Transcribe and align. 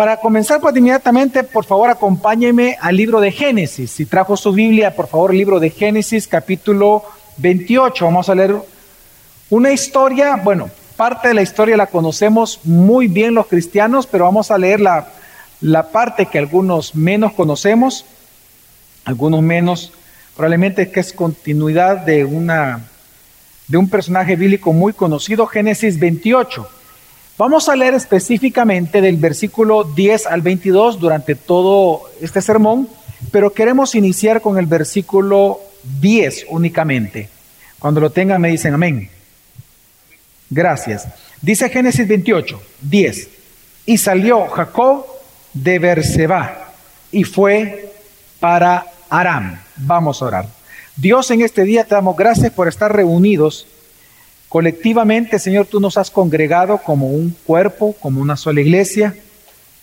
Para 0.00 0.16
comenzar 0.16 0.62
pues 0.62 0.74
inmediatamente, 0.74 1.44
por 1.44 1.66
favor 1.66 1.90
acompáñeme 1.90 2.78
al 2.80 2.96
libro 2.96 3.20
de 3.20 3.32
Génesis. 3.32 3.90
Si 3.90 4.06
trajo 4.06 4.34
su 4.34 4.50
Biblia, 4.50 4.96
por 4.96 5.08
favor, 5.08 5.34
libro 5.34 5.60
de 5.60 5.68
Génesis 5.68 6.26
capítulo 6.26 7.04
28. 7.36 8.06
Vamos 8.06 8.30
a 8.30 8.34
leer 8.34 8.56
una 9.50 9.72
historia, 9.72 10.36
bueno, 10.36 10.70
parte 10.96 11.28
de 11.28 11.34
la 11.34 11.42
historia 11.42 11.76
la 11.76 11.88
conocemos 11.88 12.60
muy 12.64 13.08
bien 13.08 13.34
los 13.34 13.46
cristianos, 13.46 14.06
pero 14.06 14.24
vamos 14.24 14.50
a 14.50 14.56
leer 14.56 14.80
la, 14.80 15.08
la 15.60 15.90
parte 15.92 16.24
que 16.24 16.38
algunos 16.38 16.94
menos 16.94 17.34
conocemos, 17.34 18.06
algunos 19.04 19.42
menos, 19.42 19.92
probablemente 20.34 20.90
que 20.90 21.00
es 21.00 21.12
continuidad 21.12 21.98
de, 21.98 22.24
una, 22.24 22.88
de 23.68 23.76
un 23.76 23.90
personaje 23.90 24.34
bíblico 24.34 24.72
muy 24.72 24.94
conocido, 24.94 25.46
Génesis 25.46 26.00
28. 26.00 26.79
Vamos 27.40 27.70
a 27.70 27.74
leer 27.74 27.94
específicamente 27.94 29.00
del 29.00 29.16
versículo 29.16 29.84
10 29.84 30.26
al 30.26 30.42
22 30.42 31.00
durante 31.00 31.34
todo 31.34 32.02
este 32.20 32.42
sermón, 32.42 32.86
pero 33.32 33.54
queremos 33.54 33.94
iniciar 33.94 34.42
con 34.42 34.58
el 34.58 34.66
versículo 34.66 35.58
10 36.02 36.48
únicamente. 36.50 37.30
Cuando 37.78 37.98
lo 37.98 38.10
tengan 38.10 38.42
me 38.42 38.50
dicen 38.50 38.74
amén. 38.74 39.08
Gracias. 40.50 41.08
Dice 41.40 41.70
Génesis 41.70 42.06
28, 42.06 42.60
10. 42.82 43.28
Y 43.86 43.96
salió 43.96 44.46
Jacob 44.48 45.06
de 45.54 45.78
Berseba 45.78 46.74
y 47.10 47.24
fue 47.24 47.90
para 48.38 48.84
Aram. 49.08 49.58
Vamos 49.76 50.20
a 50.20 50.26
orar. 50.26 50.46
Dios, 50.94 51.30
en 51.30 51.40
este 51.40 51.64
día 51.64 51.84
te 51.84 51.94
damos 51.94 52.18
gracias 52.18 52.52
por 52.52 52.68
estar 52.68 52.94
reunidos 52.94 53.66
Colectivamente, 54.50 55.38
Señor, 55.38 55.66
tú 55.66 55.78
nos 55.78 55.96
has 55.96 56.10
congregado 56.10 56.78
como 56.78 57.06
un 57.06 57.30
cuerpo, 57.46 57.94
como 58.00 58.20
una 58.20 58.36
sola 58.36 58.60
iglesia, 58.60 59.14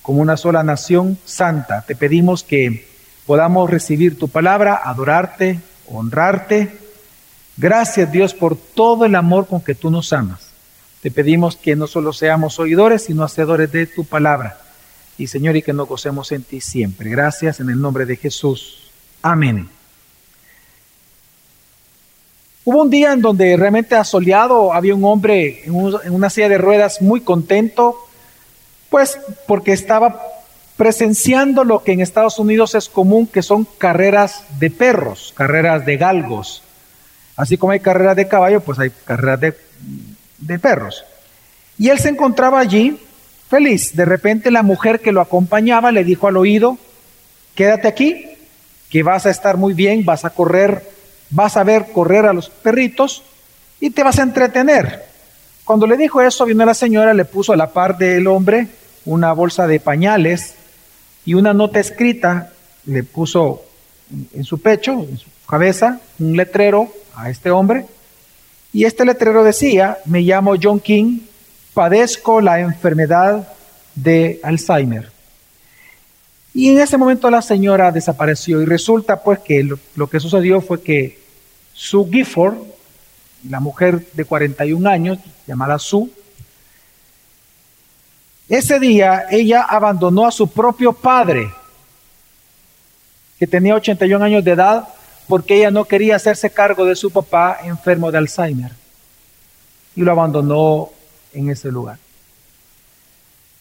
como 0.01 0.21
una 0.21 0.35
sola 0.35 0.61
nación 0.61 1.17
santa. 1.23 1.85
Te 1.87 1.95
pedimos 1.95 2.43
que 2.43 2.85
podamos 3.25 3.69
recibir 3.69 4.19
tu 4.19 4.27
palabra, 4.27 4.81
adorarte, 4.83 5.61
honrarte. 5.87 6.69
Gracias 7.55 8.11
Dios 8.11 8.33
por 8.33 8.57
todo 8.57 9.05
el 9.05 9.15
amor 9.15 9.47
con 9.47 9.61
que 9.61 9.73
tú 9.73 9.89
nos 9.89 10.11
amas. 10.11 10.49
Te 11.01 11.11
pedimos 11.11 11.55
que 11.55 11.77
no 11.77 11.87
solo 11.87 12.11
seamos 12.11 12.59
oidores, 12.59 13.05
sino 13.05 13.23
hacedores 13.23 13.71
de 13.71 13.87
tu 13.87 14.03
palabra. 14.03 14.57
Y 15.17 15.27
Señor, 15.27 15.55
y 15.55 15.61
que 15.61 15.71
nos 15.71 15.87
gocemos 15.87 16.33
en 16.33 16.43
ti 16.43 16.59
siempre. 16.59 17.09
Gracias 17.09 17.61
en 17.61 17.69
el 17.69 17.79
nombre 17.79 18.05
de 18.05 18.17
Jesús. 18.17 18.91
Amén. 19.21 19.69
Hubo 22.67 22.81
un 22.81 22.89
día 22.89 23.13
en 23.13 23.21
donde 23.21 23.55
realmente 23.55 23.95
asoleado 23.95 24.73
había 24.73 24.93
un 24.93 25.05
hombre 25.05 25.63
en, 25.63 25.73
una 25.73 26.29
silla 26.29 26.49
de 26.49 26.57
ruedas 26.57 27.01
muy 27.01 27.21
contento, 27.21 27.95
pues 28.89 29.17
porque 29.47 29.71
estaba 29.71 30.21
presenciando 30.75 31.63
lo 31.63 31.81
que 31.85 31.93
en 31.93 32.01
Estados 32.01 32.39
Unidos 32.39 32.75
es 32.75 32.89
común, 32.89 33.25
que 33.25 33.41
son 33.41 33.65
carreras 33.77 34.43
de 34.59 34.69
perros, 34.69 35.33
carreras 35.37 35.85
de 35.85 35.95
galgos. 35.95 36.61
Así 37.37 37.57
como 37.57 37.71
hay 37.71 37.79
carreras 37.79 38.17
de 38.17 38.27
caballo, 38.27 38.59
pues 38.59 38.77
hay 38.79 38.89
carreras 39.05 39.39
de, 39.39 40.59
perros. 40.59 41.05
Y 41.79 41.87
él 41.87 41.99
se 41.99 42.09
encontraba 42.09 42.59
allí 42.59 42.99
feliz. 43.49 43.95
De 43.95 44.03
repente 44.03 44.51
la 44.51 44.61
mujer 44.61 44.99
que 44.99 45.13
lo 45.13 45.21
acompañaba 45.21 45.93
le 45.93 46.03
dijo 46.03 46.27
al 46.27 46.35
oído, 46.35 46.77
quédate 47.55 47.87
aquí, 47.87 48.25
que 48.89 49.03
vas 49.03 49.25
a 49.25 49.29
estar 49.29 49.55
muy 49.55 49.73
bien, 49.73 50.03
vas 50.03 50.25
a 50.25 50.31
correr 50.31 50.96
vas 51.29 51.57
a 51.57 51.63
ver 51.63 51.91
correr 51.91 52.25
a 52.25 52.33
los 52.33 52.49
perritos 52.49 53.23
y 53.79 53.89
te 53.89 54.03
vas 54.03 54.19
a 54.19 54.23
entretener. 54.23 55.05
Cuando 55.63 55.85
le 55.85 55.97
dijo 55.97 56.21
eso, 56.21 56.45
vino 56.45 56.65
la 56.65 56.73
señora, 56.73 57.13
le 57.13 57.25
puso 57.25 57.53
a 57.53 57.57
la 57.57 57.67
par 57.67 57.97
del 57.97 58.27
hombre 58.27 58.67
una 59.05 59.33
bolsa 59.33 59.67
de 59.67 59.79
pañales 59.79 60.55
y 61.25 61.33
una 61.33 61.53
nota 61.53 61.79
escrita, 61.79 62.51
le 62.85 63.03
puso 63.03 63.63
en 64.33 64.43
su 64.43 64.61
pecho, 64.61 64.93
en 64.93 65.17
su 65.17 65.27
cabeza, 65.47 65.99
un 66.19 66.37
letrero 66.37 66.91
a 67.15 67.29
este 67.29 67.51
hombre. 67.51 67.85
Y 68.71 68.85
este 68.85 69.05
letrero 69.05 69.43
decía, 69.43 69.97
me 70.05 70.21
llamo 70.21 70.55
John 70.61 70.79
King, 70.79 71.19
padezco 71.73 72.41
la 72.41 72.59
enfermedad 72.59 73.47
de 73.95 74.39
Alzheimer. 74.43 75.16
Y 76.57 76.71
en 76.71 76.79
ese 76.79 76.97
momento 76.97 77.29
la 77.29 77.43
señora 77.43 77.91
desapareció 77.91 78.59
y 78.63 78.65
resulta 78.65 79.21
pues 79.21 79.37
que 79.37 79.63
lo, 79.63 80.09
que 80.09 80.19
sucedió 80.19 80.59
fue 80.59 80.81
que 80.81 81.19
Sue 81.71 82.09
Gifford, 82.11 82.55
la 83.47 83.59
mujer 83.59 84.03
de 84.13 84.25
41 84.25 84.89
años, 84.89 85.19
llamada 85.45 85.77
Sue, 85.77 86.09
ese 88.49 88.79
día 88.79 89.27
ella 89.29 89.67
abandonó 89.69 90.25
a 90.25 90.31
su 90.31 90.47
propio 90.47 90.93
padre, 90.93 91.51
que 93.37 93.45
tenía 93.45 93.75
81 93.75 94.25
años 94.25 94.43
de 94.43 94.53
edad, 94.53 94.87
porque 95.27 95.57
ella 95.57 95.69
no 95.69 95.85
quería 95.85 96.15
hacerse 96.15 96.49
cargo 96.49 96.85
de 96.85 96.95
su 96.95 97.11
papá 97.11 97.59
enfermo 97.65 98.11
de 98.11 98.17
Alzheimer. 98.17 98.71
Y 99.95 100.01
lo 100.01 100.11
abandonó 100.11 100.89
en 101.33 101.51
ese 101.51 101.69
lugar. 101.69 101.99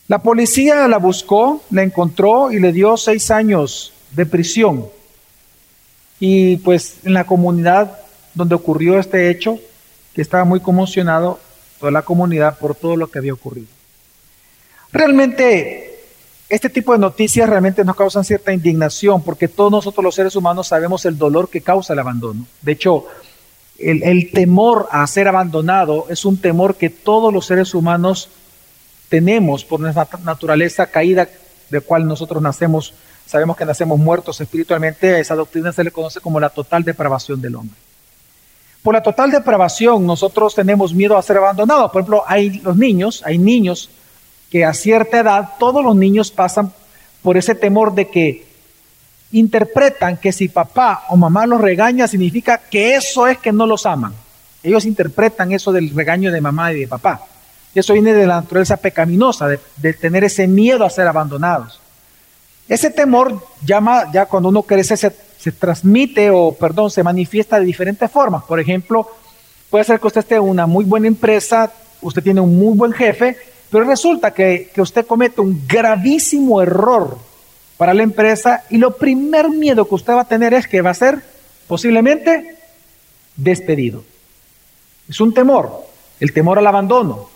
La 0.08 0.20
policía 0.20 0.86
la 0.86 0.98
buscó, 0.98 1.62
la 1.70 1.82
encontró 1.82 2.52
y 2.52 2.60
le 2.60 2.72
dio 2.72 2.96
seis 2.96 3.30
años 3.30 3.92
de 4.12 4.24
prisión. 4.24 4.86
Y 6.20 6.58
pues 6.58 6.98
en 7.04 7.12
la 7.12 7.24
comunidad 7.24 7.98
donde 8.34 8.54
ocurrió 8.54 8.98
este 8.98 9.30
hecho, 9.30 9.58
que 10.14 10.22
estaba 10.22 10.44
muy 10.44 10.60
conmocionado 10.60 11.40
toda 11.80 11.90
la 11.90 12.02
comunidad 12.02 12.58
por 12.58 12.74
todo 12.74 12.96
lo 12.96 13.10
que 13.10 13.18
había 13.18 13.32
ocurrido. 13.32 13.66
Realmente, 14.92 16.00
este 16.48 16.70
tipo 16.70 16.92
de 16.92 16.98
noticias 16.98 17.48
realmente 17.48 17.84
nos 17.84 17.96
causan 17.96 18.24
cierta 18.24 18.52
indignación 18.52 19.22
porque 19.22 19.48
todos 19.48 19.72
nosotros 19.72 20.04
los 20.04 20.14
seres 20.14 20.36
humanos 20.36 20.68
sabemos 20.68 21.04
el 21.04 21.18
dolor 21.18 21.50
que 21.50 21.60
causa 21.60 21.94
el 21.94 21.98
abandono. 21.98 22.46
De 22.62 22.72
hecho, 22.72 23.06
el, 23.78 24.02
el 24.02 24.30
temor 24.30 24.86
a 24.90 25.06
ser 25.06 25.28
abandonado 25.28 26.06
es 26.08 26.24
un 26.24 26.38
temor 26.38 26.76
que 26.76 26.90
todos 26.90 27.32
los 27.32 27.46
seres 27.46 27.74
humanos 27.74 28.30
tenemos 29.08 29.64
por 29.64 29.80
nuestra 29.80 30.08
naturaleza 30.24 30.86
caída, 30.86 31.28
de 31.70 31.80
cual 31.80 32.06
nosotros 32.06 32.42
nacemos, 32.42 32.94
sabemos 33.26 33.56
que 33.56 33.64
nacemos 33.64 33.98
muertos 33.98 34.40
espiritualmente, 34.40 35.20
esa 35.20 35.34
doctrina 35.34 35.72
se 35.72 35.84
le 35.84 35.90
conoce 35.90 36.20
como 36.20 36.40
la 36.40 36.50
total 36.50 36.84
depravación 36.84 37.40
del 37.40 37.56
hombre. 37.56 37.76
Por 38.82 38.94
la 38.94 39.02
total 39.02 39.32
depravación 39.32 40.06
nosotros 40.06 40.54
tenemos 40.54 40.94
miedo 40.94 41.16
a 41.16 41.22
ser 41.22 41.38
abandonados. 41.38 41.90
Por 41.90 42.02
ejemplo, 42.02 42.22
hay 42.24 42.50
los 42.60 42.76
niños, 42.76 43.22
hay 43.24 43.36
niños 43.36 43.90
que 44.48 44.64
a 44.64 44.72
cierta 44.74 45.18
edad, 45.18 45.50
todos 45.58 45.84
los 45.84 45.96
niños 45.96 46.30
pasan 46.30 46.72
por 47.20 47.36
ese 47.36 47.56
temor 47.56 47.96
de 47.96 48.08
que 48.08 48.46
interpretan 49.32 50.18
que 50.18 50.32
si 50.32 50.48
papá 50.48 51.04
o 51.08 51.16
mamá 51.16 51.46
los 51.46 51.60
regaña 51.60 52.06
significa 52.06 52.58
que 52.58 52.94
eso 52.94 53.26
es 53.26 53.38
que 53.38 53.52
no 53.52 53.66
los 53.66 53.86
aman. 53.86 54.14
Ellos 54.62 54.84
interpretan 54.84 55.50
eso 55.50 55.72
del 55.72 55.90
regaño 55.90 56.30
de 56.30 56.40
mamá 56.40 56.72
y 56.72 56.80
de 56.80 56.88
papá. 56.88 57.22
Eso 57.80 57.92
viene 57.92 58.14
de 58.14 58.26
la 58.26 58.40
naturaleza 58.40 58.78
pecaminosa, 58.78 59.48
de, 59.48 59.92
tener 59.92 60.24
ese 60.24 60.46
miedo 60.46 60.84
a 60.84 60.90
ser 60.90 61.06
abandonados. 61.06 61.78
Ese 62.68 62.90
temor 62.90 63.38
llama, 63.64 64.10
ya 64.12 64.24
cuando 64.24 64.48
uno 64.48 64.62
crece, 64.62 64.96
se, 64.96 65.14
se, 65.38 65.52
transmite 65.52 66.30
o, 66.30 66.52
perdón, 66.52 66.90
se 66.90 67.02
manifiesta 67.02 67.60
de 67.60 67.66
diferentes 67.66 68.10
formas. 68.10 68.44
Por 68.44 68.58
ejemplo, 68.58 69.06
puede 69.68 69.84
ser 69.84 70.00
que 70.00 70.06
usted 70.06 70.20
esté 70.20 70.36
en 70.36 70.42
una 70.42 70.66
muy 70.66 70.86
buena 70.86 71.06
empresa, 71.06 71.70
usted 72.00 72.22
tiene 72.22 72.40
un 72.40 72.58
muy 72.58 72.74
buen 72.76 72.92
jefe, 72.92 73.36
pero 73.70 73.84
resulta 73.84 74.32
que, 74.32 74.70
que 74.74 74.80
usted 74.80 75.06
comete 75.06 75.42
un 75.42 75.66
gravísimo 75.68 76.62
error 76.62 77.18
para 77.76 77.92
la 77.92 78.02
empresa 78.02 78.64
y 78.70 78.78
lo 78.78 78.96
primer 78.96 79.50
miedo 79.50 79.86
que 79.86 79.94
usted 79.94 80.14
va 80.14 80.22
a 80.22 80.28
tener 80.28 80.54
es 80.54 80.66
que 80.66 80.80
va 80.80 80.90
a 80.90 80.94
ser 80.94 81.22
posiblemente 81.68 82.56
despedido. 83.36 84.02
Es 85.08 85.20
un 85.20 85.34
temor, 85.34 85.84
el 86.20 86.32
temor 86.32 86.58
al 86.58 86.66
abandono. 86.66 87.35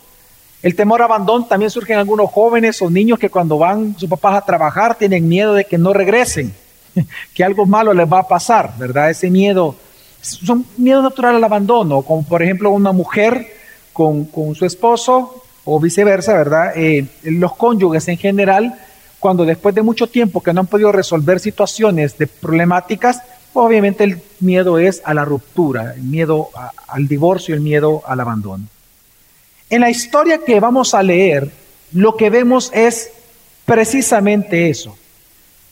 El 0.62 0.74
temor 0.74 1.00
a 1.00 1.06
abandono 1.06 1.46
también 1.46 1.70
surge 1.70 1.94
en 1.94 1.98
algunos 1.98 2.30
jóvenes 2.30 2.82
o 2.82 2.90
niños 2.90 3.18
que 3.18 3.30
cuando 3.30 3.56
van 3.56 3.96
sus 3.98 4.10
papás 4.10 4.34
a 4.36 4.44
trabajar 4.44 4.94
tienen 4.94 5.26
miedo 5.26 5.54
de 5.54 5.64
que 5.64 5.78
no 5.78 5.94
regresen, 5.94 6.54
que 7.34 7.44
algo 7.44 7.64
malo 7.64 7.94
les 7.94 8.10
va 8.10 8.20
a 8.20 8.28
pasar, 8.28 8.74
¿verdad? 8.78 9.08
Ese 9.08 9.30
miedo, 9.30 9.74
son 10.20 10.66
miedo 10.76 11.00
natural 11.00 11.36
al 11.36 11.44
abandono, 11.44 12.02
como 12.02 12.24
por 12.24 12.42
ejemplo 12.42 12.70
una 12.70 12.92
mujer 12.92 13.46
con, 13.92 14.28
su 14.54 14.66
esposo 14.66 15.42
o 15.64 15.80
viceversa, 15.80 16.34
¿verdad? 16.34 16.72
Eh, 16.76 17.06
los 17.22 17.56
cónyuges 17.56 18.08
en 18.08 18.18
general, 18.18 18.78
cuando 19.18 19.46
después 19.46 19.74
de 19.74 19.82
mucho 19.82 20.08
tiempo 20.08 20.42
que 20.42 20.52
no 20.52 20.60
han 20.60 20.66
podido 20.66 20.92
resolver 20.92 21.40
situaciones 21.40 22.18
de 22.18 22.26
problemáticas, 22.26 23.22
obviamente 23.54 24.04
el 24.04 24.20
miedo 24.40 24.78
es 24.78 25.00
a 25.04 25.14
la 25.14 25.24
ruptura, 25.24 25.94
el 25.94 26.02
miedo 26.02 26.50
al 26.86 27.08
divorcio, 27.08 27.54
el 27.54 27.62
miedo 27.62 28.02
al 28.06 28.20
abandono. 28.20 28.64
En 29.70 29.80
la 29.80 29.90
historia 29.90 30.38
que 30.44 30.58
vamos 30.58 30.94
a 30.94 31.02
leer, 31.02 31.50
lo 31.92 32.16
que 32.16 32.28
vemos 32.28 32.70
es 32.74 33.10
precisamente 33.64 34.68
eso. 34.68 34.96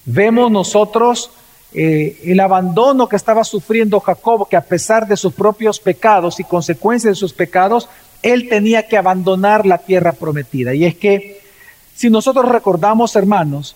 Vemos 0.05 0.53
nosotros 0.53 1.33
eh, 1.75 2.21
el 2.25 2.39
abandono 2.39 3.09
que 3.09 3.17
estaba 3.17 3.43
sufriendo 3.43 3.99
Jacob, 4.01 4.49
que 4.49 4.57
a 4.57 4.63
pesar 4.63 5.07
de 5.07 5.17
sus 5.17 5.35
propios 5.35 5.81
pecados 5.81 6.39
y 6.39 6.45
consecuencias 6.45 7.13
de 7.13 7.17
sus 7.17 7.33
pecados, 7.33 7.89
él 8.23 8.49
tenía 8.49 8.87
que 8.87 8.97
abandonar 8.97 9.67
la 9.67 9.79
tierra 9.79 10.13
prometida. 10.13 10.75
Y 10.75 10.85
es 10.85 10.95
que 10.95 11.47
Si 11.95 12.09
nosotros 12.09 12.49
recordamos, 12.49 13.17
hermanos, 13.17 13.75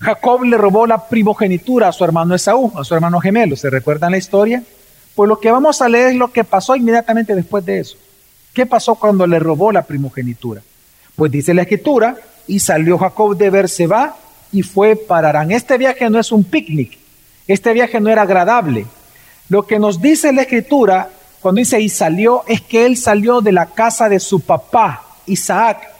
Jacob 0.00 0.44
le 0.44 0.56
robó 0.56 0.86
la 0.86 1.06
primogenitura 1.08 1.88
a 1.88 1.92
su 1.92 2.02
hermano 2.02 2.34
Esaú, 2.34 2.72
a 2.74 2.84
su 2.84 2.94
hermano 2.94 3.20
gemelo. 3.20 3.54
¿Se 3.54 3.68
recuerdan 3.68 4.12
la 4.12 4.16
historia? 4.16 4.62
Pues 5.14 5.28
lo 5.28 5.38
que 5.38 5.50
vamos 5.50 5.82
a 5.82 5.90
leer 5.90 6.08
es 6.08 6.14
lo 6.16 6.32
que 6.32 6.42
pasó 6.44 6.74
inmediatamente 6.74 7.34
después 7.34 7.66
de 7.66 7.80
eso. 7.80 7.98
¿Qué 8.56 8.64
pasó 8.64 8.94
cuando 8.94 9.26
le 9.26 9.38
robó 9.38 9.70
la 9.70 9.82
primogenitura? 9.82 10.62
Pues 11.14 11.30
dice 11.30 11.52
la 11.52 11.60
escritura, 11.60 12.16
y 12.46 12.58
salió 12.58 12.96
Jacob 12.96 13.36
de 13.36 13.50
Berseba 13.50 14.16
y 14.50 14.62
fue 14.62 14.96
para 14.96 15.28
Arán. 15.28 15.52
Este 15.52 15.76
viaje 15.76 16.08
no 16.08 16.18
es 16.18 16.32
un 16.32 16.42
picnic, 16.42 16.96
este 17.46 17.74
viaje 17.74 18.00
no 18.00 18.08
era 18.08 18.22
agradable. 18.22 18.86
Lo 19.50 19.66
que 19.66 19.78
nos 19.78 20.00
dice 20.00 20.32
la 20.32 20.40
escritura 20.40 21.10
cuando 21.42 21.58
dice 21.58 21.82
y 21.82 21.90
salió 21.90 22.44
es 22.48 22.62
que 22.62 22.86
él 22.86 22.96
salió 22.96 23.42
de 23.42 23.52
la 23.52 23.66
casa 23.66 24.08
de 24.08 24.20
su 24.20 24.40
papá, 24.40 25.04
Isaac, 25.26 25.90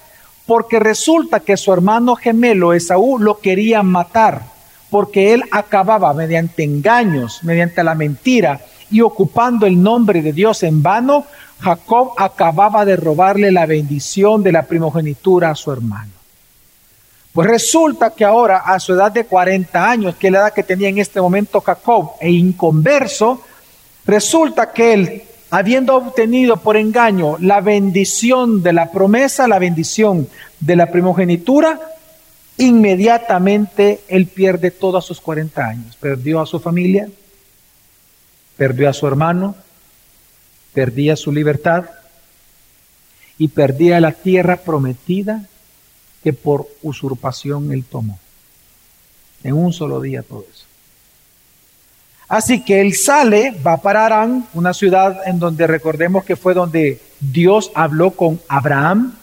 porque 0.46 0.78
resulta 0.78 1.40
que 1.40 1.58
su 1.58 1.74
hermano 1.74 2.16
gemelo 2.16 2.72
Esaú 2.72 3.18
lo 3.18 3.38
quería 3.38 3.82
matar, 3.82 4.44
porque 4.88 5.34
él 5.34 5.44
acababa 5.50 6.14
mediante 6.14 6.64
engaños, 6.64 7.40
mediante 7.42 7.84
la 7.84 7.94
mentira 7.94 8.62
y 8.90 9.02
ocupando 9.02 9.66
el 9.66 9.82
nombre 9.82 10.22
de 10.22 10.32
Dios 10.32 10.62
en 10.62 10.82
vano, 10.82 11.26
Jacob 11.60 12.12
acababa 12.16 12.84
de 12.84 12.96
robarle 12.96 13.50
la 13.50 13.66
bendición 13.66 14.42
de 14.42 14.52
la 14.52 14.62
primogenitura 14.62 15.50
a 15.50 15.54
su 15.54 15.72
hermano. 15.72 16.12
Pues 17.32 17.48
resulta 17.48 18.10
que 18.10 18.24
ahora, 18.24 18.58
a 18.58 18.80
su 18.80 18.94
edad 18.94 19.12
de 19.12 19.26
40 19.26 19.90
años, 19.90 20.16
que 20.16 20.28
es 20.28 20.32
la 20.32 20.38
edad 20.38 20.52
que 20.54 20.62
tenía 20.62 20.88
en 20.88 20.98
este 20.98 21.20
momento 21.20 21.60
Jacob, 21.60 22.12
e 22.20 22.30
inconverso, 22.30 23.42
resulta 24.06 24.72
que 24.72 24.92
él 24.94 25.22
habiendo 25.50 25.96
obtenido 25.96 26.56
por 26.56 26.76
engaño 26.76 27.36
la 27.38 27.60
bendición 27.60 28.62
de 28.62 28.72
la 28.72 28.90
promesa, 28.90 29.46
la 29.48 29.58
bendición 29.58 30.28
de 30.60 30.76
la 30.76 30.90
primogenitura, 30.90 31.80
inmediatamente 32.58 34.00
él 34.08 34.26
pierde 34.26 34.70
todos 34.70 35.04
sus 35.04 35.20
40 35.20 35.64
años. 35.64 35.96
Perdió 35.96 36.40
a 36.40 36.46
su 36.46 36.58
familia, 36.58 37.08
perdió 38.56 38.88
a 38.88 38.92
su 38.92 39.06
hermano, 39.06 39.54
perdía 40.76 41.16
su 41.16 41.32
libertad 41.32 41.86
y 43.38 43.48
perdía 43.48 43.98
la 43.98 44.12
tierra 44.12 44.58
prometida 44.58 45.46
que 46.22 46.34
por 46.34 46.68
usurpación 46.82 47.72
él 47.72 47.82
tomó. 47.82 48.18
En 49.42 49.54
un 49.54 49.72
solo 49.72 50.02
día 50.02 50.22
todo 50.22 50.44
eso. 50.52 50.66
Así 52.28 52.62
que 52.62 52.82
él 52.82 52.94
sale, 52.94 53.56
va 53.66 53.78
para 53.78 54.04
Arán, 54.04 54.48
una 54.52 54.74
ciudad 54.74 55.26
en 55.26 55.38
donde 55.38 55.66
recordemos 55.66 56.24
que 56.24 56.36
fue 56.36 56.52
donde 56.52 57.00
Dios 57.20 57.70
habló 57.74 58.10
con 58.10 58.38
Abraham, 58.46 59.14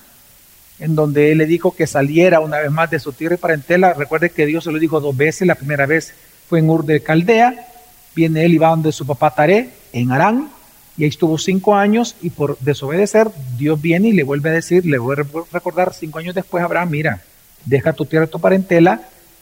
en 0.79 0.95
donde 0.95 1.31
él 1.31 1.37
le 1.37 1.45
dijo 1.45 1.75
que 1.75 1.85
saliera 1.85 2.39
una 2.39 2.57
vez 2.57 2.71
más 2.71 2.89
de 2.89 2.99
su 2.99 3.13
tierra 3.13 3.35
y 3.35 3.37
parentela. 3.37 3.93
Recuerde 3.93 4.31
que 4.31 4.47
Dios 4.47 4.63
se 4.63 4.71
lo 4.71 4.79
dijo 4.79 4.99
dos 4.99 5.15
veces, 5.15 5.47
la 5.47 5.53
primera 5.53 5.85
vez 5.85 6.15
fue 6.49 6.59
en 6.59 6.69
Ur 6.71 6.83
de 6.83 7.03
Caldea, 7.03 7.67
viene 8.15 8.43
él 8.43 8.55
y 8.55 8.57
va 8.57 8.69
donde 8.69 8.91
su 8.91 9.05
papá 9.05 9.29
Taré, 9.35 9.69
en 9.91 10.11
Arán, 10.11 10.49
y 10.97 11.03
ahí 11.03 11.09
estuvo 11.09 11.37
cinco 11.37 11.75
años 11.75 12.15
y 12.21 12.29
por 12.29 12.57
desobedecer, 12.59 13.29
Dios 13.57 13.81
viene 13.81 14.09
y 14.09 14.11
le 14.13 14.23
vuelve 14.23 14.49
a 14.49 14.53
decir, 14.53 14.85
le 14.85 14.97
vuelve 14.97 15.23
a 15.23 15.43
recordar 15.51 15.93
cinco 15.93 16.19
años 16.19 16.35
después 16.35 16.63
Abraham, 16.63 16.89
mira, 16.91 17.21
deja 17.65 17.93
tu 17.93 18.05
tierra, 18.05 18.27
tu 18.27 18.39
parentela, 18.39 19.01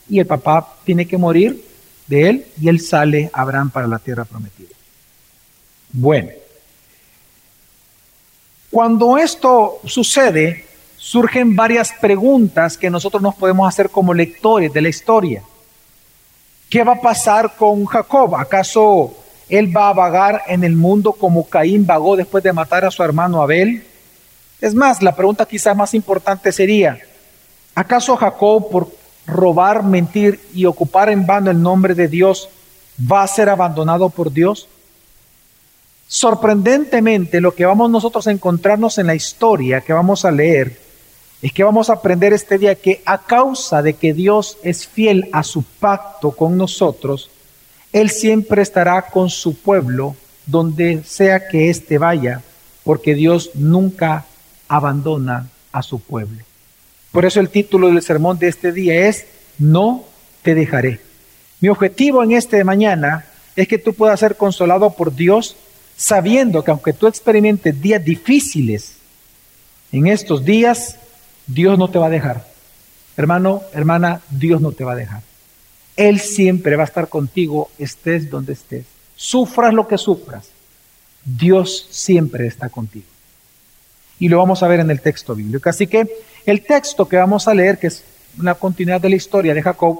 y 0.09 0.19
el 0.19 0.25
papá 0.25 0.75
tiene 0.85 1.05
que 1.05 1.17
morir 1.17 1.63
de 2.07 2.29
él 2.29 2.45
y 2.59 2.67
él 2.67 2.79
sale 2.79 3.29
Abraham 3.33 3.69
para 3.69 3.87
la 3.87 3.99
tierra 3.99 4.25
prometida. 4.25 4.69
Bueno, 5.91 6.29
cuando 8.69 9.17
esto 9.17 9.81
sucede, 9.85 10.65
surgen 10.97 11.55
varias 11.55 11.91
preguntas 11.99 12.77
que 12.77 12.89
nosotros 12.89 13.21
nos 13.21 13.35
podemos 13.35 13.67
hacer 13.67 13.89
como 13.89 14.13
lectores 14.13 14.71
de 14.71 14.81
la 14.81 14.89
historia. 14.89 15.43
¿Qué 16.69 16.83
va 16.83 16.93
a 16.93 17.01
pasar 17.01 17.55
con 17.57 17.85
Jacob? 17.85 18.35
¿Acaso 18.35 19.20
él 19.51 19.75
va 19.75 19.89
a 19.89 19.93
vagar 19.93 20.43
en 20.47 20.63
el 20.63 20.75
mundo 20.75 21.11
como 21.11 21.47
Caín 21.47 21.85
vagó 21.85 22.15
después 22.15 22.43
de 22.43 22.53
matar 22.53 22.85
a 22.85 22.91
su 22.91 23.03
hermano 23.03 23.41
Abel? 23.41 23.83
Es 24.61 24.73
más, 24.73 25.01
la 25.01 25.15
pregunta 25.15 25.45
quizás 25.45 25.75
más 25.75 25.93
importante 25.93 26.51
sería, 26.51 26.99
¿acaso 27.75 28.15
Jacob 28.15 28.69
por 28.69 28.87
robar, 29.27 29.83
mentir 29.83 30.39
y 30.53 30.65
ocupar 30.65 31.09
en 31.09 31.25
vano 31.25 31.51
el 31.51 31.61
nombre 31.61 31.95
de 31.95 32.07
Dios 32.07 32.47
va 33.11 33.23
a 33.23 33.27
ser 33.27 33.49
abandonado 33.49 34.09
por 34.09 34.31
Dios? 34.31 34.67
Sorprendentemente, 36.07 37.41
lo 37.41 37.55
que 37.55 37.65
vamos 37.65 37.89
nosotros 37.89 38.27
a 38.27 38.31
encontrarnos 38.31 38.99
en 38.99 39.07
la 39.07 39.15
historia 39.15 39.81
que 39.81 39.93
vamos 39.93 40.25
a 40.25 40.31
leer 40.31 40.77
es 41.41 41.51
que 41.51 41.63
vamos 41.63 41.89
a 41.89 41.93
aprender 41.93 42.33
este 42.33 42.57
día 42.57 42.75
que 42.75 43.01
a 43.05 43.17
causa 43.17 43.81
de 43.81 43.93
que 43.95 44.13
Dios 44.13 44.57
es 44.63 44.87
fiel 44.87 45.27
a 45.33 45.43
su 45.43 45.63
pacto 45.63 46.31
con 46.31 46.55
nosotros, 46.55 47.30
Él 47.93 48.09
siempre 48.09 48.61
estará 48.61 49.01
con 49.03 49.29
su 49.29 49.57
pueblo 49.57 50.15
donde 50.45 51.03
sea 51.03 51.47
que 51.47 51.69
éste 51.69 51.97
vaya, 51.97 52.41
porque 52.83 53.15
Dios 53.15 53.51
nunca 53.53 54.25
abandona 54.67 55.49
a 55.71 55.83
su 55.83 55.99
pueblo. 55.99 56.43
Por 57.11 57.25
eso 57.25 57.39
el 57.39 57.49
título 57.49 57.89
del 57.89 58.01
sermón 58.01 58.39
de 58.39 58.47
este 58.47 58.71
día 58.71 59.07
es 59.07 59.25
No 59.59 60.05
te 60.41 60.55
dejaré. 60.55 61.01
Mi 61.59 61.69
objetivo 61.69 62.23
en 62.23 62.31
este 62.31 62.57
de 62.57 62.63
mañana 62.63 63.25
es 63.55 63.67
que 63.67 63.77
tú 63.77 63.93
puedas 63.93 64.19
ser 64.19 64.37
consolado 64.37 64.91
por 64.91 65.13
Dios 65.13 65.55
sabiendo 65.97 66.63
que 66.63 66.71
aunque 66.71 66.93
tú 66.93 67.07
experimentes 67.07 67.79
días 67.79 68.03
difíciles, 68.03 68.95
en 69.91 70.07
estos 70.07 70.43
días 70.43 70.97
Dios 71.45 71.77
no 71.77 71.89
te 71.89 71.99
va 71.99 72.07
a 72.07 72.09
dejar. 72.09 72.47
Hermano, 73.17 73.61
hermana, 73.73 74.21
Dios 74.29 74.61
no 74.61 74.71
te 74.71 74.83
va 74.83 74.93
a 74.93 74.95
dejar. 74.95 75.21
Él 76.01 76.19
siempre 76.19 76.75
va 76.75 76.83
a 76.83 76.87
estar 76.87 77.09
contigo, 77.09 77.69
estés 77.77 78.29
donde 78.29 78.53
estés. 78.53 78.85
Sufras 79.15 79.71
lo 79.71 79.87
que 79.87 79.99
sufras. 79.99 80.49
Dios 81.23 81.87
siempre 81.91 82.47
está 82.47 82.69
contigo. 82.69 83.05
Y 84.19 84.27
lo 84.27 84.39
vamos 84.39 84.63
a 84.63 84.67
ver 84.67 84.79
en 84.79 84.89
el 84.89 84.99
texto 84.99 85.35
bíblico. 85.35 85.69
Así 85.69 85.85
que 85.85 86.07
el 86.45 86.63
texto 86.63 87.07
que 87.07 87.17
vamos 87.17 87.47
a 87.47 87.53
leer, 87.53 87.77
que 87.77 87.87
es 87.87 88.03
una 88.39 88.55
continuidad 88.55 88.99
de 88.99 89.09
la 89.09 89.15
historia 89.15 89.53
de 89.53 89.61
Jacob, 89.61 89.99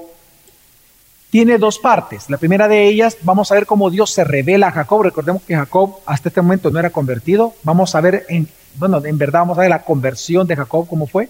tiene 1.30 1.56
dos 1.56 1.78
partes. 1.78 2.28
La 2.28 2.36
primera 2.36 2.66
de 2.66 2.88
ellas, 2.88 3.16
vamos 3.22 3.52
a 3.52 3.54
ver 3.54 3.66
cómo 3.66 3.88
Dios 3.88 4.10
se 4.10 4.24
revela 4.24 4.68
a 4.68 4.72
Jacob. 4.72 5.02
Recordemos 5.02 5.42
que 5.44 5.54
Jacob 5.54 5.98
hasta 6.04 6.30
este 6.30 6.42
momento 6.42 6.70
no 6.72 6.80
era 6.80 6.90
convertido. 6.90 7.54
Vamos 7.62 7.94
a 7.94 8.00
ver, 8.00 8.26
en, 8.28 8.48
bueno, 8.74 9.00
en 9.04 9.18
verdad 9.18 9.40
vamos 9.40 9.56
a 9.56 9.60
ver 9.60 9.70
la 9.70 9.84
conversión 9.84 10.48
de 10.48 10.56
Jacob, 10.56 10.88
cómo 10.88 11.06
fue. 11.06 11.28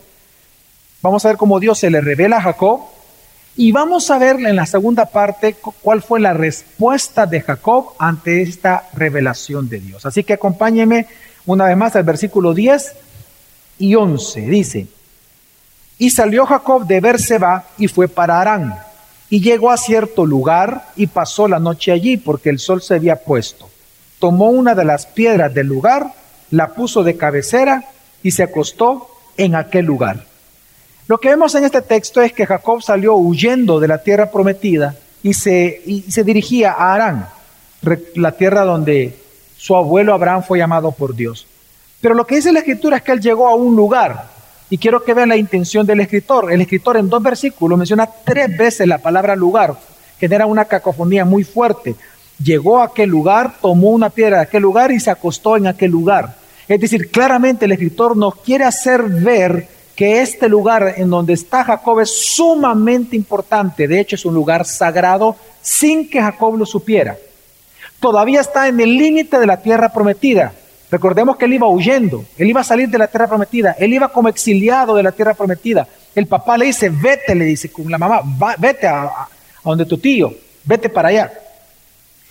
Vamos 1.02 1.25
a 1.25 1.28
ver 1.28 1.36
cómo 1.36 1.60
Dios 1.60 1.78
se 1.78 1.90
le 1.90 2.00
revela 2.00 2.38
a 2.38 2.42
Jacob. 2.42 2.80
Y 3.54 3.70
vamos 3.70 4.11
a 4.11 4.18
ver 4.18 4.37
en 4.37 4.56
la 4.56 4.64
segunda 4.64 5.06
parte 5.06 5.56
cuál 5.82 6.02
fue 6.02 6.21
la 6.21 6.32
respuesta 6.32 7.26
de 7.26 7.42
Jacob 7.42 7.92
ante 7.99 8.40
esta 8.40 8.88
revelación 8.94 9.68
de 9.68 9.78
Dios. 9.78 10.06
Así 10.06 10.25
que 10.25 10.32
acompáñeme 10.32 11.06
una 11.44 11.66
vez 11.66 11.76
más 11.76 11.94
al 11.97 12.04
versículo 12.04 12.54
10 12.54 12.94
y 13.78 13.94
11 13.94 14.40
dice, 14.42 14.87
y 15.99 16.11
salió 16.11 16.47
Jacob 16.47 16.87
de 16.87 17.00
Berseba 17.00 17.64
y 17.78 17.88
fue 17.88 18.09
para 18.09 18.40
Arán, 18.40 18.78
y 19.28 19.40
llegó 19.40 19.71
a 19.71 19.76
cierto 19.76 20.25
lugar 20.25 20.88
y 20.97 21.06
pasó 21.06 21.49
la 21.49 21.59
noche 21.59 21.92
allí 21.92 22.16
porque 22.16 22.50
el 22.50 22.59
sol 22.59 22.80
se 22.82 22.94
había 22.94 23.16
puesto. 23.16 23.68
Tomó 24.18 24.50
una 24.50 24.75
de 24.75 24.85
las 24.85 25.06
piedras 25.06 25.52
del 25.52 25.66
lugar, 25.66 26.12
la 26.50 26.68
puso 26.75 27.02
de 27.02 27.16
cabecera 27.16 27.85
y 28.23 28.30
se 28.30 28.44
acostó 28.44 29.09
en 29.37 29.54
aquel 29.56 29.87
lugar. 29.87 30.26
Lo 31.09 31.18
que 31.18 31.28
vemos 31.28 31.54
en 31.54 31.64
este 31.64 31.82
texto 31.82 32.21
es 32.23 32.32
que 32.32 32.47
Jacob 32.47 32.82
salió 32.82 33.14
huyendo 33.16 33.80
de 33.80 33.88
la 33.88 34.02
tierra 34.02 34.30
prometida 34.30 34.94
y 35.23 35.35
se, 35.35 35.82
y 35.85 36.02
se 36.02 36.25
dirigía 36.25 36.73
a 36.73 36.94
Arán, 36.94 37.28
la 38.14 38.32
tierra 38.32 38.62
donde 38.64 39.16
su 39.56 39.75
abuelo 39.75 40.14
Abraham 40.14 40.42
fue 40.42 40.59
llamado 40.59 40.92
por 40.92 41.14
Dios. 41.14 41.47
Pero 42.00 42.14
lo 42.14 42.26
que 42.26 42.37
dice 42.37 42.52
la 42.52 42.61
escritura 42.61 42.97
es 42.97 43.02
que 43.02 43.12
él 43.12 43.21
llegó 43.21 43.49
a 43.49 43.54
un 43.54 43.76
lugar. 43.76 44.30
Y 44.71 44.78
quiero 44.78 45.04
que 45.04 45.14
vean 45.14 45.28
la 45.28 45.37
intención 45.37 45.87
del 45.87 46.00
escritor. 46.00 46.50
El 46.50 46.62
escritor 46.62 46.97
en 46.97 47.09
dos 47.09 47.23
versículos 47.23 47.78
menciona 47.78 48.09
tres 48.25 48.56
veces 48.56 48.87
la 48.87 48.99
palabra 48.99 49.37
lugar. 49.37 49.76
Genera 50.18 50.47
una 50.47 50.64
cacofonía 50.64 51.25
muy 51.25 51.44
fuerte. 51.44 51.94
Llegó 52.42 52.78
a 52.78 52.87
aquel 52.87 53.11
lugar, 53.11 53.54
tomó 53.61 53.90
una 53.90 54.11
piedra 54.11 54.38
de 54.38 54.42
aquel 54.44 54.62
lugar 54.62 54.90
y 54.90 54.99
se 54.99 55.11
acostó 55.11 55.56
en 55.56 55.66
aquel 55.66 55.90
lugar. 55.90 56.37
Es 56.66 56.80
decir, 56.80 57.11
claramente 57.11 57.66
el 57.66 57.73
escritor 57.73 58.16
nos 58.16 58.37
quiere 58.37 58.64
hacer 58.64 59.02
ver 59.02 59.68
que 59.94 60.22
este 60.22 60.49
lugar 60.49 60.94
en 60.96 61.11
donde 61.11 61.34
está 61.34 61.64
Jacob 61.64 62.00
es 62.00 62.34
sumamente 62.34 63.16
importante. 63.16 63.87
De 63.87 64.00
hecho, 64.00 64.16
es 64.16 64.25
un 64.25 64.34
lugar 64.34 64.64
sagrado 64.64 65.37
sin 65.61 66.08
que 66.08 66.20
Jacob 66.20 66.56
lo 66.56 66.66
supiera. 66.66 67.16
Todavía 68.00 68.40
está 68.40 68.68
en 68.68 68.80
el 68.80 68.96
límite 68.96 69.38
de 69.38 69.46
la 69.46 69.58
tierra 69.58 69.92
prometida. 69.92 70.52
Recordemos 70.90 71.37
que 71.37 71.46
él 71.46 71.54
iba 71.54 71.68
huyendo, 71.68 72.25
él 72.37 72.50
iba 72.50 72.61
a 72.61 72.64
salir 72.64 72.88
de 72.88 72.99
la 72.99 73.06
tierra 73.06 73.26
prometida, 73.26 73.75
él 73.78 73.94
iba 73.94 74.08
como 74.08 74.28
exiliado 74.28 74.94
de 74.94 75.02
la 75.02 75.12
tierra 75.12 75.32
prometida. 75.32 75.88
El 76.14 76.26
papá 76.26 76.58
le 76.58 76.66
dice, 76.66 76.90
vete, 76.90 77.34
le 77.34 77.46
dice 77.46 77.70
con 77.70 77.90
la 77.90 77.96
mamá, 77.96 78.20
vete 78.58 78.87
a, 78.87 79.04
a 79.04 79.28
donde 79.64 79.87
tu 79.87 79.96
tío, 79.96 80.34
vete 80.64 80.90
para 80.90 81.08
allá. 81.08 81.32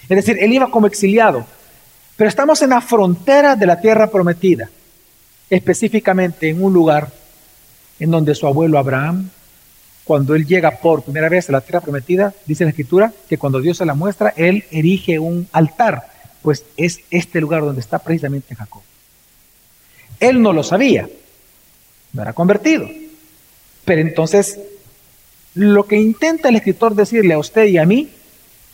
Es 0.04 0.16
decir, 0.16 0.38
él 0.40 0.54
iba 0.54 0.70
como 0.70 0.86
exiliado. 0.86 1.44
Pero 2.16 2.28
estamos 2.28 2.62
en 2.62 2.70
la 2.70 2.82
frontera 2.82 3.56
de 3.56 3.66
la 3.66 3.80
tierra 3.80 4.08
prometida, 4.08 4.70
específicamente 5.50 6.50
en 6.50 6.64
un 6.64 6.72
lugar 6.72 7.12
en 8.02 8.10
donde 8.10 8.34
su 8.34 8.48
abuelo 8.48 8.80
Abraham, 8.80 9.30
cuando 10.04 10.34
él 10.34 10.48
llega 10.48 10.72
por 10.72 11.04
primera 11.04 11.30
vez 11.30 11.48
a 11.48 11.52
la 11.52 11.62
tierra 11.62 11.82
prometida, 11.82 12.34
dice 12.48 12.64
la 12.64 12.72
escritura 12.72 13.14
que 13.30 13.38
cuando 13.38 13.62
Dios 13.62 13.78
se 13.78 13.86
la 13.86 13.94
muestra, 13.94 14.34
él 14.36 14.66
erige 14.72 15.20
un 15.20 15.48
altar, 15.52 16.08
pues 16.42 16.66
es 16.78 17.02
este 17.12 17.40
lugar 17.40 17.62
donde 17.62 17.80
está 17.80 18.00
precisamente 18.00 18.56
Jacob. 18.56 18.82
Él 20.20 20.42
no 20.42 20.52
lo 20.52 20.64
sabía, 20.64 21.08
no 22.14 22.22
era 22.24 22.34
convertido. 22.34 22.90
Pero 23.86 24.02
entonces, 24.02 24.60
lo 25.54 25.86
que 25.86 26.00
intenta 26.00 26.50
el 26.50 26.56
escritor 26.56 26.96
decirle 26.96 27.36
a 27.36 27.40
usted 27.40 27.66
y 27.66 27.78
a 27.78 27.86
mí 27.86 28.10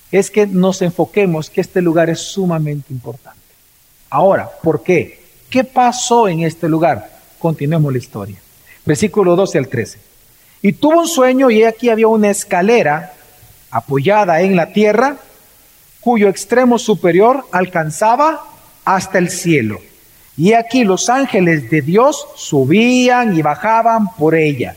es 0.09 0.31
que 0.31 0.47
nos 0.47 0.81
enfoquemos 0.81 1.49
que 1.49 1.59
este 1.59 1.81
lugar 1.81 2.09
es 2.09 2.19
sumamente 2.19 2.93
importante. 2.93 3.41
Ahora, 4.09 4.49
¿por 4.63 4.83
qué? 4.83 5.19
¿Qué 5.49 5.65
pasó 5.65 6.29
en 6.29 6.43
este 6.43 6.69
lugar? 6.69 7.11
Continuemos 7.39 7.91
la 7.91 7.97
historia. 7.97 8.37
Versículo 8.87 9.35
12 9.35 9.57
al 9.57 9.67
13. 9.67 9.99
Y 10.63 10.73
tuvo 10.73 11.01
un 11.01 11.07
sueño 11.07 11.51
y 11.51 11.63
aquí 11.63 11.89
había 11.89 12.07
una 12.07 12.31
escalera 12.31 13.13
apoyada 13.69 14.41
en 14.41 14.55
la 14.55 14.73
tierra 14.73 15.17
cuyo 15.99 16.29
extremo 16.29 16.79
superior 16.79 17.45
alcanzaba 17.51 18.43
hasta 18.85 19.17
el 19.17 19.29
cielo. 19.29 19.79
Y 20.37 20.53
aquí 20.53 20.83
los 20.83 21.09
ángeles 21.09 21.69
de 21.69 21.81
Dios 21.81 22.27
subían 22.35 23.37
y 23.37 23.41
bajaban 23.41 24.15
por 24.15 24.33
ella. 24.33 24.75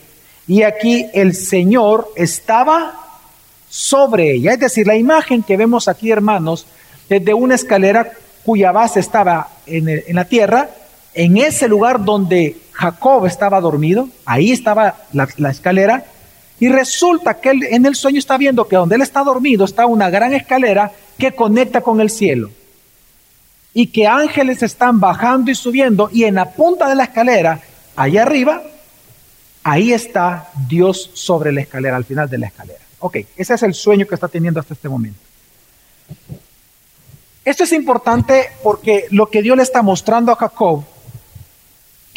Y 0.48 0.62
aquí 0.62 1.06
el 1.14 1.34
Señor 1.34 2.08
estaba 2.16 2.94
sobre 3.68 4.32
ella. 4.32 4.54
Es 4.54 4.58
decir, 4.58 4.86
la 4.86 4.96
imagen 4.96 5.42
que 5.42 5.56
vemos 5.56 5.86
aquí, 5.86 6.10
hermanos, 6.10 6.66
es 7.08 7.24
de 7.24 7.32
una 7.32 7.54
escalera 7.54 8.10
cuya 8.44 8.72
base 8.72 9.00
estaba 9.00 9.48
en, 9.66 10.02
la 10.08 10.24
tierra, 10.24 10.68
en 11.14 11.36
ese 11.36 11.68
lugar 11.68 12.04
donde 12.04 12.56
Jacob 12.72 13.26
estaba 13.26 13.60
dormido, 13.60 14.08
ahí 14.24 14.52
estaba 14.52 14.96
la, 15.12 15.50
escalera, 15.50 16.04
y 16.58 16.68
resulta 16.68 17.40
que 17.40 17.50
en 17.50 17.86
el 17.86 17.94
sueño 17.94 18.18
está 18.18 18.36
viendo 18.36 18.68
que 18.68 18.76
donde 18.76 18.94
él 18.94 19.02
está 19.02 19.22
dormido 19.22 19.64
está 19.64 19.86
una 19.86 20.10
gran 20.10 20.34
escalera 20.34 20.92
que 21.18 21.32
conecta 21.32 21.80
con 21.80 22.00
el 22.00 22.10
cielo. 22.10 22.50
Y 23.72 23.86
que 23.88 24.06
ángeles 24.06 24.62
están 24.62 25.00
bajando 25.00 25.50
y 25.50 25.54
subiendo, 25.54 26.10
y 26.12 26.24
en 26.24 26.36
la 26.36 26.50
punta 26.50 26.88
de 26.88 26.96
la 26.96 27.04
escalera, 27.04 27.60
allá 27.96 28.22
arriba, 28.22 28.62
ahí 29.62 29.92
está 29.92 30.50
Dios 30.68 31.10
sobre 31.14 31.52
la 31.52 31.62
escalera, 31.62 31.96
al 31.96 32.04
final 32.04 32.28
de 32.28 32.38
la 32.38 32.46
escalera. 32.46 32.80
Ok, 33.00 33.16
ese 33.36 33.54
es 33.54 33.62
el 33.62 33.74
sueño 33.74 34.06
que 34.06 34.14
está 34.14 34.28
teniendo 34.28 34.60
hasta 34.60 34.74
este 34.74 34.88
momento. 34.88 35.20
Esto 37.44 37.64
es 37.64 37.72
importante 37.72 38.50
porque 38.62 39.06
lo 39.10 39.30
que 39.30 39.42
Dios 39.42 39.56
le 39.56 39.62
está 39.62 39.82
mostrando 39.82 40.32
a 40.32 40.36
Jacob, 40.36 40.84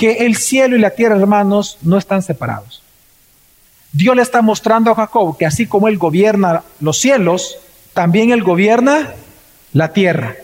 que 0.04 0.26
el 0.26 0.36
cielo 0.36 0.76
y 0.76 0.80
la 0.80 0.90
tierra, 0.90 1.16
hermanos, 1.16 1.78
no 1.82 1.98
están 1.98 2.22
separados. 2.22 2.84
Dios 3.94 4.14
le 4.18 4.22
está 4.22 4.42
mostrando 4.42 4.92
a 4.92 4.96
Jacob 4.96 5.38
que 5.38 5.46
así 5.46 5.66
como 5.66 5.88
él 5.88 5.98
gobierna 5.98 6.62
los 6.82 6.98
cielos, 6.98 7.56
también 7.94 8.32
él 8.32 8.44
gobierna 8.44 9.14
la 9.72 9.94
tierra. 9.94 10.36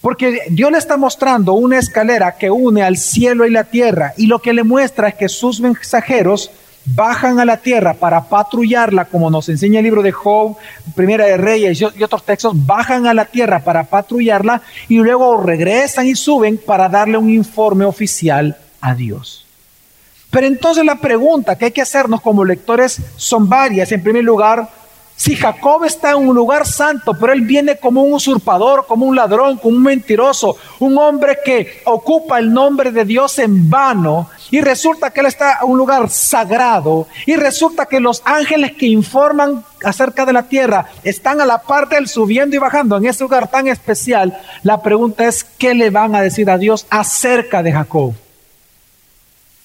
Porque 0.00 0.42
Dios 0.50 0.70
le 0.70 0.78
está 0.78 0.96
mostrando 0.96 1.54
una 1.54 1.76
escalera 1.76 2.36
que 2.36 2.52
une 2.52 2.84
al 2.84 2.98
cielo 2.98 3.46
y 3.46 3.50
la 3.50 3.64
tierra 3.64 4.14
y 4.16 4.26
lo 4.26 4.38
que 4.38 4.52
le 4.52 4.62
muestra 4.62 5.08
es 5.08 5.16
que 5.16 5.28
sus 5.28 5.60
mensajeros 5.60 6.52
bajan 6.84 7.40
a 7.40 7.44
la 7.44 7.56
tierra 7.56 7.94
para 7.94 8.28
patrullarla, 8.28 9.06
como 9.06 9.28
nos 9.28 9.48
enseña 9.48 9.80
el 9.80 9.86
libro 9.86 10.02
de 10.02 10.12
Job, 10.12 10.56
Primera 10.94 11.26
de 11.26 11.36
Reyes 11.36 11.80
y 11.80 12.04
otros 12.04 12.24
textos, 12.24 12.52
bajan 12.54 13.08
a 13.08 13.14
la 13.14 13.24
tierra 13.24 13.58
para 13.58 13.82
patrullarla 13.82 14.62
y 14.88 14.98
luego 14.98 15.42
regresan 15.42 16.06
y 16.06 16.14
suben 16.14 16.60
para 16.64 16.88
darle 16.88 17.18
un 17.18 17.28
informe 17.28 17.84
oficial 17.84 18.56
a 18.80 18.94
Dios. 18.94 19.44
Pero 20.30 20.46
entonces 20.46 20.84
la 20.84 20.96
pregunta 20.96 21.56
que 21.56 21.66
hay 21.66 21.72
que 21.72 21.82
hacernos 21.82 22.20
como 22.20 22.44
lectores 22.44 23.00
son 23.16 23.48
varias. 23.48 23.90
En 23.92 24.02
primer 24.02 24.24
lugar, 24.24 24.68
si 25.18 25.34
Jacob 25.34 25.84
está 25.84 26.12
en 26.12 26.28
un 26.28 26.36
lugar 26.36 26.64
santo, 26.64 27.12
pero 27.12 27.32
él 27.32 27.40
viene 27.40 27.76
como 27.76 28.04
un 28.04 28.12
usurpador, 28.12 28.86
como 28.86 29.04
un 29.04 29.16
ladrón, 29.16 29.56
como 29.56 29.76
un 29.76 29.82
mentiroso, 29.82 30.56
un 30.78 30.96
hombre 30.96 31.38
que 31.44 31.82
ocupa 31.86 32.38
el 32.38 32.52
nombre 32.52 32.92
de 32.92 33.04
Dios 33.04 33.40
en 33.40 33.68
vano, 33.68 34.30
y 34.52 34.60
resulta 34.60 35.10
que 35.10 35.18
él 35.18 35.26
está 35.26 35.58
en 35.60 35.70
un 35.70 35.76
lugar 35.76 36.08
sagrado, 36.08 37.08
y 37.26 37.34
resulta 37.34 37.86
que 37.86 37.98
los 37.98 38.22
ángeles 38.24 38.72
que 38.76 38.86
informan 38.86 39.64
acerca 39.82 40.24
de 40.24 40.34
la 40.34 40.44
tierra 40.44 40.86
están 41.02 41.40
a 41.40 41.46
la 41.46 41.62
parte 41.62 41.96
del 41.96 42.06
subiendo 42.06 42.54
y 42.54 42.60
bajando 42.60 42.96
en 42.96 43.06
ese 43.06 43.24
lugar 43.24 43.50
tan 43.50 43.66
especial, 43.66 44.40
la 44.62 44.80
pregunta 44.82 45.26
es, 45.26 45.42
¿qué 45.42 45.74
le 45.74 45.90
van 45.90 46.14
a 46.14 46.22
decir 46.22 46.48
a 46.48 46.58
Dios 46.58 46.86
acerca 46.90 47.64
de 47.64 47.72
Jacob? 47.72 48.14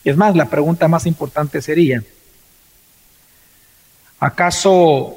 Es 0.04 0.18
más, 0.18 0.36
la 0.36 0.50
pregunta 0.50 0.88
más 0.88 1.06
importante 1.06 1.62
sería, 1.62 2.04
¿acaso 4.20 5.16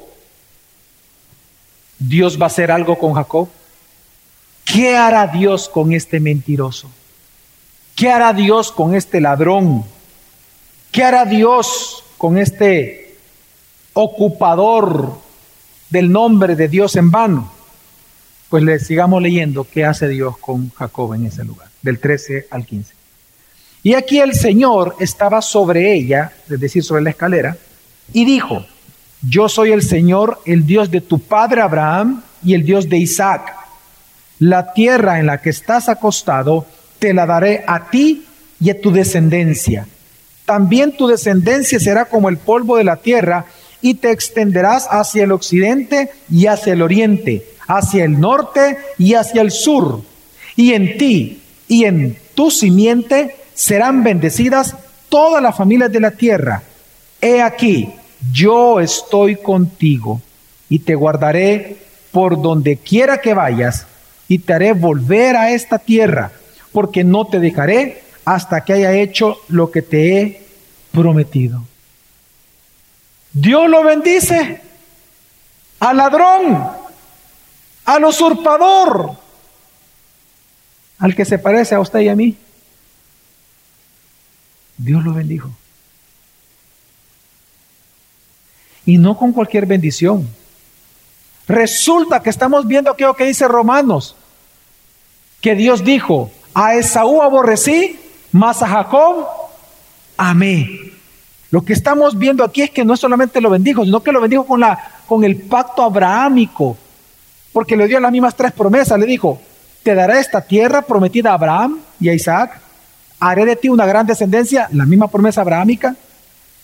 Dios 1.99 2.39
va 2.39 2.45
a 2.45 2.47
hacer 2.47 2.71
algo 2.71 2.97
con 2.97 3.13
Jacob? 3.13 3.49
¿Qué 4.63 4.95
hará 4.95 5.27
Dios 5.27 5.69
con 5.69 5.93
este 5.93 6.19
mentiroso? 6.19 6.89
¿Qué 7.95 8.09
hará 8.09 8.31
Dios 8.31 8.71
con 8.71 8.95
este 8.95 9.19
ladrón? 9.19 9.83
¿Qué 10.91 11.03
hará 11.03 11.25
Dios 11.25 12.03
con 12.17 12.37
este 12.37 13.17
ocupador 13.93 15.17
del 15.89 16.11
nombre 16.11 16.55
de 16.55 16.67
Dios 16.67 16.95
en 16.95 17.11
vano? 17.11 17.51
Pues 18.49 18.63
le 18.63 18.79
sigamos 18.79 19.21
leyendo 19.21 19.65
qué 19.65 19.83
hace 19.83 20.07
Dios 20.07 20.37
con 20.37 20.69
Jacob 20.71 21.13
en 21.13 21.25
ese 21.25 21.43
lugar, 21.43 21.69
del 21.81 21.99
13 21.99 22.47
al 22.51 22.65
15. 22.65 22.96
Y 23.83 23.93
aquí 23.93 24.19
el 24.19 24.33
Señor 24.33 24.95
estaba 24.99 25.41
sobre 25.41 25.93
ella, 25.93 26.33
es 26.49 26.59
decir, 26.59 26.83
sobre 26.83 27.03
la 27.03 27.11
escalera, 27.11 27.57
y 28.13 28.25
dijo, 28.25 28.65
yo 29.21 29.49
soy 29.49 29.71
el 29.71 29.81
Señor, 29.81 30.41
el 30.45 30.65
Dios 30.65 30.91
de 30.91 31.01
tu 31.01 31.19
padre 31.19 31.61
Abraham 31.61 32.21
y 32.43 32.53
el 32.53 32.63
Dios 32.63 32.89
de 32.89 32.97
Isaac. 32.97 33.55
La 34.39 34.73
tierra 34.73 35.19
en 35.19 35.25
la 35.25 35.41
que 35.41 35.49
estás 35.49 35.89
acostado 35.89 36.65
te 36.99 37.13
la 37.13 37.25
daré 37.25 37.63
a 37.67 37.89
ti 37.89 38.25
y 38.59 38.69
a 38.69 38.79
tu 38.79 38.91
descendencia. 38.91 39.87
También 40.45 40.95
tu 40.95 41.07
descendencia 41.07 41.79
será 41.79 42.05
como 42.05 42.29
el 42.29 42.37
polvo 42.37 42.77
de 42.77 42.83
la 42.83 42.97
tierra 42.97 43.45
y 43.81 43.95
te 43.95 44.11
extenderás 44.11 44.87
hacia 44.89 45.23
el 45.23 45.31
occidente 45.31 46.11
y 46.29 46.47
hacia 46.47 46.73
el 46.73 46.81
oriente, 46.81 47.45
hacia 47.67 48.05
el 48.05 48.19
norte 48.19 48.77
y 48.97 49.15
hacia 49.15 49.41
el 49.41 49.51
sur. 49.51 50.01
Y 50.55 50.73
en 50.73 50.97
ti 50.97 51.41
y 51.67 51.85
en 51.85 52.17
tu 52.33 52.49
simiente 52.49 53.35
serán 53.57 54.03
bendecidas 54.03 54.75
todas 55.09 55.41
las 55.41 55.57
familias 55.57 55.91
de 55.91 55.99
la 55.99 56.11
tierra. 56.11 56.61
He 57.19 57.41
aquí, 57.41 57.91
yo 58.31 58.79
estoy 58.79 59.35
contigo 59.35 60.21
y 60.69 60.79
te 60.79 60.93
guardaré 60.93 61.75
por 62.11 62.39
donde 62.39 62.77
quiera 62.77 63.19
que 63.19 63.33
vayas 63.33 63.87
y 64.27 64.37
te 64.37 64.53
haré 64.53 64.73
volver 64.73 65.35
a 65.35 65.51
esta 65.51 65.79
tierra, 65.79 66.31
porque 66.71 67.03
no 67.03 67.25
te 67.25 67.39
dejaré 67.39 68.03
hasta 68.25 68.63
que 68.63 68.73
haya 68.73 68.93
hecho 68.93 69.37
lo 69.47 69.71
que 69.71 69.81
te 69.81 70.21
he 70.21 70.45
prometido. 70.91 71.63
Dios 73.33 73.67
lo 73.69 73.83
bendice 73.83 74.61
al 75.79 75.97
ladrón, 75.97 76.63
al 77.85 78.05
usurpador, 78.05 79.13
al 80.99 81.15
que 81.15 81.25
se 81.25 81.39
parece 81.39 81.73
a 81.73 81.79
usted 81.79 82.01
y 82.01 82.09
a 82.09 82.15
mí. 82.15 82.37
Dios 84.77 85.03
lo 85.03 85.13
bendijo. 85.13 85.51
y 88.87 88.97
no 88.97 89.17
con 89.17 89.33
cualquier 89.33 89.67
bendición. 89.67 90.27
Resulta 91.45 92.21
que 92.21 92.29
estamos 92.29 92.65
viendo 92.65 92.89
aquello 92.89 93.13
que 93.13 93.25
dice 93.25 93.47
Romanos, 93.47 94.15
que 95.41 95.55
Dios 95.55 95.83
dijo, 95.83 96.31
a 96.53 96.73
Esaú 96.73 97.21
aborrecí, 97.21 97.99
mas 98.31 98.63
a 98.63 98.67
Jacob 98.67 99.27
amé. 100.15 100.93
Lo 101.51 101.63
que 101.63 101.73
estamos 101.73 102.17
viendo 102.17 102.43
aquí 102.43 102.61
es 102.61 102.71
que 102.71 102.85
no 102.85 102.95
solamente 102.95 103.41
lo 103.41 103.49
bendijo, 103.49 103.83
sino 103.83 104.01
que 104.01 104.11
lo 104.11 104.21
bendijo 104.21 104.45
con, 104.45 104.61
la, 104.61 104.79
con 105.05 105.23
el 105.25 105.35
pacto 105.35 105.83
abrahámico, 105.83 106.77
porque 107.51 107.75
le 107.75 107.87
dio 107.87 107.99
las 107.99 108.11
mismas 108.11 108.35
tres 108.35 108.53
promesas. 108.53 108.97
Le 108.97 109.05
dijo, 109.05 109.39
te 109.83 109.95
daré 109.95 110.19
esta 110.19 110.41
tierra 110.41 110.81
prometida 110.81 111.31
a 111.31 111.33
Abraham 111.33 111.79
y 111.99 112.07
a 112.07 112.13
Isaac, 112.13 112.61
haré 113.19 113.45
de 113.45 113.55
ti 113.55 113.69
una 113.69 113.85
gran 113.85 114.05
descendencia, 114.05 114.69
la 114.71 114.85
misma 114.85 115.07
promesa 115.07 115.41
abrahámica, 115.41 115.95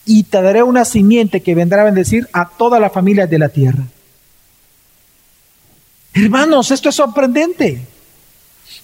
y 0.06 0.24
te 0.24 0.42
daré 0.42 0.64
una 0.64 0.86
simiente 0.86 1.42
que 1.42 1.56
vendrá 1.56 1.82
a 1.82 1.86
bendecir 1.86 2.28
a 2.34 2.50
todas 2.50 2.80
las 2.82 2.92
familias 2.92 3.30
de 3.30 3.40
la 3.40 3.50
tierra. 3.50 3.84
Hermanos, 6.14 6.72
esto 6.72 6.90
es 6.90 6.96
sorprendente. 6.96 7.82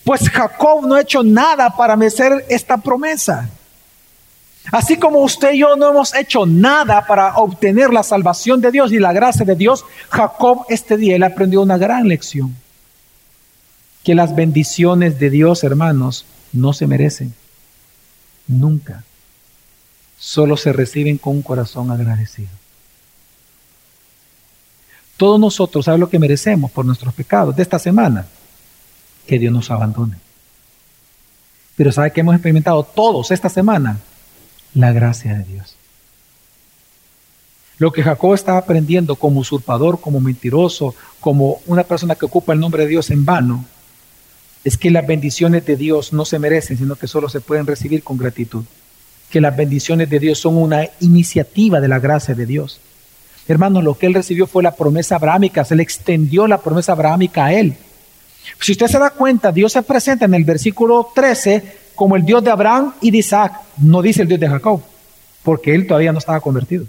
Pues 0.03 0.29
Jacob 0.29 0.87
no 0.87 0.95
ha 0.95 1.01
hecho 1.01 1.23
nada 1.23 1.69
para 1.75 1.95
merecer 1.95 2.45
esta 2.49 2.77
promesa. 2.77 3.49
Así 4.71 4.97
como 4.97 5.19
usted 5.19 5.53
y 5.53 5.59
yo 5.59 5.75
no 5.75 5.89
hemos 5.89 6.13
hecho 6.13 6.45
nada 6.45 7.05
para 7.05 7.37
obtener 7.37 7.91
la 7.91 8.03
salvación 8.03 8.61
de 8.61 8.71
Dios 8.71 8.91
y 8.91 8.99
la 8.99 9.13
gracia 9.13 9.45
de 9.45 9.55
Dios, 9.55 9.85
Jacob 10.09 10.65
este 10.69 10.97
día 10.97 11.15
él 11.15 11.23
aprendió 11.23 11.61
una 11.61 11.77
gran 11.77 12.07
lección. 12.07 12.55
Que 14.03 14.15
las 14.15 14.35
bendiciones 14.35 15.19
de 15.19 15.29
Dios, 15.29 15.63
hermanos, 15.63 16.25
no 16.53 16.73
se 16.73 16.87
merecen. 16.87 17.33
Nunca 18.49 19.03
solo 20.17 20.57
se 20.57 20.73
reciben 20.73 21.17
con 21.17 21.35
un 21.35 21.41
corazón 21.43 21.91
agradecido. 21.91 22.49
Todos 25.15 25.39
nosotros, 25.39 25.85
¿sabes 25.85 25.99
lo 25.99 26.09
que 26.09 26.17
merecemos 26.17 26.71
por 26.71 26.83
nuestros 26.83 27.13
pecados 27.13 27.55
de 27.55 27.61
esta 27.61 27.77
semana? 27.77 28.25
Que 29.27 29.37
Dios 29.37 29.53
nos 29.53 29.69
abandone. 29.69 30.17
Pero 31.75 31.91
¿sabe 31.91 32.11
que 32.11 32.21
hemos 32.21 32.33
experimentado 32.33 32.83
todos 32.83 33.29
esta 33.29 33.49
semana? 33.49 33.99
La 34.73 34.91
gracia 34.91 35.35
de 35.35 35.43
Dios. 35.43 35.75
Lo 37.77 37.91
que 37.91 38.01
Jacob 38.01 38.33
estaba 38.33 38.57
aprendiendo 38.57 39.15
como 39.15 39.41
usurpador, 39.41 40.01
como 40.01 40.19
mentiroso, 40.19 40.95
como 41.19 41.61
una 41.67 41.83
persona 41.83 42.15
que 42.15 42.25
ocupa 42.25 42.53
el 42.53 42.59
nombre 42.59 42.83
de 42.83 42.89
Dios 42.89 43.11
en 43.11 43.25
vano, 43.25 43.63
es 44.63 44.77
que 44.77 44.91
las 44.91 45.07
bendiciones 45.07 45.65
de 45.65 45.75
Dios 45.75 46.13
no 46.13 46.25
se 46.25 46.39
merecen, 46.39 46.77
sino 46.77 46.95
que 46.95 47.07
solo 47.07 47.29
se 47.29 47.41
pueden 47.41 47.65
recibir 47.65 48.03
con 48.03 48.17
gratitud. 48.17 48.63
Que 49.29 49.41
las 49.41 49.55
bendiciones 49.55 50.09
de 50.09 50.19
Dios 50.19 50.39
son 50.39 50.57
una 50.57 50.87
iniciativa 50.99 51.79
de 51.79 51.87
la 51.87 51.99
gracia 51.99 52.35
de 52.35 52.45
Dios. 52.45 52.79
Hermanos, 53.47 53.83
lo 53.83 53.97
que 53.97 54.05
él 54.05 54.13
recibió 54.13 54.47
fue 54.47 54.61
la 54.61 54.75
promesa 54.75 55.15
abrámica, 55.15 55.65
se 55.65 55.75
le 55.75 55.83
extendió 55.83 56.47
la 56.47 56.59
promesa 56.59 56.91
abrámica 56.91 57.45
a 57.45 57.53
él. 57.53 57.75
Si 58.59 58.73
usted 58.73 58.87
se 58.87 58.99
da 58.99 59.11
cuenta, 59.11 59.51
Dios 59.51 59.73
se 59.73 59.81
presenta 59.81 60.25
en 60.25 60.33
el 60.33 60.43
versículo 60.43 61.09
13 61.13 61.77
como 61.95 62.15
el 62.15 62.23
Dios 62.23 62.43
de 62.43 62.51
Abraham 62.51 62.93
y 63.01 63.11
de 63.11 63.17
Isaac, 63.17 63.53
no 63.77 64.01
dice 64.01 64.21
el 64.21 64.27
Dios 64.27 64.39
de 64.39 64.49
Jacob, 64.49 64.81
porque 65.43 65.73
él 65.73 65.87
todavía 65.87 66.11
no 66.11 66.19
estaba 66.19 66.39
convertido. 66.39 66.85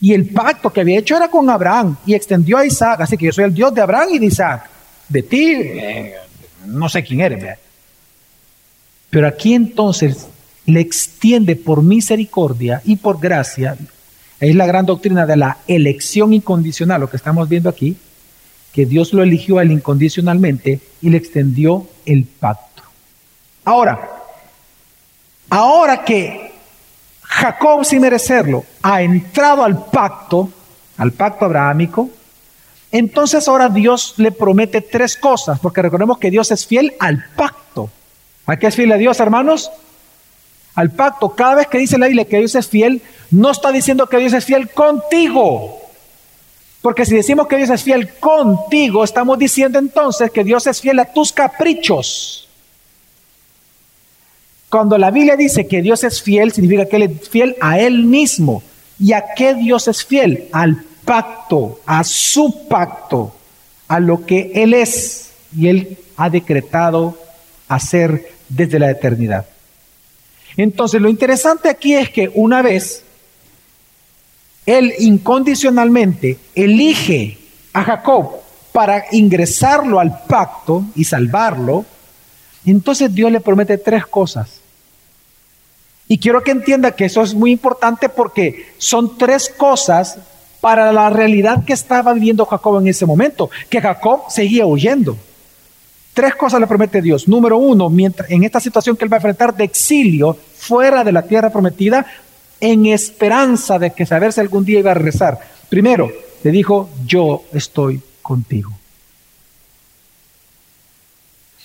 Y 0.00 0.14
el 0.14 0.30
pacto 0.30 0.72
que 0.72 0.80
había 0.80 0.98
hecho 0.98 1.16
era 1.16 1.28
con 1.28 1.48
Abraham 1.48 1.96
y 2.04 2.14
extendió 2.14 2.58
a 2.58 2.66
Isaac. 2.66 3.02
Así 3.02 3.16
que 3.16 3.26
yo 3.26 3.32
soy 3.32 3.44
el 3.44 3.54
Dios 3.54 3.72
de 3.72 3.82
Abraham 3.82 4.08
y 4.10 4.18
de 4.18 4.26
Isaac. 4.26 4.68
De 5.08 5.22
ti, 5.22 5.52
eh, 5.54 6.14
no 6.66 6.88
sé 6.88 7.02
quién 7.02 7.20
eres. 7.20 7.58
Pero 9.10 9.26
aquí 9.26 9.54
entonces 9.54 10.26
le 10.66 10.80
extiende 10.80 11.56
por 11.56 11.82
misericordia 11.82 12.80
y 12.84 12.96
por 12.96 13.20
gracia. 13.20 13.76
Es 14.40 14.54
la 14.54 14.66
gran 14.66 14.86
doctrina 14.86 15.26
de 15.26 15.36
la 15.36 15.58
elección 15.66 16.32
incondicional, 16.32 17.00
lo 17.00 17.10
que 17.10 17.16
estamos 17.16 17.48
viendo 17.48 17.68
aquí, 17.68 17.96
que 18.72 18.86
Dios 18.86 19.12
lo 19.12 19.22
eligió 19.22 19.58
a 19.58 19.62
él 19.62 19.72
incondicionalmente 19.72 20.80
y 21.00 21.10
le 21.10 21.18
extendió 21.18 21.86
el 22.06 22.24
pacto. 22.24 22.82
Ahora, 23.64 24.08
ahora 25.50 26.04
que 26.04 26.52
Jacob, 27.22 27.84
sin 27.84 28.00
merecerlo, 28.00 28.64
ha 28.82 29.02
entrado 29.02 29.64
al 29.64 29.86
pacto, 29.86 30.50
al 30.96 31.12
pacto 31.12 31.44
abrahámico, 31.44 32.10
entonces 32.92 33.48
ahora 33.48 33.70
Dios 33.70 34.14
le 34.18 34.30
promete 34.30 34.82
tres 34.82 35.16
cosas, 35.16 35.58
porque 35.58 35.80
recordemos 35.80 36.18
que 36.18 36.30
Dios 36.30 36.50
es 36.50 36.66
fiel 36.66 36.94
al 37.00 37.24
pacto. 37.34 37.90
¿A 38.44 38.58
qué 38.58 38.66
es 38.66 38.76
fiel 38.76 38.92
a 38.92 38.98
Dios, 38.98 39.18
hermanos? 39.18 39.70
Al 40.74 40.90
pacto. 40.90 41.30
Cada 41.30 41.54
vez 41.54 41.68
que 41.68 41.78
dice 41.78 41.96
la 41.96 42.06
Biblia 42.06 42.26
que 42.26 42.38
Dios 42.38 42.54
es 42.54 42.68
fiel, 42.68 43.00
no 43.30 43.50
está 43.50 43.72
diciendo 43.72 44.06
que 44.08 44.18
Dios 44.18 44.34
es 44.34 44.44
fiel 44.44 44.68
contigo. 44.70 45.80
Porque 46.82 47.06
si 47.06 47.14
decimos 47.14 47.46
que 47.46 47.56
Dios 47.56 47.70
es 47.70 47.82
fiel 47.82 48.12
contigo, 48.18 49.04
estamos 49.04 49.38
diciendo 49.38 49.78
entonces 49.78 50.30
que 50.30 50.44
Dios 50.44 50.66
es 50.66 50.80
fiel 50.80 50.98
a 50.98 51.06
tus 51.06 51.32
caprichos. 51.32 52.48
Cuando 54.68 54.98
la 54.98 55.10
Biblia 55.10 55.36
dice 55.36 55.66
que 55.66 55.80
Dios 55.80 56.04
es 56.04 56.20
fiel, 56.20 56.52
significa 56.52 56.86
que 56.86 56.96
Él 56.96 57.02
es 57.02 57.28
fiel 57.28 57.56
a 57.60 57.78
Él 57.78 58.04
mismo. 58.04 58.62
¿Y 58.98 59.12
a 59.12 59.24
qué 59.34 59.54
Dios 59.54 59.88
es 59.88 60.04
fiel? 60.04 60.48
Al 60.52 60.84
pacto, 61.04 61.80
a 61.86 62.04
su 62.04 62.66
pacto, 62.68 63.34
a 63.88 64.00
lo 64.00 64.24
que 64.24 64.52
Él 64.54 64.74
es 64.74 65.30
y 65.56 65.68
Él 65.68 65.98
ha 66.16 66.30
decretado 66.30 67.18
hacer 67.68 68.32
desde 68.48 68.78
la 68.78 68.90
eternidad. 68.90 69.46
Entonces, 70.56 71.00
lo 71.00 71.08
interesante 71.08 71.68
aquí 71.68 71.94
es 71.94 72.10
que 72.10 72.30
una 72.34 72.62
vez 72.62 73.04
Él 74.66 74.92
incondicionalmente 74.98 76.38
elige 76.54 77.38
a 77.72 77.82
Jacob 77.82 78.40
para 78.72 79.04
ingresarlo 79.12 80.00
al 80.00 80.24
pacto 80.24 80.84
y 80.94 81.04
salvarlo, 81.04 81.84
entonces 82.64 83.14
Dios 83.14 83.30
le 83.30 83.40
promete 83.40 83.78
tres 83.78 84.06
cosas. 84.06 84.60
Y 86.08 86.18
quiero 86.18 86.42
que 86.42 86.50
entienda 86.50 86.94
que 86.94 87.06
eso 87.06 87.22
es 87.22 87.34
muy 87.34 87.52
importante 87.52 88.08
porque 88.08 88.72
son 88.78 89.16
tres 89.16 89.48
cosas 89.48 90.18
para 90.62 90.92
la 90.92 91.10
realidad 91.10 91.64
que 91.64 91.72
estaba 91.72 92.14
viviendo 92.14 92.46
Jacob 92.46 92.80
en 92.80 92.86
ese 92.86 93.04
momento, 93.04 93.50
que 93.68 93.80
Jacob 93.80 94.20
seguía 94.28 94.64
huyendo. 94.64 95.16
Tres 96.14 96.36
cosas 96.36 96.60
le 96.60 96.68
promete 96.68 97.02
Dios. 97.02 97.26
Número 97.26 97.58
uno, 97.58 97.90
mientras, 97.90 98.30
en 98.30 98.44
esta 98.44 98.60
situación 98.60 98.96
que 98.96 99.04
él 99.04 99.12
va 99.12 99.16
a 99.16 99.18
enfrentar 99.18 99.56
de 99.56 99.64
exilio 99.64 100.38
fuera 100.56 101.02
de 101.02 101.10
la 101.10 101.22
tierra 101.22 101.50
prometida, 101.50 102.06
en 102.60 102.86
esperanza 102.86 103.76
de 103.80 103.90
que 103.90 104.06
saber 104.06 104.32
si 104.32 104.38
algún 104.38 104.64
día 104.64 104.78
iba 104.78 104.92
a 104.92 104.94
regresar. 104.94 105.36
Primero, 105.68 106.12
le 106.44 106.50
dijo, 106.52 106.90
yo 107.04 107.42
estoy 107.52 108.00
contigo. 108.22 108.70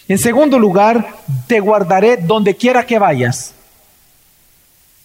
En 0.08 0.18
segundo 0.18 0.58
lugar, 0.58 1.08
te 1.46 1.60
guardaré 1.60 2.18
donde 2.18 2.56
quiera 2.56 2.84
que 2.84 2.98
vayas. 2.98 3.54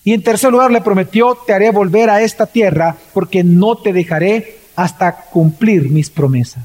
Y 0.04 0.12
en 0.12 0.22
tercer 0.22 0.50
lugar 0.50 0.70
le 0.70 0.80
prometió, 0.80 1.36
te 1.46 1.52
haré 1.52 1.70
volver 1.70 2.10
a 2.10 2.22
esta 2.22 2.46
tierra 2.46 2.96
porque 3.14 3.44
no 3.44 3.76
te 3.76 3.92
dejaré 3.92 4.58
hasta 4.74 5.12
cumplir 5.12 5.90
mis 5.90 6.10
promesas. 6.10 6.64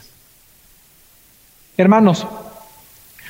Hermanos, 1.78 2.26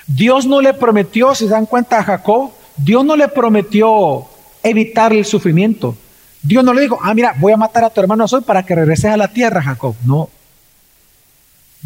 Dios 0.06 0.46
no 0.46 0.62
le 0.62 0.74
prometió, 0.74 1.36
si 1.36 1.46
se 1.46 1.52
dan 1.52 1.66
cuenta 1.66 2.00
a 2.00 2.04
Jacob, 2.04 2.52
Dios 2.78 3.04
no 3.04 3.16
le 3.18 3.28
prometió 3.28 4.26
evitar 4.64 5.12
el 5.12 5.26
sufrimiento. 5.26 5.98
Dios 6.42 6.64
no 6.64 6.74
le 6.74 6.82
dijo, 6.82 6.98
ah, 7.02 7.14
mira, 7.14 7.36
voy 7.40 7.52
a 7.52 7.58
matar 7.58 7.84
a 7.84 7.90
tu 7.90 8.00
hermano 8.00 8.26
hoy 8.32 8.42
para 8.42 8.64
que 8.64 8.76
regreses 8.76 9.12
a 9.12 9.18
la 9.18 9.28
tierra, 9.28 9.62
Jacob. 9.62 9.96
No, 10.06 10.30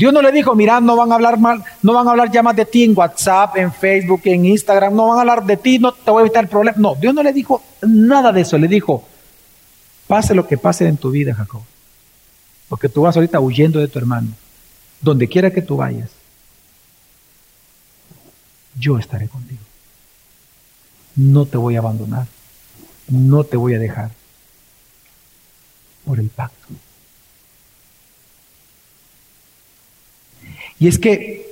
Dios 0.02 0.12
no 0.12 0.24
le 0.24 0.32
dijo, 0.32 0.56
mira, 0.56 0.82
no 0.82 0.96
van 0.96 1.12
a 1.12 1.14
hablar 1.14 1.38
mal, 1.38 1.64
no 1.84 1.94
van 1.94 2.08
a 2.08 2.10
hablar 2.10 2.32
ya 2.32 2.42
más 2.42 2.56
de 2.56 2.66
ti 2.66 2.84
en 2.84 2.98
WhatsApp, 2.98 3.56
en 3.58 3.72
Facebook, 3.72 4.22
en 4.24 4.48
Instagram, 4.48 4.96
no 4.96 5.10
van 5.10 5.20
a 5.20 5.22
hablar 5.22 5.46
de 5.46 5.58
ti, 5.58 5.78
no 5.78 5.92
te 5.92 6.10
voy 6.10 6.22
a 6.22 6.26
evitar 6.26 6.44
el 6.44 6.50
problema. 6.50 6.76
No, 6.80 6.96
Dios 6.96 7.14
no 7.14 7.22
le 7.22 7.32
dijo 7.32 7.62
nada 7.84 8.32
de 8.32 8.42
eso, 8.42 8.58
le 8.58 8.68
dijo, 8.68 9.08
pase 10.08 10.34
lo 10.34 10.48
que 10.48 10.58
pase 10.58 10.88
en 10.88 10.98
tu 10.98 11.12
vida, 11.12 11.36
Jacob. 11.36 11.62
Porque 12.68 12.90
tú 12.90 13.04
vas 13.04 13.16
ahorita 13.16 13.40
huyendo 13.40 13.80
de 13.80 13.88
tu 13.90 14.00
hermano. 14.00 14.30
Donde 15.02 15.28
quiera 15.28 15.52
que 15.52 15.62
tú 15.62 15.78
vayas, 15.78 16.10
yo 18.80 18.98
estaré 18.98 19.28
contigo. 19.28 19.62
No 21.16 21.46
te 21.46 21.58
voy 21.58 21.76
a 21.76 21.80
abandonar, 21.80 22.26
no 23.08 23.44
te 23.44 23.56
voy 23.56 23.76
a 23.76 23.80
dejar 23.80 24.10
por 26.08 26.20
el 26.20 26.30
pacto. 26.30 26.74
Y 30.82 30.88
es 30.88 30.98
que 30.98 31.46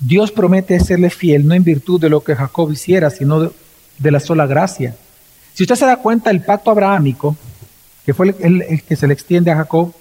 Dios 0.00 0.32
promete 0.32 0.80
serle 0.80 1.10
fiel, 1.10 1.46
no 1.46 1.54
en 1.54 1.62
virtud 1.62 2.00
de 2.00 2.10
lo 2.10 2.24
que 2.24 2.34
Jacob 2.34 2.72
hiciera, 2.72 3.08
sino 3.08 3.52
de, 3.98 4.10
la 4.10 4.18
sola 4.18 4.46
gracia. 4.46 4.96
Si 5.54 5.62
usted 5.62 5.76
se 5.76 5.86
da 5.86 5.98
cuenta, 5.98 6.32
el 6.32 6.42
pacto 6.42 6.72
abrahámico, 6.72 7.36
que 8.04 8.12
fue 8.14 8.34
el, 8.40 8.82
que 8.82 8.96
se 8.96 9.06
le 9.06 9.14
extiende 9.14 9.52
a 9.52 9.56
Jacob, 9.56 9.94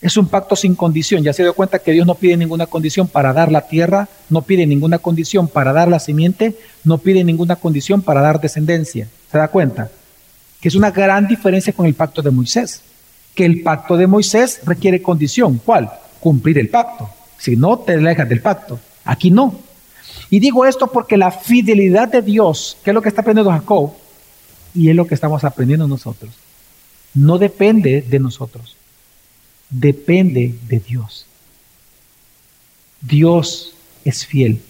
es 0.00 0.16
un 0.16 0.26
pacto 0.26 0.56
sin 0.56 0.74
condición. 0.74 1.22
Ya 1.22 1.32
se 1.32 1.44
dio 1.44 1.54
cuenta 1.54 1.78
que 1.78 1.92
Dios 1.92 2.08
no 2.08 2.16
pide 2.16 2.36
ninguna 2.36 2.66
condición 2.66 3.06
para 3.06 3.32
dar 3.32 3.52
la 3.52 3.68
tierra, 3.68 4.08
no 4.30 4.42
pide 4.42 4.66
ninguna 4.66 4.98
condición 4.98 5.46
para 5.46 5.72
dar 5.72 5.86
la 5.86 6.00
simiente, 6.00 6.58
no 6.82 6.98
pide 6.98 7.22
ninguna 7.22 7.54
condición 7.54 8.02
para 8.02 8.20
dar 8.20 8.40
descendencia. 8.40 9.06
¿Se 9.30 9.38
da 9.38 9.46
cuenta? 9.46 9.92
Que 10.60 10.66
es 10.66 10.74
una 10.74 10.90
gran 10.90 11.28
diferencia 11.28 11.72
con 11.72 11.86
el 11.86 11.94
pacto 11.94 12.20
de 12.20 12.32
Moisés. 12.32 12.82
Que 13.32 13.44
el 13.44 13.62
pacto 13.62 13.96
de 13.96 14.08
Moisés 14.08 14.58
requiere 14.64 15.00
condición. 15.00 15.60
¿Cuál? 15.64 15.88
Cumplir 16.18 16.58
el 16.58 16.68
pacto. 16.68 17.08
Si 17.44 17.56
no, 17.56 17.78
te 17.78 17.92
alejas 17.92 18.26
del 18.26 18.40
pacto. 18.40 18.80
Aquí 19.04 19.30
no. 19.30 19.54
Y 20.30 20.40
digo 20.40 20.64
esto 20.64 20.86
porque 20.86 21.18
la 21.18 21.30
fidelidad 21.30 22.08
de 22.08 22.22
Dios, 22.22 22.78
que 22.82 22.88
es 22.88 22.94
lo 22.94 23.02
que 23.02 23.10
está 23.10 23.20
aprendiendo 23.20 23.52
Jacob, 23.52 23.92
y 24.74 24.88
es 24.88 24.96
lo 24.96 25.06
que 25.06 25.14
estamos 25.14 25.44
aprendiendo 25.44 25.86
nosotros, 25.86 26.30
no 27.12 27.36
depende 27.36 28.00
de 28.00 28.18
nosotros, 28.18 28.76
depende 29.68 30.54
de 30.66 30.80
Dios. 30.80 31.26
Dios 33.02 33.74
es 34.06 34.24
fiel. 34.24 34.62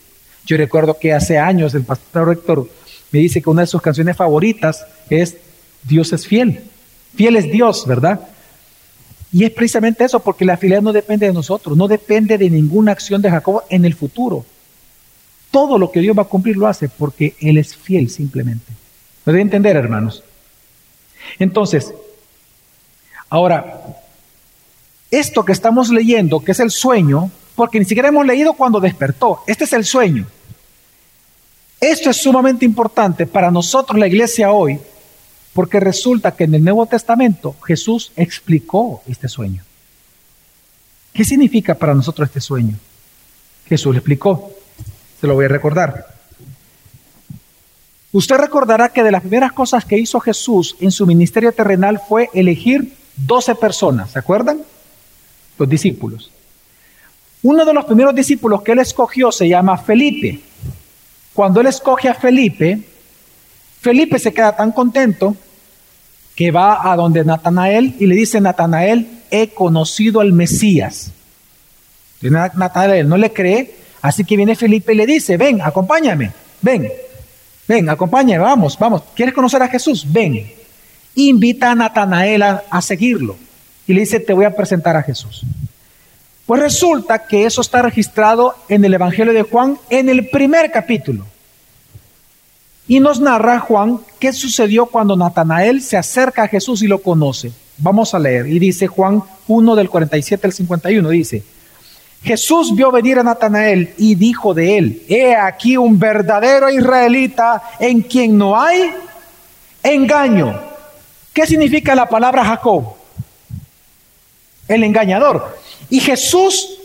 Yo 0.45 0.57
recuerdo 0.57 0.99
que 0.99 1.13
hace 1.13 1.39
años 1.39 1.77
el 1.77 1.85
pastor 1.85 2.33
Héctor 2.33 2.69
me 3.13 3.21
dice 3.21 3.41
que 3.41 3.51
una 3.51 3.61
de 3.61 3.69
sus 3.69 3.83
canciones 3.83 4.17
favoritas 4.17 4.85
es 5.09 5.37
Dios 5.85 6.13
es 6.13 6.27
fiel. 6.27 6.65
Fiel 7.15 7.37
es 7.37 7.53
Dios, 7.53 7.87
¿verdad? 7.87 8.34
Y 9.35 9.43
es 9.43 9.51
precisamente 9.51 10.05
eso, 10.05 10.21
porque 10.21 10.45
la 10.45 10.57
fidelidad 10.57 10.83
no 10.83 10.93
depende 10.93 11.27
de 11.27 11.33
nosotros, 11.33 11.77
no 11.77 11.89
depende 11.89 12.39
de 12.39 12.49
ninguna 12.49 12.93
acción 12.93 13.21
de 13.21 13.29
Jacob 13.29 13.65
en 13.69 13.85
el 13.85 13.93
futuro. 13.93 14.47
Todo 15.51 15.77
lo 15.77 15.91
que 15.91 15.99
Dios 15.99 16.17
va 16.17 16.23
a 16.23 16.27
cumplir 16.27 16.57
lo 16.57 16.69
hace 16.69 16.89
porque 16.89 17.35
Él 17.41 17.59
es 17.59 17.75
fiel 17.75 18.09
simplemente. 18.11 18.73
¿Me 19.25 19.33
debe 19.33 19.43
entender, 19.43 19.75
hermanos? 19.75 20.23
Entonces, 21.41 21.93
ahora, 23.29 23.83
esto 25.11 25.45
que 25.45 25.51
estamos 25.51 25.89
leyendo, 25.89 26.39
que 26.39 26.53
es 26.53 26.61
el 26.61 26.71
sueño, 26.71 27.29
porque 27.57 27.81
ni 27.81 27.87
siquiera 27.87 28.11
hemos 28.11 28.25
leído 28.25 28.53
cuando 28.53 28.79
despertó, 28.79 29.41
este 29.49 29.65
es 29.65 29.73
el 29.73 29.85
sueño. 29.85 30.29
Esto 31.81 32.11
es 32.11 32.19
sumamente 32.19 32.65
importante 32.65 33.27
para 33.27 33.51
nosotros, 33.51 33.99
la 33.99 34.07
iglesia 34.07 34.53
hoy, 34.53 34.79
Porque 35.55 35.81
resulta 35.81 36.33
que 36.33 36.45
en 36.45 36.55
el 36.55 36.65
Nuevo 36.65 36.85
Testamento 36.87 37.57
Jesús 37.65 38.13
explicó 38.17 39.03
este 39.07 39.29
sueño. 39.29 39.63
¿Qué 41.13 41.25
significa 41.25 41.75
para 41.75 41.95
nosotros 41.95 42.29
este 42.29 42.41
sueño? 42.41 42.77
Jesús 43.67 43.95
lo 43.95 43.99
explicó. 43.99 44.51
Se 45.21 45.27
lo 45.27 45.35
voy 45.35 45.47
a 45.47 45.49
recordar. 45.49 46.15
Usted 48.13 48.37
recordará 48.37 48.91
que 48.91 49.03
de 49.03 49.11
las 49.11 49.23
primeras 49.23 49.53
cosas 49.53 49.85
que 49.85 49.99
hizo 49.99 50.21
Jesús 50.21 50.77
en 50.81 50.91
su 50.91 51.07
ministerio 51.07 51.53
terrenal 51.53 52.01
fue 52.07 52.31
elegir 52.35 52.97
12 53.17 53.55
personas, 53.57 54.11
¿se 54.13 54.19
acuerdan? 54.19 54.61
Los 55.59 55.69
discípulos. 55.69 56.31
Uno 57.43 57.65
de 57.65 57.75
los 57.75 57.85
primeros 57.85 58.15
discípulos 58.15 58.63
que 58.63 58.73
él 58.73 58.79
escogió 58.79 59.31
se 59.31 59.49
llama 59.49 59.79
Felipe. 59.79 60.41
Cuando 61.33 61.61
él 61.61 61.67
escoge 61.67 62.09
a 62.09 62.15
Felipe, 62.15 62.83
Felipe 63.81 64.19
se 64.19 64.33
queda 64.33 64.57
tan 64.57 64.73
contento 64.73 65.37
que 66.35 66.51
va 66.51 66.91
a 66.91 66.97
donde 66.97 67.25
Natanael 67.25 67.95
y 67.99 68.07
le 68.07 68.15
dice, 68.15 68.41
Natanael, 68.41 69.09
he 69.31 69.49
conocido 69.49 70.21
al 70.21 70.33
Mesías. 70.33 71.13
Y 72.21 72.31
Natanael 72.31 73.09
no 73.09 73.17
le 73.17 73.33
cree, 73.33 73.75
así 74.03 74.25
que 74.25 74.37
viene 74.37 74.57
Felipe 74.57 74.93
y 74.93 74.97
le 74.97 75.07
dice, 75.07 75.37
ven, 75.37 75.61
acompáñame, 75.63 76.33
ven, 76.63 76.91
ven, 77.69 77.89
acompáñame, 77.89 78.43
vamos, 78.43 78.79
vamos, 78.79 79.03
¿quieres 79.15 79.35
conocer 79.35 79.63
a 79.63 79.69
Jesús? 79.69 80.07
Ven. 80.11 80.51
Invita 81.17 81.71
a 81.71 81.75
Natanael 81.75 82.43
a 82.43 82.83
seguirlo 82.83 83.37
y 83.87 83.93
le 83.93 84.01
dice, 84.01 84.21
te 84.21 84.33
voy 84.33 84.45
a 84.45 84.57
presentar 84.57 84.97
a 84.97 85.03
Jesús. 85.03 85.45
Pues 86.47 86.61
resulta 86.61 87.27
que 87.27 87.47
eso 87.47 87.61
está 87.61 87.83
registrado 87.83 88.55
en 88.69 88.85
el 88.85 88.95
Evangelio 88.95 89.33
de 89.33 89.43
Juan 89.43 89.79
en 89.89 90.09
el 90.09 90.29
primer 90.29 90.71
capítulo. 90.71 91.27
Y 92.87 93.01
nos 93.01 93.21
narra 93.21 93.61
Juan 93.61 94.01
qué 94.19 94.33
sucedió 94.33 94.87
cuando 94.87 95.17
Natanael 95.17 95.81
se 95.81 95.97
acerca 95.97 96.45
a 96.45 96.49
Jesús 96.49 96.83
y 96.83 96.87
lo 96.87 97.01
conoce. 97.01 97.53
Vamos 97.79 98.15
a 98.15 98.19
leer. 98.19 98.47
Y 98.47 98.59
dice 98.59 98.87
Juan 98.87 99.23
1 99.49 99.75
del 99.75 99.89
47 99.89 100.47
al 100.47 100.53
51, 100.53 101.09
dice, 101.09 101.43
Jesús 102.23 102.75
vio 102.75 102.91
venir 102.91 103.19
a 103.19 103.23
Natanael 103.23 103.95
y 103.99 104.15
dijo 104.15 104.55
de 104.55 104.79
él, 104.79 105.03
he 105.09 105.37
aquí 105.37 105.77
un 105.77 105.99
verdadero 105.99 106.71
israelita 106.71 107.63
en 107.79 108.01
quien 108.01 108.39
no 108.39 108.59
hay 108.59 108.91
engaño. 109.83 110.59
¿Qué 111.35 111.47
significa 111.47 111.95
la 111.95 112.09
palabra 112.09 112.45
Jacob? 112.45 112.95
El 114.69 114.85
engañador. 114.85 115.59
Y 115.91 116.01
Jesús, 116.01 116.79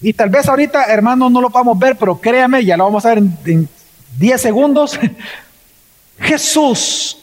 y 0.00 0.12
tal 0.12 0.30
vez 0.30 0.48
ahorita, 0.48 0.86
hermanos, 0.86 1.30
no 1.30 1.40
lo 1.40 1.50
podamos 1.50 1.78
ver, 1.78 1.96
pero 1.96 2.18
créame, 2.20 2.64
ya 2.64 2.76
lo 2.76 2.84
vamos 2.84 3.04
a 3.04 3.10
ver 3.10 3.18
en, 3.18 3.68
10 4.18 4.40
segundos. 4.40 4.98
Jesús 6.20 7.18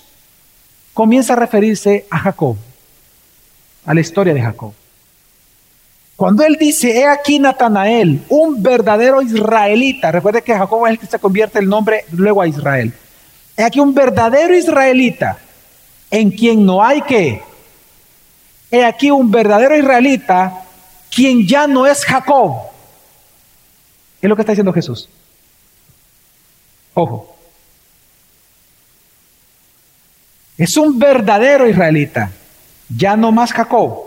comienza 0.93 1.34
a 1.34 1.36
referirse 1.36 2.05
a 2.10 2.19
Jacob, 2.19 2.55
a 3.86 3.93
la 3.93 3.99
historia 3.99 4.34
de 4.34 4.41
Jacob. 4.41 4.73
Cuando 6.15 6.43
él 6.43 6.55
dice, 6.58 6.97
he 6.97 7.05
aquí 7.05 7.39
Natanael, 7.39 8.23
un 8.29 8.63
verdadero 8.63 9.21
israelita, 9.21 10.13
recuerde 10.13 10.41
que 10.41 10.53
Jacob 10.53 10.86
es 10.86 10.91
el 10.91 10.99
que 10.99 11.08
se 11.08 11.19
convierte 11.19 11.60
el 11.60 11.67
nombre 11.67 12.05
luego 12.12 12.41
a 12.41 12.47
Israel. 12.47 12.93
He 13.58 13.63
aquí 13.63 13.81
un 13.81 13.93
verdadero 13.93 14.55
israelita 14.55 15.38
en 16.10 16.31
quien 16.31 16.65
no 16.65 16.81
hay 16.81 17.01
que. 17.01 17.41
He 18.71 18.86
aquí 18.86 19.12
un 19.12 19.29
verdadero 19.29 19.77
israelita 19.77 20.63
quien 21.13 21.45
ya 21.45 21.67
no 21.67 21.86
es 21.86 22.05
Jacob. 22.05 22.55
Es 24.21 24.29
lo 24.29 24.36
que 24.38 24.41
está 24.41 24.53
diciendo 24.53 24.71
Jesús. 24.71 25.10
Ojo. 26.95 27.36
Es 30.58 30.77
un 30.77 30.97
verdadero 30.97 31.69
israelita, 31.69 32.31
ya 32.89 33.15
no 33.15 33.31
más 33.31 33.51
Jacob. 33.51 34.05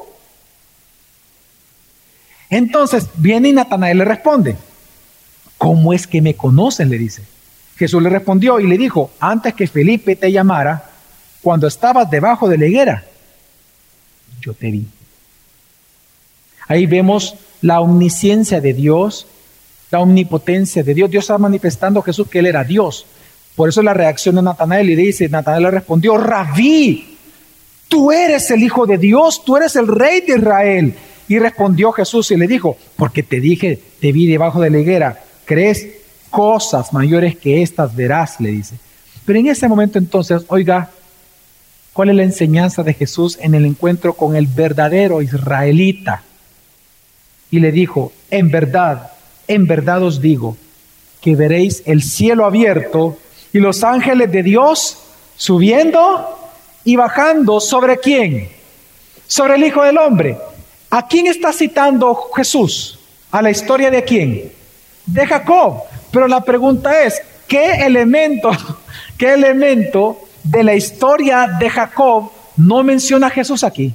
Entonces 2.51 3.07
viene 3.14 3.51
y 3.51 3.53
Natanael 3.53 3.98
le 3.98 4.05
responde, 4.05 4.57
¿cómo 5.59 5.92
es 5.92 6.07
que 6.07 6.22
me 6.22 6.35
conocen? 6.35 6.88
le 6.88 6.98
dice. 6.98 7.22
Jesús 7.77 8.03
le 8.03 8.09
respondió 8.09 8.59
y 8.59 8.66
le 8.66 8.79
dijo, 8.79 9.11
antes 9.20 9.55
que 9.55 9.66
Felipe 9.66 10.16
te 10.16 10.33
llamara, 10.33 10.90
cuando 11.42 11.66
estabas 11.66 12.11
debajo 12.11 12.48
de 12.48 12.59
la 12.59 12.66
higuera, 12.66 13.05
yo 14.40 14.55
te 14.55 14.70
vi. 14.70 14.88
Ahí 16.66 16.87
vemos 16.87 17.37
la 17.61 17.81
omnisciencia 17.81 18.61
de 18.61 18.72
Dios, 18.72 19.27
la 19.90 20.01
omnipotencia 20.01 20.83
de 20.83 20.94
Dios. 20.94 21.11
Dios 21.11 21.24
está 21.24 21.38
manifestando 21.38 22.01
a 22.01 22.03
Jesús 22.03 22.29
que 22.29 22.40
Él 22.40 22.46
era 22.46 22.64
Dios. 22.64 23.07
Por 23.55 23.68
eso 23.68 23.83
la 23.83 23.94
reacción 23.94 24.37
de 24.37 24.42
Natanael 24.42 24.90
y 24.90 24.96
dice, 24.96 25.29
Natanael 25.29 25.64
le 25.64 25.70
respondió, 25.70 26.16
Rabí, 26.16 27.16
tú 27.88 28.12
eres 28.12 28.51
el 28.51 28.62
Hijo 28.62 28.87
de 28.87 28.98
Dios, 28.98 29.44
tú 29.44 29.57
eres 29.57 29.74
el 29.77 29.88
Rey 29.88 30.20
de 30.20 30.37
Israel. 30.37 30.94
Y 31.29 31.38
respondió 31.38 31.92
Jesús 31.92 32.31
y 32.31 32.37
le 32.37 32.46
dijo, 32.46 32.77
porque 32.96 33.22
te 33.22 33.40
dije, 33.40 33.79
te 34.01 34.12
vi 34.12 34.27
debajo 34.27 34.61
de 34.61 34.70
la 34.70 34.79
higuera, 34.79 35.22
¿crees 35.44 35.87
cosas 36.31 36.92
mayores 36.92 37.37
que 37.37 37.62
estas 37.62 37.94
verás? 37.94 38.40
Le 38.40 38.51
dice. 38.51 38.77
Pero 39.24 39.38
en 39.38 39.48
ese 39.48 39.68
momento 39.68 39.98
entonces, 39.98 40.42
oiga, 40.48 40.90
¿cuál 41.92 42.11
es 42.11 42.16
la 42.16 42.22
enseñanza 42.22 42.83
de 42.83 42.94
Jesús 42.94 43.38
en 43.42 43.55
el 43.55 43.66
encuentro 43.66 44.14
con 44.14 44.37
el 44.37 44.46
verdadero 44.46 45.20
israelita? 45.20 46.22
y 47.51 47.61
le 47.61 47.72
dijo, 47.72 48.12
en 48.31 48.51
verdad, 48.51 49.12
en 49.48 49.66
verdad 49.66 50.02
os 50.02 50.20
digo, 50.20 50.56
que 51.20 51.34
veréis 51.34 51.82
el 51.87 52.02
cielo 52.02 52.44
abierto 52.44 53.18
y 53.52 53.58
los 53.58 53.82
ángeles 53.82 54.30
de 54.30 54.42
Dios 54.42 54.98
subiendo 55.37 56.38
y 56.84 56.96
bajando 56.96 57.61
sobre 57.61 57.98
quién? 57.98 58.50
Sobre 59.26 59.56
el 59.56 59.64
Hijo 59.64 59.82
del 59.82 59.98
Hombre. 59.98 60.38
¿A 60.90 61.06
quién 61.06 61.26
está 61.26 61.52
citando 61.52 62.14
Jesús? 62.34 62.98
¿A 63.30 63.42
la 63.42 63.50
historia 63.50 63.90
de 63.90 64.04
quién? 64.04 64.52
De 65.06 65.26
Jacob. 65.26 65.82
Pero 66.11 66.28
la 66.28 66.42
pregunta 66.42 67.02
es, 67.02 67.20
¿qué 67.46 67.84
elemento, 67.84 68.50
qué 69.18 69.34
elemento 69.34 70.20
de 70.42 70.62
la 70.62 70.74
historia 70.74 71.46
de 71.58 71.68
Jacob 71.68 72.30
no 72.56 72.82
menciona 72.82 73.28
Jesús 73.28 73.64
aquí? 73.64 73.92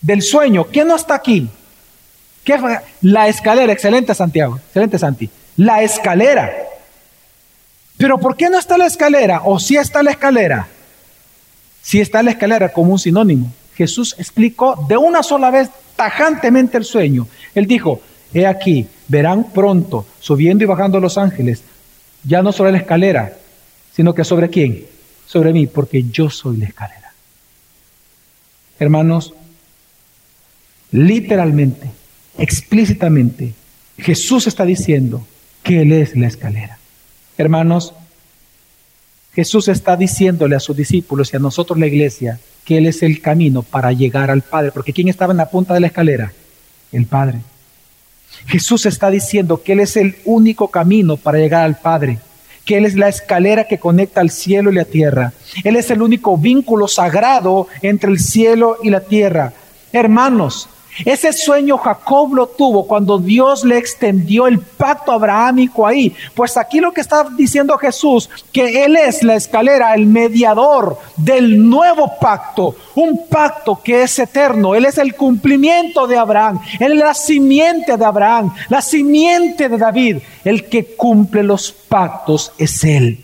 Del 0.00 0.22
sueño, 0.22 0.66
¿qué 0.70 0.84
no 0.84 0.96
está 0.96 1.14
aquí? 1.14 1.48
¿Qué 2.46 2.60
fue? 2.60 2.78
La 3.02 3.26
escalera, 3.26 3.72
excelente 3.72 4.14
Santiago, 4.14 4.58
excelente 4.68 5.00
Santi. 5.00 5.28
La 5.56 5.82
escalera. 5.82 6.48
Pero 7.96 8.18
¿por 8.18 8.36
qué 8.36 8.48
no 8.48 8.56
está 8.56 8.78
la 8.78 8.86
escalera? 8.86 9.42
¿O 9.44 9.58
si 9.58 9.76
está 9.76 10.00
la 10.04 10.12
escalera? 10.12 10.68
Si 11.82 12.00
está 12.00 12.22
la 12.22 12.30
escalera 12.30 12.72
como 12.72 12.92
un 12.92 13.00
sinónimo. 13.00 13.52
Jesús 13.74 14.14
explicó 14.16 14.86
de 14.88 14.96
una 14.96 15.24
sola 15.24 15.50
vez 15.50 15.70
tajantemente 15.96 16.76
el 16.78 16.84
sueño. 16.84 17.26
Él 17.52 17.66
dijo, 17.66 18.00
he 18.32 18.46
aquí, 18.46 18.86
verán 19.08 19.50
pronto, 19.50 20.06
subiendo 20.20 20.62
y 20.62 20.68
bajando 20.68 21.00
los 21.00 21.18
ángeles, 21.18 21.64
ya 22.22 22.42
no 22.42 22.52
sobre 22.52 22.70
la 22.70 22.78
escalera, 22.78 23.36
sino 23.92 24.14
que 24.14 24.22
sobre 24.22 24.50
quién? 24.50 24.86
Sobre 25.26 25.52
mí, 25.52 25.66
porque 25.66 26.04
yo 26.04 26.30
soy 26.30 26.58
la 26.58 26.66
escalera. 26.66 27.12
Hermanos, 28.78 29.34
literalmente, 30.92 31.90
explícitamente 32.38 33.54
Jesús 33.98 34.46
está 34.46 34.64
diciendo 34.64 35.26
que 35.62 35.82
Él 35.82 35.92
es 35.92 36.16
la 36.16 36.26
escalera. 36.26 36.78
Hermanos, 37.38 37.94
Jesús 39.34 39.68
está 39.68 39.96
diciéndole 39.96 40.56
a 40.56 40.60
sus 40.60 40.76
discípulos 40.76 41.32
y 41.32 41.36
a 41.36 41.40
nosotros 41.40 41.78
la 41.78 41.86
iglesia 41.86 42.40
que 42.64 42.78
Él 42.78 42.86
es 42.86 43.02
el 43.02 43.20
camino 43.20 43.62
para 43.62 43.92
llegar 43.92 44.30
al 44.30 44.42
Padre. 44.42 44.72
Porque 44.72 44.92
¿quién 44.92 45.08
estaba 45.08 45.32
en 45.32 45.38
la 45.38 45.50
punta 45.50 45.74
de 45.74 45.80
la 45.80 45.86
escalera? 45.88 46.32
El 46.92 47.06
Padre. 47.06 47.40
Jesús 48.46 48.86
está 48.86 49.10
diciendo 49.10 49.62
que 49.62 49.72
Él 49.72 49.80
es 49.80 49.96
el 49.96 50.16
único 50.24 50.68
camino 50.68 51.16
para 51.16 51.38
llegar 51.38 51.64
al 51.64 51.78
Padre, 51.78 52.18
que 52.64 52.76
Él 52.76 52.84
es 52.84 52.94
la 52.94 53.08
escalera 53.08 53.64
que 53.64 53.78
conecta 53.78 54.20
al 54.20 54.30
cielo 54.30 54.70
y 54.70 54.74
la 54.74 54.84
tierra. 54.84 55.32
Él 55.64 55.76
es 55.76 55.90
el 55.90 56.02
único 56.02 56.36
vínculo 56.36 56.88
sagrado 56.88 57.68
entre 57.82 58.10
el 58.10 58.18
cielo 58.18 58.78
y 58.82 58.90
la 58.90 59.00
tierra. 59.00 59.52
Hermanos, 59.92 60.68
ese 61.04 61.32
sueño 61.32 61.76
Jacob 61.78 62.34
lo 62.34 62.46
tuvo 62.46 62.86
cuando 62.86 63.18
Dios 63.18 63.64
le 63.64 63.76
extendió 63.76 64.46
el 64.46 64.60
pacto 64.60 65.12
abrahámico 65.12 65.86
ahí. 65.86 66.14
Pues 66.34 66.56
aquí 66.56 66.80
lo 66.80 66.92
que 66.92 67.00
está 67.00 67.26
diciendo 67.36 67.76
Jesús, 67.76 68.30
que 68.52 68.84
Él 68.84 68.96
es 68.96 69.22
la 69.22 69.34
escalera, 69.34 69.94
el 69.94 70.06
mediador 70.06 70.98
del 71.16 71.68
nuevo 71.68 72.12
pacto, 72.20 72.76
un 72.94 73.26
pacto 73.28 73.80
que 73.82 74.02
es 74.02 74.18
eterno. 74.18 74.74
Él 74.74 74.86
es 74.86 74.98
el 74.98 75.14
cumplimiento 75.14 76.06
de 76.06 76.16
Abraham, 76.16 76.60
Él 76.80 76.92
es 76.92 76.98
la 76.98 77.14
simiente 77.14 77.96
de 77.96 78.04
Abraham, 78.04 78.54
la 78.68 78.80
simiente 78.80 79.68
de 79.68 79.78
David. 79.78 80.16
El 80.44 80.68
que 80.68 80.96
cumple 80.96 81.42
los 81.42 81.72
pactos 81.72 82.52
es 82.58 82.84
Él. 82.84 83.22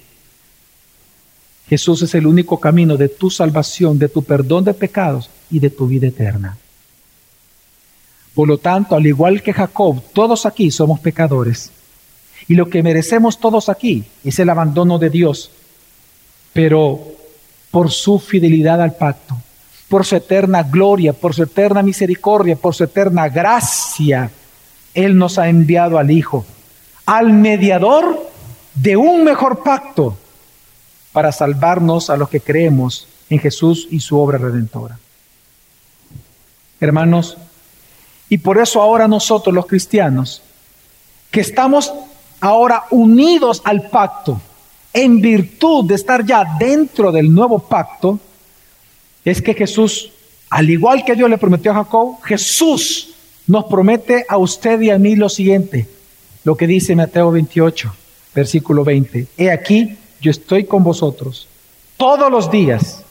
Jesús 1.68 2.02
es 2.02 2.14
el 2.14 2.26
único 2.26 2.60
camino 2.60 2.98
de 2.98 3.08
tu 3.08 3.30
salvación, 3.30 3.98
de 3.98 4.10
tu 4.10 4.22
perdón 4.22 4.64
de 4.64 4.74
pecados 4.74 5.30
y 5.50 5.58
de 5.58 5.70
tu 5.70 5.86
vida 5.86 6.06
eterna. 6.06 6.58
Por 8.34 8.48
lo 8.48 8.58
tanto, 8.58 8.96
al 8.96 9.06
igual 9.06 9.42
que 9.42 9.52
Jacob, 9.52 10.02
todos 10.12 10.46
aquí 10.46 10.70
somos 10.70 11.00
pecadores. 11.00 11.70
Y 12.48 12.54
lo 12.54 12.68
que 12.68 12.82
merecemos 12.82 13.38
todos 13.38 13.68
aquí 13.68 14.04
es 14.24 14.38
el 14.38 14.50
abandono 14.50 14.98
de 14.98 15.10
Dios. 15.10 15.50
Pero 16.52 17.00
por 17.70 17.90
su 17.90 18.18
fidelidad 18.18 18.80
al 18.80 18.94
pacto, 18.94 19.36
por 19.88 20.04
su 20.04 20.16
eterna 20.16 20.62
gloria, 20.62 21.12
por 21.12 21.34
su 21.34 21.42
eterna 21.42 21.82
misericordia, 21.82 22.56
por 22.56 22.74
su 22.74 22.84
eterna 22.84 23.28
gracia. 23.28 24.30
Él 24.94 25.16
nos 25.16 25.38
ha 25.38 25.48
enviado 25.48 25.98
al 25.98 26.10
Hijo, 26.10 26.44
al 27.06 27.32
mediador 27.32 28.30
de 28.74 28.96
un 28.96 29.24
mejor 29.24 29.62
pacto, 29.62 30.16
para 31.12 31.30
salvarnos 31.30 32.08
a 32.08 32.16
los 32.16 32.28
que 32.28 32.40
creemos 32.40 33.06
en 33.28 33.38
Jesús 33.38 33.86
y 33.90 34.00
su 34.00 34.18
obra 34.18 34.38
redentora. 34.38 34.98
Hermanos, 36.80 37.36
y 38.32 38.38
por 38.38 38.56
eso 38.56 38.80
ahora 38.80 39.06
nosotros 39.06 39.54
los 39.54 39.66
cristianos, 39.66 40.40
que 41.30 41.42
estamos 41.42 41.92
ahora 42.40 42.84
unidos 42.88 43.60
al 43.62 43.90
pacto, 43.90 44.40
en 44.90 45.20
virtud 45.20 45.84
de 45.84 45.96
estar 45.96 46.24
ya 46.24 46.56
dentro 46.58 47.12
del 47.12 47.30
nuevo 47.30 47.58
pacto, 47.58 48.18
es 49.22 49.42
que 49.42 49.52
Jesús, 49.52 50.12
al 50.48 50.70
igual 50.70 51.04
que 51.04 51.14
Dios 51.14 51.28
le 51.28 51.36
prometió 51.36 51.72
a 51.72 51.84
Jacob, 51.84 52.22
Jesús 52.22 53.12
nos 53.46 53.66
promete 53.66 54.24
a 54.26 54.38
usted 54.38 54.80
y 54.80 54.88
a 54.88 54.98
mí 54.98 55.14
lo 55.14 55.28
siguiente, 55.28 55.86
lo 56.44 56.56
que 56.56 56.66
dice 56.66 56.96
Mateo 56.96 57.32
28, 57.32 57.94
versículo 58.34 58.82
20. 58.82 59.26
He 59.36 59.50
aquí, 59.50 59.98
yo 60.22 60.30
estoy 60.30 60.64
con 60.64 60.82
vosotros 60.82 61.48
todos 61.98 62.30
los 62.30 62.50
días 62.50 63.04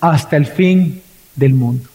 hasta 0.00 0.36
el 0.36 0.46
fin 0.46 1.02
del 1.34 1.54
mundo. 1.54 1.88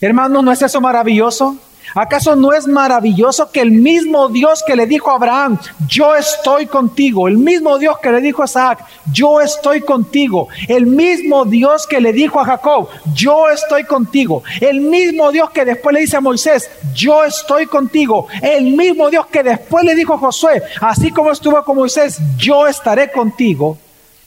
Hermano, 0.00 0.40
¿no 0.40 0.50
es 0.50 0.62
eso 0.62 0.80
maravilloso? 0.80 1.58
¿Acaso 2.00 2.36
no 2.36 2.52
es 2.52 2.68
maravilloso 2.68 3.50
que 3.50 3.60
el 3.60 3.72
mismo 3.72 4.28
Dios 4.28 4.62
que 4.64 4.76
le 4.76 4.86
dijo 4.86 5.10
a 5.10 5.16
Abraham, 5.16 5.58
yo 5.88 6.14
estoy 6.14 6.66
contigo, 6.66 7.26
el 7.26 7.38
mismo 7.38 7.76
Dios 7.76 7.96
que 8.00 8.12
le 8.12 8.20
dijo 8.20 8.42
a 8.42 8.44
Isaac, 8.44 8.84
yo 9.12 9.40
estoy 9.40 9.80
contigo, 9.80 10.46
el 10.68 10.86
mismo 10.86 11.44
Dios 11.44 11.88
que 11.88 12.00
le 12.00 12.12
dijo 12.12 12.38
a 12.38 12.44
Jacob, 12.44 12.88
yo 13.14 13.50
estoy 13.50 13.82
contigo, 13.82 14.44
el 14.60 14.80
mismo 14.80 15.32
Dios 15.32 15.50
que 15.50 15.64
después 15.64 15.92
le 15.92 16.02
dice 16.02 16.16
a 16.16 16.20
Moisés, 16.20 16.70
yo 16.94 17.24
estoy 17.24 17.66
contigo, 17.66 18.28
el 18.42 18.76
mismo 18.76 19.10
Dios 19.10 19.26
que 19.26 19.42
después 19.42 19.84
le 19.84 19.96
dijo 19.96 20.14
a 20.14 20.18
Josué, 20.18 20.62
así 20.80 21.10
como 21.10 21.32
estuvo 21.32 21.64
con 21.64 21.78
Moisés, 21.78 22.20
yo 22.36 22.68
estaré 22.68 23.10
contigo, 23.10 23.76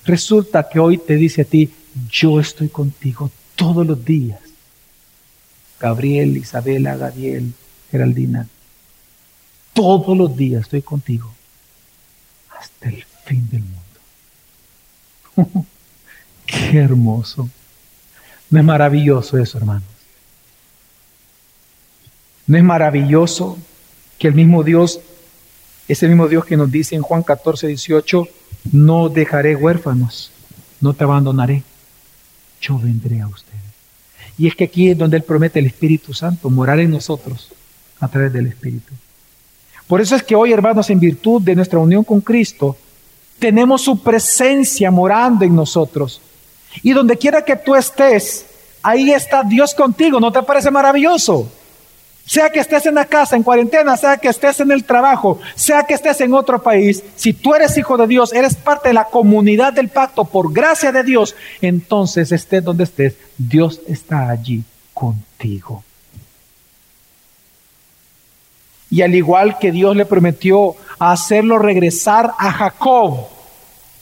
resulta 0.04 0.68
que 0.68 0.78
hoy 0.78 0.98
te 0.98 1.16
dice 1.16 1.44
a 1.44 1.46
ti, 1.46 1.70
yo 2.10 2.38
estoy 2.38 2.68
contigo 2.68 3.32
todos 3.56 3.88
los 3.88 4.04
días. 4.04 4.40
Gabriel, 5.80 6.36
Isabela, 6.36 6.96
Gadiel, 6.96 7.54
Geraldina, 7.92 8.48
todos 9.74 10.18
los 10.18 10.36
días 10.36 10.62
estoy 10.62 10.82
contigo 10.82 11.32
hasta 12.58 12.90
el 12.90 13.04
fin 13.26 13.50
del 13.50 13.64
mundo. 15.36 15.66
Qué 16.46 16.78
hermoso. 16.78 17.50
¿No 18.50 18.60
es 18.60 18.66
maravilloso 18.66 19.38
eso, 19.38 19.58
hermanos? 19.58 19.88
¿No 22.48 22.58
es 22.58 22.64
maravilloso 22.64 23.58
que 24.18 24.28
el 24.28 24.36
mismo 24.36 24.64
Dios, 24.64 25.00
ese 25.88 26.08
mismo 26.08 26.28
Dios 26.28 26.46
que 26.46 26.58
nos 26.58 26.72
dice 26.72 26.96
en 26.96 27.02
Juan 27.02 27.24
14, 27.24 27.68
18, 27.68 28.28
no 28.72 29.10
dejaré 29.10 29.56
huérfanos, 29.56 30.32
no 30.80 30.94
te 30.94 31.04
abandonaré, 31.04 31.64
yo 32.62 32.78
vendré 32.78 33.22
a 33.22 33.28
usted? 33.28 33.52
Y 34.38 34.48
es 34.48 34.56
que 34.56 34.66
aquí 34.66 34.90
es 34.90 34.98
donde 34.98 35.18
Él 35.18 35.24
promete 35.24 35.60
el 35.60 35.68
Espíritu 35.68 36.14
Santo, 36.14 36.50
morar 36.50 36.80
en 36.80 36.92
nosotros 36.92 37.52
a 38.02 38.08
través 38.08 38.34
del 38.34 38.48
Espíritu. 38.48 38.94
Por 39.88 40.02
eso 40.02 40.16
es 40.16 40.24
que 40.24 40.36
hoy, 40.36 40.52
hermanos, 40.52 40.90
en 40.90 41.00
virtud 41.00 41.42
de 41.42 41.56
nuestra 41.56 41.80
unión 41.80 42.04
con 42.04 42.20
Cristo, 42.20 42.76
tenemos 43.40 43.82
su 43.82 44.02
presencia 44.02 44.92
morando 44.92 45.46
en 45.46 45.56
nosotros. 45.56 46.22
Y 46.84 46.92
donde 46.92 47.18
quiera 47.18 47.44
que 47.44 47.56
tú 47.56 47.76
estés, 47.76 48.46
ahí 48.82 49.12
está 49.12 49.44
Dios 49.44 49.74
contigo. 49.74 50.20
¿No 50.20 50.32
te 50.32 50.44
parece 50.44 50.72
maravilloso? 50.72 51.50
Sea 52.26 52.50
que 52.50 52.60
estés 52.60 52.86
en 52.86 52.96
la 52.96 53.06
casa, 53.06 53.36
en 53.36 53.44
cuarentena, 53.44 53.98
sea 53.98 54.18
que 54.18 54.30
estés 54.30 54.60
en 54.60 54.72
el 54.72 54.84
trabajo, 54.84 55.40
sea 55.56 55.84
que 55.84 55.96
estés 55.96 56.22
en 56.22 56.34
otro 56.34 56.62
país, 56.62 57.04
si 57.16 57.34
tú 57.34 57.54
eres 57.54 57.78
hijo 57.78 57.98
de 57.98 58.08
Dios, 58.08 58.32
eres 58.32 58.56
parte 58.56 58.90
de 58.90 58.94
la 58.94 59.06
comunidad 59.06 59.74
del 59.74 59.90
pacto 59.90 60.24
por 60.24 60.54
gracia 60.54 60.92
de 60.92 61.04
Dios, 61.04 61.36
entonces 61.62 62.32
estés 62.32 62.64
donde 62.64 62.84
estés, 62.86 63.16
Dios 63.38 63.82
está 63.88 64.30
allí 64.30 64.64
contigo. 64.94 65.84
Y 68.92 69.02
al 69.02 69.16
igual 69.16 69.58
que 69.58 69.72
Dios 69.72 69.96
le 69.96 70.06
prometió 70.06 70.76
hacerlo 71.00 71.58
regresar 71.58 72.34
a 72.38 72.52
Jacob 72.52 73.28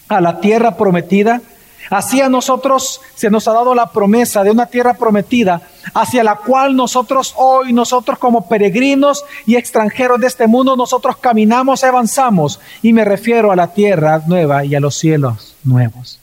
a 0.10 0.20
la 0.20 0.42
tierra 0.42 0.76
prometida, 0.76 1.42
Así 1.90 2.22
a 2.22 2.30
nosotros 2.30 3.02
se 3.16 3.32
nos 3.32 3.48
ha 3.48 3.54
dado 3.54 3.74
la 3.74 3.92
promesa 3.92 4.44
de 4.44 4.52
una 4.52 4.68
tierra 4.68 4.94
prometida 4.94 5.62
hacia 5.94 6.24
la 6.24 6.36
cual 6.36 6.76
nosotros 6.76 7.34
hoy, 7.36 7.74
nosotros 7.74 8.20
como 8.20 8.48
peregrinos 8.48 9.26
y 9.48 9.56
extranjeros 9.56 10.20
de 10.20 10.28
este 10.28 10.46
mundo, 10.46 10.76
nosotros 10.76 11.18
caminamos 11.18 11.84
avanzamos. 11.84 12.60
Y 12.84 12.94
me 12.94 13.06
refiero 13.06 13.52
a 13.52 13.56
la 13.56 13.74
tierra 13.74 14.22
nueva 14.28 14.64
y 14.66 14.76
a 14.76 14.80
los 14.80 14.96
cielos 14.96 15.56
nuevos. 15.64 16.20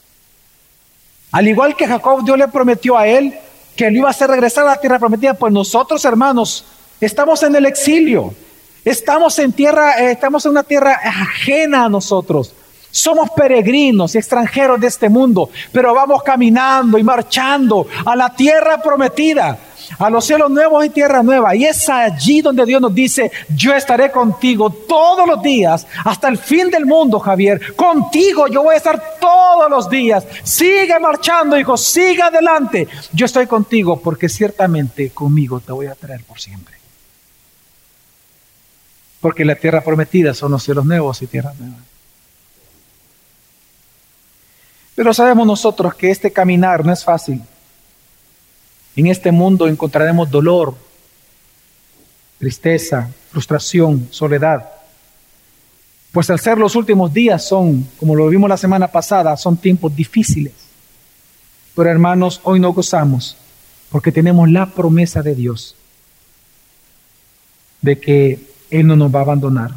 Al 1.32 1.48
igual 1.48 1.74
que 1.74 1.88
Jacob, 1.88 2.24
Dios 2.24 2.38
le 2.38 2.48
prometió 2.48 2.96
a 2.96 3.08
él 3.08 3.34
que 3.74 3.88
él 3.88 3.96
iba 3.96 4.08
a 4.08 4.12
hacer 4.12 4.30
regresar 4.30 4.64
a 4.66 4.70
la 4.70 4.80
tierra 4.80 4.98
prometida, 4.98 5.34
pues 5.34 5.52
nosotros 5.52 6.04
hermanos 6.04 6.64
estamos 7.00 7.42
en 7.42 7.56
el 7.56 7.66
exilio. 7.66 8.32
Estamos 8.86 9.36
en 9.40 9.52
tierra, 9.52 9.98
eh, 9.98 10.12
estamos 10.12 10.46
en 10.46 10.52
una 10.52 10.62
tierra 10.62 11.00
ajena 11.02 11.86
a 11.86 11.88
nosotros. 11.88 12.54
Somos 12.88 13.30
peregrinos 13.30 14.14
y 14.14 14.18
extranjeros 14.18 14.80
de 14.80 14.86
este 14.86 15.08
mundo, 15.08 15.50
pero 15.72 15.92
vamos 15.92 16.22
caminando 16.22 16.96
y 16.96 17.02
marchando 17.02 17.88
a 18.04 18.14
la 18.14 18.32
tierra 18.32 18.80
prometida, 18.80 19.58
a 19.98 20.08
los 20.08 20.24
cielos 20.24 20.52
nuevos 20.52 20.86
y 20.86 20.90
tierra 20.90 21.20
nueva. 21.20 21.56
Y 21.56 21.64
es 21.64 21.88
allí 21.88 22.40
donde 22.42 22.64
Dios 22.64 22.80
nos 22.80 22.94
dice, 22.94 23.32
yo 23.56 23.74
estaré 23.74 24.12
contigo 24.12 24.70
todos 24.70 25.26
los 25.26 25.42
días, 25.42 25.84
hasta 26.04 26.28
el 26.28 26.38
fin 26.38 26.70
del 26.70 26.86
mundo, 26.86 27.18
Javier. 27.18 27.74
Contigo 27.74 28.46
yo 28.46 28.62
voy 28.62 28.74
a 28.74 28.78
estar 28.78 29.18
todos 29.20 29.68
los 29.68 29.90
días. 29.90 30.24
Sigue 30.44 31.00
marchando, 31.00 31.58
hijo, 31.58 31.76
sigue 31.76 32.22
adelante. 32.22 32.86
Yo 33.12 33.26
estoy 33.26 33.48
contigo 33.48 34.00
porque 34.00 34.28
ciertamente 34.28 35.10
conmigo 35.10 35.58
te 35.58 35.72
voy 35.72 35.86
a 35.86 35.96
traer 35.96 36.22
por 36.22 36.38
siempre. 36.38 36.75
Porque 39.26 39.44
la 39.44 39.56
tierra 39.56 39.82
prometida 39.82 40.32
son 40.34 40.52
los 40.52 40.62
cielos 40.62 40.86
nuevos 40.86 41.20
y 41.20 41.26
tierra 41.26 41.52
nueva. 41.58 41.78
Pero 44.94 45.12
sabemos 45.12 45.44
nosotros 45.44 45.96
que 45.96 46.12
este 46.12 46.32
caminar 46.32 46.86
no 46.86 46.92
es 46.92 47.02
fácil. 47.02 47.42
En 48.94 49.08
este 49.08 49.32
mundo 49.32 49.66
encontraremos 49.66 50.30
dolor, 50.30 50.76
tristeza, 52.38 53.10
frustración, 53.32 54.06
soledad. 54.12 54.70
Pues 56.12 56.30
al 56.30 56.38
ser 56.38 56.56
los 56.56 56.76
últimos 56.76 57.12
días 57.12 57.48
son, 57.48 57.82
como 57.98 58.14
lo 58.14 58.28
vimos 58.28 58.48
la 58.48 58.56
semana 58.56 58.86
pasada, 58.86 59.36
son 59.36 59.56
tiempos 59.56 59.96
difíciles. 59.96 60.52
Pero 61.74 61.90
hermanos, 61.90 62.40
hoy 62.44 62.60
no 62.60 62.72
gozamos 62.72 63.36
porque 63.90 64.12
tenemos 64.12 64.48
la 64.48 64.66
promesa 64.66 65.20
de 65.20 65.34
Dios 65.34 65.74
de 67.82 67.98
que 67.98 68.45
Él 68.70 68.86
no 68.86 68.96
nos 68.96 69.14
va 69.14 69.20
a 69.20 69.22
abandonar, 69.22 69.72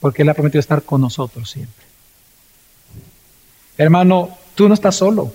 porque 0.00 0.22
Él 0.22 0.28
ha 0.28 0.34
prometido 0.34 0.60
estar 0.60 0.82
con 0.82 1.00
nosotros 1.00 1.50
siempre. 1.50 1.84
Hermano, 3.76 4.28
tú 4.54 4.68
no 4.68 4.74
estás 4.74 4.96
solo, 4.96 5.32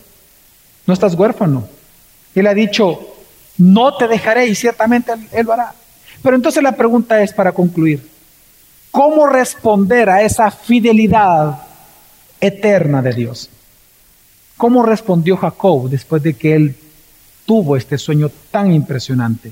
no 0.86 0.94
estás 0.94 1.16
huérfano. 1.16 1.68
Él 2.36 2.48
ha 2.48 2.54
dicho, 2.54 3.16
no 3.58 3.96
te 3.98 4.08
dejaré 4.08 4.48
y 4.48 4.56
ciertamente 4.56 5.12
él, 5.32 5.46
lo 5.46 5.54
hará. 5.54 5.74
Pero 6.22 6.36
entonces 6.36 6.62
la 6.62 6.74
pregunta 6.74 7.22
es 7.22 7.34
para 7.34 7.52
concluir, 7.52 8.08
¿cómo 8.92 9.28
responder 9.28 10.10
a 10.10 10.22
esa 10.22 10.52
fidelidad 10.52 11.60
eterna 12.40 13.02
de 13.02 13.14
Dios? 13.14 13.50
¿Cómo 14.56 14.84
respondió 14.84 15.38
Jacob 15.38 15.90
después 15.90 16.22
de 16.24 16.36
que 16.36 16.56
él 16.56 16.76
tuvo 17.46 17.76
este 17.76 17.98
sueño 17.98 18.30
tan 18.52 18.72
impresionante? 18.72 19.52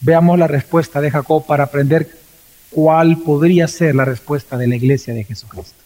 Veamos 0.00 0.38
la 0.38 0.46
respuesta 0.46 1.00
de 1.00 1.10
Jacob 1.10 1.44
para 1.46 1.64
aprender 1.64 2.10
cuál 2.70 3.18
podría 3.18 3.68
ser 3.68 3.94
la 3.94 4.04
respuesta 4.04 4.56
de 4.56 4.66
la 4.66 4.76
iglesia 4.76 5.12
de 5.12 5.24
Jesucristo. 5.24 5.82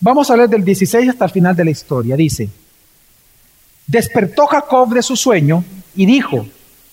Vamos 0.00 0.30
a 0.30 0.36
leer 0.36 0.48
del 0.48 0.64
16 0.64 1.10
hasta 1.10 1.26
el 1.26 1.30
final 1.30 1.54
de 1.54 1.64
la 1.64 1.70
historia. 1.70 2.16
Dice, 2.16 2.48
despertó 3.86 4.46
Jacob 4.46 4.94
de 4.94 5.02
su 5.02 5.16
sueño 5.16 5.62
y 5.94 6.06
dijo, 6.06 6.46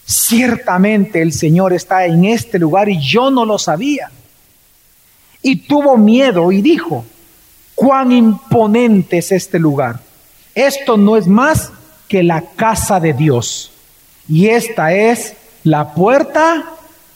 ciertamente 0.06 1.22
el 1.22 1.32
Señor 1.32 1.74
está 1.74 2.06
en 2.06 2.26
este 2.26 2.60
lugar 2.60 2.90
y 2.90 3.00
yo 3.00 3.32
no 3.32 3.46
lo 3.46 3.58
sabía. 3.58 4.12
Y 5.42 5.68
tuvo 5.68 5.98
miedo 5.98 6.52
y 6.52 6.62
dijo, 6.62 7.06
cuán 7.76 8.12
imponente 8.12 9.20
es 9.20 9.32
este 9.32 9.60
lugar. 9.60 10.02
Esto 10.54 10.98
no 10.98 11.16
es 11.16 11.28
más 11.28 11.72
que 12.08 12.24
la 12.24 12.42
casa 12.42 13.00
de 13.00 13.14
Dios. 13.14 13.72
Y 14.28 14.48
esta 14.48 14.94
es 14.94 15.37
la 15.68 15.94
puerta 15.94 16.64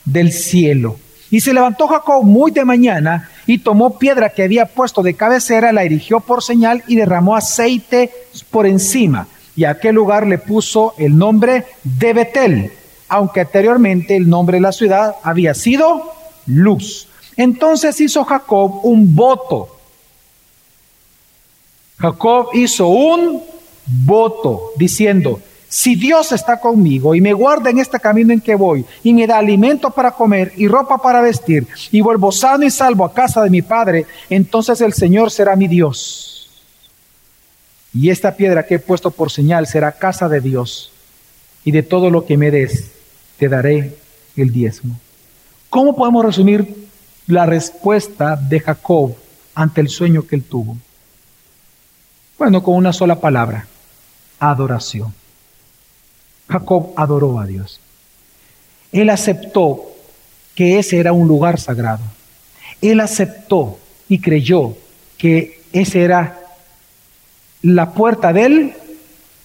del 0.04 0.30
cielo. 0.30 0.98
Y 1.30 1.40
se 1.40 1.54
levantó 1.54 1.88
Jacob 1.88 2.22
muy 2.22 2.50
de 2.50 2.66
mañana 2.66 3.30
y 3.46 3.58
tomó 3.58 3.98
piedra 3.98 4.28
que 4.28 4.42
había 4.42 4.66
puesto 4.66 5.02
de 5.02 5.14
cabecera, 5.14 5.72
la 5.72 5.84
erigió 5.84 6.20
por 6.20 6.42
señal 6.42 6.84
y 6.86 6.96
derramó 6.96 7.34
aceite 7.34 8.12
por 8.50 8.66
encima. 8.66 9.26
Y 9.56 9.64
a 9.64 9.70
aquel 9.70 9.94
lugar 9.94 10.26
le 10.26 10.36
puso 10.36 10.94
el 10.98 11.16
nombre 11.16 11.64
de 11.82 12.12
Betel, 12.12 12.72
aunque 13.08 13.40
anteriormente 13.40 14.16
el 14.16 14.28
nombre 14.28 14.58
de 14.58 14.62
la 14.62 14.72
ciudad 14.72 15.16
había 15.22 15.54
sido 15.54 16.12
Luz. 16.46 17.08
Entonces 17.36 17.98
hizo 18.02 18.22
Jacob 18.24 18.80
un 18.82 19.14
voto. 19.16 19.78
Jacob 21.98 22.48
hizo 22.52 22.88
un 22.88 23.42
voto 23.86 24.72
diciendo, 24.76 25.40
si 25.72 25.94
Dios 25.94 26.32
está 26.32 26.60
conmigo 26.60 27.14
y 27.14 27.22
me 27.22 27.32
guarda 27.32 27.70
en 27.70 27.78
este 27.78 27.98
camino 27.98 28.30
en 28.34 28.42
que 28.42 28.54
voy 28.54 28.84
y 29.02 29.14
me 29.14 29.26
da 29.26 29.38
alimento 29.38 29.90
para 29.90 30.10
comer 30.10 30.52
y 30.58 30.68
ropa 30.68 30.98
para 30.98 31.22
vestir 31.22 31.66
y 31.90 32.02
vuelvo 32.02 32.30
sano 32.30 32.66
y 32.66 32.70
salvo 32.70 33.06
a 33.06 33.14
casa 33.14 33.42
de 33.42 33.48
mi 33.48 33.62
Padre, 33.62 34.04
entonces 34.28 34.82
el 34.82 34.92
Señor 34.92 35.30
será 35.30 35.56
mi 35.56 35.68
Dios. 35.68 36.50
Y 37.94 38.10
esta 38.10 38.36
piedra 38.36 38.66
que 38.66 38.74
he 38.74 38.78
puesto 38.80 39.10
por 39.10 39.30
señal 39.32 39.66
será 39.66 39.92
casa 39.92 40.28
de 40.28 40.42
Dios 40.42 40.92
y 41.64 41.70
de 41.70 41.82
todo 41.82 42.10
lo 42.10 42.26
que 42.26 42.36
me 42.36 42.50
des 42.50 42.90
te 43.38 43.48
daré 43.48 43.96
el 44.36 44.52
diezmo. 44.52 45.00
¿Cómo 45.70 45.96
podemos 45.96 46.22
resumir 46.22 46.86
la 47.28 47.46
respuesta 47.46 48.36
de 48.36 48.60
Jacob 48.60 49.16
ante 49.54 49.80
el 49.80 49.88
sueño 49.88 50.26
que 50.26 50.36
él 50.36 50.44
tuvo? 50.44 50.76
Bueno, 52.36 52.62
con 52.62 52.74
una 52.74 52.92
sola 52.92 53.18
palabra, 53.18 53.66
adoración. 54.38 55.14
Jacob 56.52 56.92
adoró 56.96 57.40
a 57.40 57.46
Dios. 57.46 57.80
Él 58.92 59.08
aceptó 59.08 59.90
que 60.54 60.78
ese 60.78 60.98
era 60.98 61.12
un 61.12 61.26
lugar 61.26 61.58
sagrado. 61.58 62.02
Él 62.82 63.00
aceptó 63.00 63.78
y 64.08 64.18
creyó 64.18 64.76
que 65.16 65.62
ese 65.72 66.02
era 66.02 66.38
la 67.62 67.92
puerta 67.92 68.32
del 68.32 68.74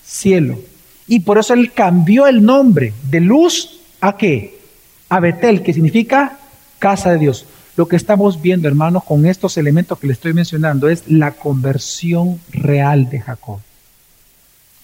cielo. 0.06 0.60
Y 1.08 1.22
por 1.22 1.38
eso 1.38 1.54
él 1.54 1.72
cambió 1.72 2.28
el 2.28 2.44
nombre 2.44 2.94
de 3.10 3.22
luz 3.22 3.80
a 4.02 4.18
qué? 4.18 4.60
A 5.08 5.22
Betel, 5.22 5.64
que 5.64 5.74
significa 5.74 6.38
casa 6.80 7.12
de 7.12 7.20
Dios. 7.20 7.46
Lo 7.78 7.88
que 7.88 7.96
estamos 7.96 8.42
viendo, 8.42 8.68
hermanos, 8.68 9.04
con 9.06 9.26
estos 9.26 9.56
elementos 9.56 9.98
que 10.00 10.08
le 10.08 10.14
estoy 10.14 10.34
mencionando 10.34 10.90
es 10.90 11.08
la 11.08 11.32
conversión 11.32 12.42
real 12.52 13.10
de 13.10 13.22
Jacob. 13.22 13.60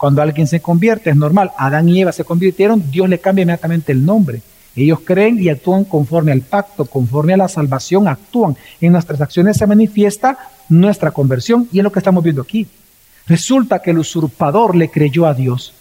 Cuando 0.04 0.22
alguien 0.22 0.48
se 0.48 0.60
convierte, 0.60 1.12
es 1.12 1.16
normal. 1.16 1.52
Adán 1.58 1.88
y 1.88 2.02
Eva 2.02 2.12
se 2.12 2.26
convirtieron, 2.26 2.92
Dios 2.92 3.08
le 3.08 3.20
cambia 3.20 3.44
inmediatamente 3.44 3.94
el 3.94 4.06
nombre. 4.06 4.42
Ellos 4.76 5.00
creen 5.06 5.42
y 5.42 5.48
actúan 5.48 5.86
conforme 5.86 6.34
al 6.34 6.42
pacto, 6.42 6.84
conforme 6.84 7.34
a 7.34 7.38
la 7.38 7.48
salvación, 7.48 8.10
actúan. 8.10 8.58
En 8.82 8.92
nuestras 8.92 9.22
acciones 9.22 9.56
se 9.56 9.66
manifiesta 9.66 10.38
nuestra 10.68 11.12
conversión 11.12 11.70
y 11.72 11.78
es 11.78 11.86
lo 11.86 11.92
que 11.94 12.00
estamos 12.00 12.22
viendo 12.22 12.42
aquí. 12.42 12.68
Resulta 13.28 13.80
que 13.80 13.92
el 13.92 14.00
usurpador 14.00 14.76
le 14.76 14.92
creyó 14.92 15.26
a 15.26 15.34
Dios 15.34 15.72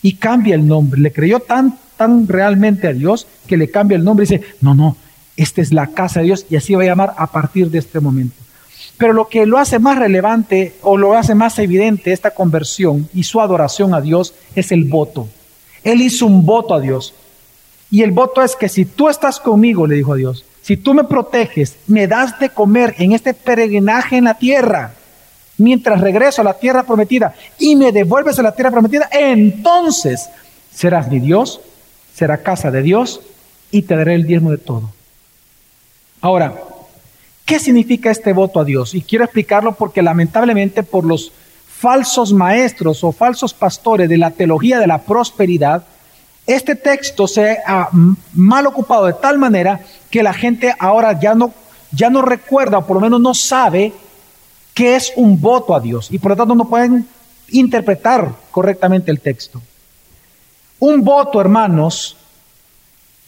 y 0.00 0.12
cambia 0.12 0.54
el 0.54 0.64
nombre. 0.64 1.00
Le 1.00 1.10
creyó 1.10 1.40
tan, 1.40 1.76
tan 1.96 2.28
realmente 2.28 2.86
a 2.86 2.92
Dios 2.92 3.26
que 3.48 3.56
le 3.56 3.68
cambia 3.68 3.96
el 3.96 4.04
nombre 4.04 4.26
y 4.26 4.28
dice, 4.28 4.44
no, 4.60 4.76
no, 4.76 4.96
esta 5.36 5.60
es 5.60 5.72
la 5.72 5.88
casa 5.88 6.20
de 6.20 6.26
Dios 6.26 6.46
y 6.48 6.54
así 6.54 6.76
va 6.76 6.84
a 6.84 6.86
llamar 6.86 7.14
a 7.18 7.26
partir 7.26 7.68
de 7.68 7.80
este 7.80 7.98
momento. 7.98 8.36
Pero 8.98 9.12
lo 9.12 9.28
que 9.28 9.46
lo 9.46 9.58
hace 9.58 9.78
más 9.78 9.98
relevante 9.98 10.74
o 10.82 10.96
lo 10.96 11.16
hace 11.16 11.34
más 11.34 11.58
evidente 11.58 12.12
esta 12.12 12.32
conversión 12.32 13.08
y 13.14 13.24
su 13.24 13.40
adoración 13.40 13.94
a 13.94 14.00
Dios 14.00 14.34
es 14.54 14.72
el 14.72 14.84
voto. 14.84 15.28
Él 15.82 16.00
hizo 16.00 16.26
un 16.26 16.46
voto 16.46 16.74
a 16.74 16.80
Dios. 16.80 17.14
Y 17.90 18.02
el 18.02 18.12
voto 18.12 18.42
es 18.42 18.56
que 18.56 18.68
si 18.68 18.84
tú 18.84 19.08
estás 19.08 19.40
conmigo, 19.40 19.86
le 19.86 19.96
dijo 19.96 20.12
a 20.12 20.16
Dios, 20.16 20.44
si 20.62 20.76
tú 20.76 20.94
me 20.94 21.04
proteges, 21.04 21.76
me 21.88 22.06
das 22.06 22.38
de 22.38 22.50
comer 22.50 22.94
en 22.98 23.12
este 23.12 23.34
peregrinaje 23.34 24.16
en 24.16 24.24
la 24.24 24.34
tierra, 24.34 24.94
mientras 25.58 26.00
regreso 26.00 26.40
a 26.40 26.44
la 26.44 26.58
tierra 26.58 26.84
prometida 26.84 27.34
y 27.58 27.76
me 27.76 27.92
devuelves 27.92 28.38
a 28.38 28.42
la 28.42 28.54
tierra 28.54 28.70
prometida, 28.70 29.08
entonces 29.12 30.28
serás 30.72 31.10
mi 31.10 31.20
Dios, 31.20 31.60
será 32.14 32.38
casa 32.38 32.70
de 32.70 32.82
Dios 32.82 33.20
y 33.70 33.82
te 33.82 33.96
daré 33.96 34.14
el 34.14 34.26
diezmo 34.26 34.50
de 34.50 34.58
todo. 34.58 34.90
Ahora, 36.20 36.54
¿Qué 37.52 37.58
significa 37.58 38.10
este 38.10 38.32
voto 38.32 38.60
a 38.60 38.64
Dios? 38.64 38.94
Y 38.94 39.02
quiero 39.02 39.26
explicarlo 39.26 39.74
porque 39.74 40.00
lamentablemente 40.00 40.82
por 40.82 41.04
los 41.04 41.32
falsos 41.68 42.32
maestros 42.32 43.04
o 43.04 43.12
falsos 43.12 43.52
pastores 43.52 44.08
de 44.08 44.16
la 44.16 44.30
teología 44.30 44.78
de 44.78 44.86
la 44.86 45.02
prosperidad, 45.02 45.84
este 46.46 46.76
texto 46.76 47.28
se 47.28 47.58
ha 47.66 47.90
mal 48.32 48.66
ocupado 48.66 49.04
de 49.04 49.12
tal 49.12 49.36
manera 49.36 49.82
que 50.08 50.22
la 50.22 50.32
gente 50.32 50.74
ahora 50.78 51.20
ya 51.20 51.34
no, 51.34 51.52
ya 51.90 52.08
no 52.08 52.22
recuerda 52.22 52.78
o 52.78 52.86
por 52.86 52.96
lo 52.96 53.02
menos 53.02 53.20
no 53.20 53.34
sabe 53.34 53.92
qué 54.72 54.96
es 54.96 55.12
un 55.16 55.38
voto 55.38 55.74
a 55.74 55.80
Dios 55.80 56.10
y 56.10 56.18
por 56.18 56.30
lo 56.30 56.36
tanto 56.38 56.54
no 56.54 56.70
pueden 56.70 57.06
interpretar 57.50 58.32
correctamente 58.50 59.10
el 59.10 59.20
texto. 59.20 59.60
Un 60.78 61.04
voto, 61.04 61.38
hermanos, 61.38 62.16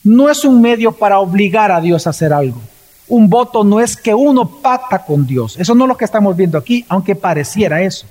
no 0.02 0.30
es 0.30 0.46
un 0.46 0.62
medio 0.62 0.92
para 0.92 1.18
obligar 1.18 1.70
a 1.70 1.82
Dios 1.82 2.06
a 2.06 2.10
hacer 2.10 2.32
algo. 2.32 2.62
Un 3.08 3.28
voto 3.28 3.64
no 3.64 3.80
es 3.80 3.96
que 3.96 4.14
uno 4.14 4.48
pacta 4.48 5.04
con 5.04 5.26
Dios. 5.26 5.56
Eso 5.58 5.74
no 5.74 5.84
es 5.84 5.88
lo 5.88 5.96
que 5.96 6.06
estamos 6.06 6.36
viendo 6.36 6.56
aquí, 6.56 6.84
aunque 6.88 7.14
pareciera 7.14 7.82
eso. 7.82 8.06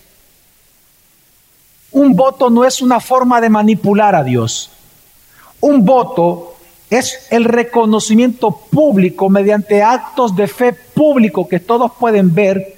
Un 1.91 2.15
voto 2.15 2.49
no 2.49 2.65
es 2.65 2.81
una 2.81 2.99
forma 2.99 3.41
de 3.41 3.49
manipular 3.49 4.15
a 4.15 4.23
Dios. 4.23 4.71
Un 5.61 5.85
voto 5.85 6.55
es 6.89 7.27
el 7.31 7.45
reconocimiento 7.45 8.51
público 8.51 9.29
mediante 9.29 9.81
actos 9.81 10.35
de 10.35 10.47
fe 10.47 10.73
público 10.73 11.47
que 11.47 11.59
todos 11.59 11.91
pueden 11.99 12.33
ver 12.33 12.77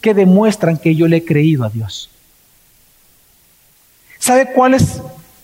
que 0.00 0.12
demuestran 0.14 0.76
que 0.76 0.94
yo 0.94 1.08
le 1.08 1.18
he 1.18 1.24
creído 1.24 1.64
a 1.64 1.70
Dios. 1.70 2.10
¿Sabe 4.18 4.52
cuál 4.52 4.74
es 4.74 5.00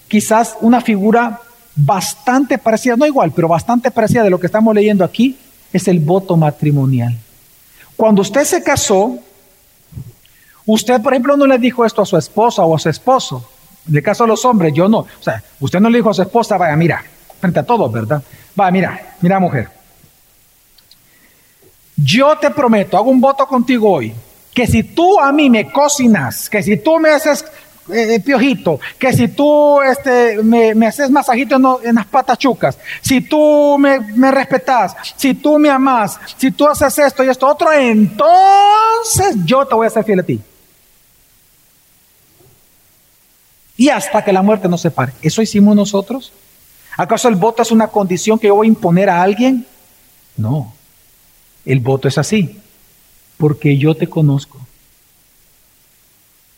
quizás 0.09 0.57
una 0.61 0.81
figura 0.81 1.41
bastante 1.75 2.59
parecida, 2.59 2.97
no 2.97 3.07
igual, 3.07 3.33
pero 3.33 3.49
bastante 3.49 3.91
parecida 3.91 4.23
de 4.23 4.31
lo 4.31 4.39
que 4.39 4.47
estamos 4.47 4.75
leyendo 4.75 5.05
aquí, 5.05 5.39
es 5.73 5.89
el 5.89 6.01
voto 6.01 6.37
matrimonial. 6.37 7.17
Cuando 7.97 8.23
usted 8.23 8.45
se 8.45 8.63
casó, 8.63 9.19
usted, 10.67 11.01
por 11.01 11.13
ejemplo, 11.13 11.37
no 11.37 11.47
le 11.47 11.59
dijo 11.59 11.85
esto 11.85 12.03
a 12.03 12.07
su 12.07 12.17
esposa 12.17 12.63
o 12.65 12.75
a 12.75 12.79
su 12.79 12.89
esposo. 12.89 13.49
En 13.89 13.97
el 13.97 14.03
caso 14.03 14.25
de 14.25 14.29
los 14.29 14.45
hombres, 14.45 14.73
yo 14.75 14.89
no. 14.89 14.99
O 14.99 15.07
sea, 15.21 15.43
usted 15.61 15.81
no 15.81 15.89
le 15.89 15.99
dijo 15.99 16.11
a 16.11 16.15
su 16.15 16.23
esposa, 16.23 16.57
vaya, 16.57 16.77
mira, 16.77 17.03
frente 17.41 17.61
a 17.61 17.63
todos, 17.63 17.91
¿verdad? 17.91 18.23
Vaya, 18.55 18.71
mira, 18.71 19.17
mira, 19.21 19.41
mujer. 19.41 19.69
Yo 21.97 22.37
te 22.39 22.51
prometo, 22.51 22.97
hago 22.97 23.11
un 23.11 23.21
voto 23.21 23.47
contigo 23.47 23.91
hoy, 23.91 24.13
que 24.53 24.67
si 24.67 24.83
tú 24.83 25.19
a 25.21 25.33
mí 25.33 25.49
me 25.49 25.71
cocinas, 25.71 26.49
que 26.49 26.63
si 26.63 26.77
tú 26.77 26.99
me 26.99 27.11
haces 27.11 27.45
eh, 27.91 28.21
piojito, 28.21 28.79
que 28.99 29.13
si 29.13 29.29
tú 29.29 29.81
este, 29.81 30.43
me, 30.43 30.87
haces 30.87 31.11
masajito 31.11 31.81
en, 31.83 31.95
las 31.95 32.07
patas 32.07 32.39
chucas, 32.39 32.79
si 33.01 33.23
tú 33.23 33.77
me, 33.79 33.99
me 34.01 34.31
respetas, 34.31 34.95
si 35.17 35.35
tú 35.35 35.59
me 35.59 35.69
amas, 35.69 36.19
si 36.37 36.53
tú 36.53 36.69
haces 36.69 36.97
esto 36.99 37.25
y 37.25 37.29
esto 37.29 37.49
otro, 37.49 37.73
entonces 37.73 39.37
yo 39.45 39.67
te 39.67 39.75
voy 39.75 39.87
a 39.87 39.91
ser 39.91 40.05
fiel 40.05 40.21
a 40.21 40.23
ti. 40.23 40.41
Y 43.77 43.89
hasta 43.89 44.23
que 44.23 44.33
la 44.33 44.43
muerte 44.43 44.69
nos 44.69 44.81
separe. 44.81 45.13
¿Eso 45.23 45.43
hicimos 45.43 45.75
nosotros? 45.75 46.33
¿Acaso 46.97 47.29
el 47.29 47.35
voto 47.35 47.63
es 47.63 47.73
una 47.73 47.89
condición 47.89 48.39
que 48.39 48.47
yo 48.47 48.55
voy 48.55 48.67
a 48.67 48.69
imponer 48.69 49.11
a 49.11 49.23
alguien? 49.23 49.67
No. 50.37 50.73
El 51.65 51.81
voto 51.81 52.07
es 52.07 52.17
así. 52.17 52.61
Porque 53.39 53.77
yo 53.77 53.97
te 53.97 54.09
conozco 54.09 54.62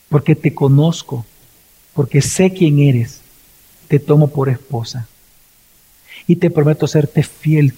porque 0.09 0.35
te 0.35 0.53
conozco, 0.53 1.25
porque 1.93 2.21
sé 2.21 2.53
quién 2.53 2.79
eres, 2.79 3.21
te 3.87 3.99
tomo 3.99 4.27
por 4.29 4.49
esposa. 4.49 5.07
Y 6.27 6.35
te 6.37 6.49
prometo 6.49 6.87
serte 6.87 7.23
fiel, 7.23 7.73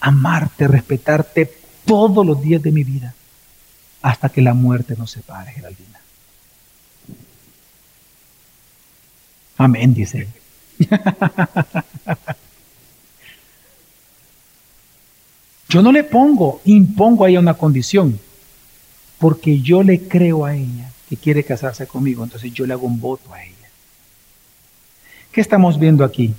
amarte, 0.00 0.68
respetarte 0.68 1.52
todos 1.84 2.24
los 2.26 2.40
días 2.42 2.62
de 2.62 2.72
mi 2.72 2.84
vida, 2.84 3.14
hasta 4.02 4.28
que 4.28 4.42
la 4.42 4.54
muerte 4.54 4.94
nos 4.96 5.10
separe, 5.10 5.52
Geraldina. 5.52 6.00
Amén, 9.56 9.94
dice 9.94 10.26
Yo 15.68 15.80
no 15.82 15.92
le 15.92 16.04
pongo, 16.04 16.60
impongo 16.64 17.24
a 17.24 17.28
ella 17.30 17.40
una 17.40 17.54
condición, 17.54 18.20
porque 19.18 19.60
yo 19.60 19.82
le 19.82 20.06
creo 20.06 20.44
a 20.44 20.54
ella 20.54 20.93
quiere 21.16 21.44
casarse 21.44 21.86
conmigo, 21.86 22.24
entonces 22.24 22.52
yo 22.52 22.66
le 22.66 22.72
hago 22.72 22.86
un 22.86 23.00
voto 23.00 23.32
a 23.32 23.44
ella. 23.44 23.54
¿Qué 25.32 25.40
estamos 25.40 25.78
viendo 25.78 26.04
aquí? 26.04 26.34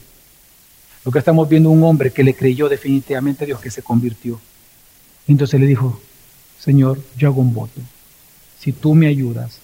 Lo 1.04 1.12
que 1.12 1.20
estamos 1.20 1.48
viendo 1.48 1.70
un 1.70 1.84
hombre 1.84 2.12
que 2.12 2.24
le 2.24 2.34
creyó 2.34 2.70
definitivamente 2.70 3.44
a 3.44 3.48
Dios, 3.48 3.60
que 3.60 3.70
se 3.70 3.84
convirtió. 3.84 4.40
Entonces 5.28 5.60
le 5.60 5.68
dijo, 5.68 6.00
Señor, 6.60 7.00
yo 7.18 7.28
hago 7.28 7.42
un 7.42 7.54
voto. 7.54 7.82
Si 8.60 8.72
tú 8.72 8.96
me 8.96 9.08
ayudas, 9.08 9.60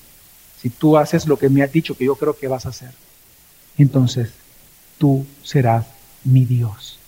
si 0.62 0.70
tú 0.70 0.97
haces 0.97 1.26
lo 1.28 1.38
que 1.38 1.49
me 1.49 1.64
has 1.64 1.72
dicho 1.72 1.95
que 1.95 2.05
yo 2.05 2.16
creo 2.16 2.38
que 2.38 2.47
vas 2.47 2.66
a 2.66 2.70
hacer, 2.70 2.91
entonces 3.78 4.30
tú 4.99 5.26
serás 5.43 5.88
mi 6.24 6.45
Dios 6.45 6.99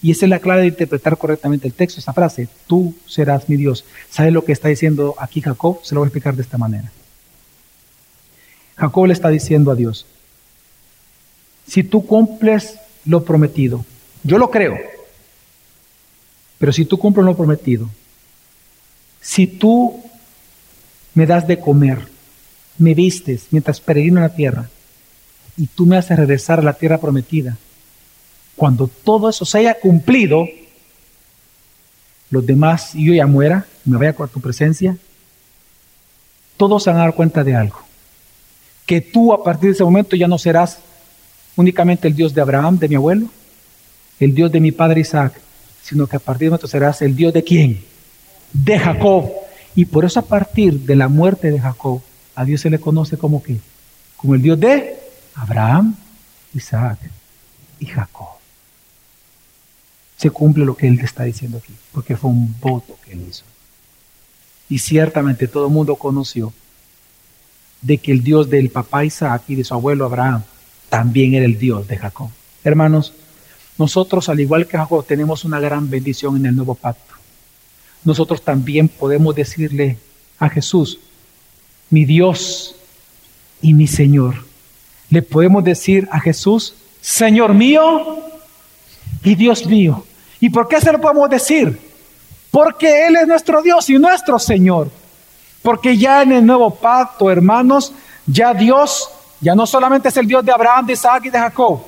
Y 0.00 0.12
esa 0.12 0.24
es 0.24 0.30
la 0.30 0.38
clave 0.38 0.62
de 0.62 0.68
interpretar 0.68 1.18
correctamente 1.18 1.66
el 1.66 1.74
texto, 1.74 2.00
esa 2.00 2.14
frase, 2.14 2.48
tú 2.66 2.94
serás 3.06 3.48
mi 3.48 3.56
Dios. 3.56 3.84
¿Sabe 4.08 4.30
lo 4.30 4.44
que 4.44 4.52
está 4.52 4.68
diciendo 4.68 5.14
aquí 5.18 5.42
Jacob? 5.42 5.80
Se 5.82 5.94
lo 5.94 6.00
voy 6.00 6.06
a 6.06 6.08
explicar 6.08 6.36
de 6.36 6.42
esta 6.42 6.56
manera. 6.56 6.90
Jacob 8.76 9.06
le 9.06 9.12
está 9.12 9.28
diciendo 9.28 9.70
a 9.70 9.74
Dios, 9.74 10.06
si 11.66 11.82
tú 11.82 12.06
cumples 12.06 12.78
lo 13.04 13.24
prometido, 13.24 13.84
yo 14.22 14.38
lo 14.38 14.50
creo, 14.50 14.76
pero 16.58 16.72
si 16.72 16.84
tú 16.84 16.98
cumples 16.98 17.24
lo 17.24 17.36
prometido, 17.36 17.88
si 19.20 19.46
tú 19.46 20.02
me 21.14 21.26
das 21.26 21.46
de 21.46 21.58
comer, 21.58 22.06
me 22.78 22.94
vistes 22.94 23.46
mientras 23.50 23.80
peregrino 23.80 24.18
en 24.18 24.24
la 24.24 24.34
tierra, 24.34 24.70
y 25.56 25.66
tú 25.66 25.86
me 25.86 25.96
haces 25.96 26.18
regresar 26.18 26.58
a 26.58 26.62
la 26.62 26.74
tierra 26.74 26.98
prometida, 26.98 27.56
cuando 28.56 28.88
todo 28.88 29.28
eso 29.28 29.44
se 29.44 29.58
haya 29.58 29.80
cumplido, 29.80 30.46
los 32.30 32.44
demás 32.44 32.94
y 32.94 33.06
yo 33.06 33.14
ya 33.14 33.26
muera, 33.26 33.66
me 33.84 33.96
vaya 33.96 34.14
con 34.14 34.28
tu 34.28 34.40
presencia, 34.40 34.96
todos 36.56 36.82
se 36.82 36.90
van 36.90 37.00
a 37.00 37.04
dar 37.04 37.14
cuenta 37.14 37.44
de 37.44 37.54
algo. 37.54 37.85
Que 38.86 39.00
tú 39.00 39.32
a 39.32 39.42
partir 39.42 39.70
de 39.70 39.74
ese 39.74 39.84
momento 39.84 40.16
ya 40.16 40.28
no 40.28 40.38
serás 40.38 40.78
únicamente 41.56 42.08
el 42.08 42.14
Dios 42.14 42.32
de 42.32 42.40
Abraham, 42.40 42.78
de 42.78 42.88
mi 42.88 42.94
abuelo, 42.94 43.28
el 44.20 44.34
Dios 44.34 44.50
de 44.52 44.60
mi 44.60 44.72
padre 44.72 45.00
Isaac, 45.00 45.40
sino 45.82 46.06
que 46.06 46.16
a 46.16 46.20
partir 46.20 46.40
de 46.40 46.46
ese 46.46 46.50
momento 46.50 46.68
serás 46.68 47.02
el 47.02 47.14
Dios 47.14 47.32
de 47.32 47.42
quién? 47.42 47.84
De 48.52 48.78
Jacob. 48.78 49.30
Y 49.74 49.84
por 49.84 50.04
eso 50.04 50.20
a 50.20 50.24
partir 50.24 50.80
de 50.80 50.96
la 50.96 51.08
muerte 51.08 51.50
de 51.50 51.60
Jacob, 51.60 52.00
a 52.34 52.44
Dios 52.44 52.60
se 52.60 52.70
le 52.70 52.78
conoce 52.78 53.18
como 53.18 53.42
qué? 53.42 53.58
Como 54.16 54.34
el 54.34 54.42
Dios 54.42 54.58
de 54.58 54.96
Abraham, 55.34 55.96
Isaac 56.54 56.98
y 57.78 57.86
Jacob 57.86 58.36
se 60.16 60.30
cumple 60.30 60.64
lo 60.64 60.76
que 60.76 60.88
él 60.88 60.98
está 61.00 61.24
diciendo 61.24 61.58
aquí, 61.58 61.74
porque 61.92 62.16
fue 62.16 62.30
un 62.30 62.54
voto 62.60 62.98
que 63.04 63.12
él 63.12 63.26
hizo. 63.28 63.44
Y 64.68 64.78
ciertamente 64.78 65.46
todo 65.46 65.66
el 65.66 65.72
mundo 65.72 65.96
conoció 65.96 66.52
de 67.86 67.98
que 67.98 68.10
el 68.10 68.24
Dios 68.24 68.50
del 68.50 68.70
papá 68.70 69.04
Isaac 69.04 69.44
y 69.46 69.54
de 69.54 69.62
su 69.62 69.72
abuelo 69.72 70.06
Abraham 70.06 70.42
también 70.88 71.34
era 71.34 71.46
el 71.46 71.56
Dios 71.56 71.86
de 71.86 71.96
Jacob. 71.96 72.30
Hermanos, 72.64 73.12
nosotros 73.78 74.28
al 74.28 74.40
igual 74.40 74.66
que 74.66 74.76
Jacob 74.76 75.06
tenemos 75.06 75.44
una 75.44 75.60
gran 75.60 75.88
bendición 75.88 76.36
en 76.36 76.46
el 76.46 76.56
nuevo 76.56 76.74
pacto. 76.74 77.14
Nosotros 78.02 78.42
también 78.42 78.88
podemos 78.88 79.36
decirle 79.36 79.98
a 80.40 80.48
Jesús, 80.48 80.98
mi 81.88 82.04
Dios 82.04 82.74
y 83.62 83.72
mi 83.72 83.86
Señor. 83.86 84.34
Le 85.08 85.22
podemos 85.22 85.62
decir 85.62 86.08
a 86.10 86.18
Jesús, 86.18 86.74
Señor 87.00 87.54
mío 87.54 88.18
y 89.22 89.36
Dios 89.36 89.64
mío. 89.64 90.04
¿Y 90.40 90.50
por 90.50 90.66
qué 90.66 90.80
se 90.80 90.90
lo 90.90 91.00
podemos 91.00 91.30
decir? 91.30 91.78
Porque 92.50 93.06
Él 93.06 93.14
es 93.14 93.28
nuestro 93.28 93.62
Dios 93.62 93.88
y 93.90 93.98
nuestro 93.98 94.40
Señor. 94.40 94.90
Porque 95.66 95.96
ya 95.96 96.22
en 96.22 96.30
el 96.30 96.46
nuevo 96.46 96.70
pacto, 96.70 97.28
hermanos, 97.28 97.92
ya 98.24 98.54
Dios, 98.54 99.10
ya 99.40 99.56
no 99.56 99.66
solamente 99.66 100.10
es 100.10 100.16
el 100.16 100.28
Dios 100.28 100.44
de 100.44 100.52
Abraham, 100.52 100.86
de 100.86 100.92
Isaac 100.92 101.24
y 101.24 101.30
de 101.30 101.40
Jacob. 101.40 101.80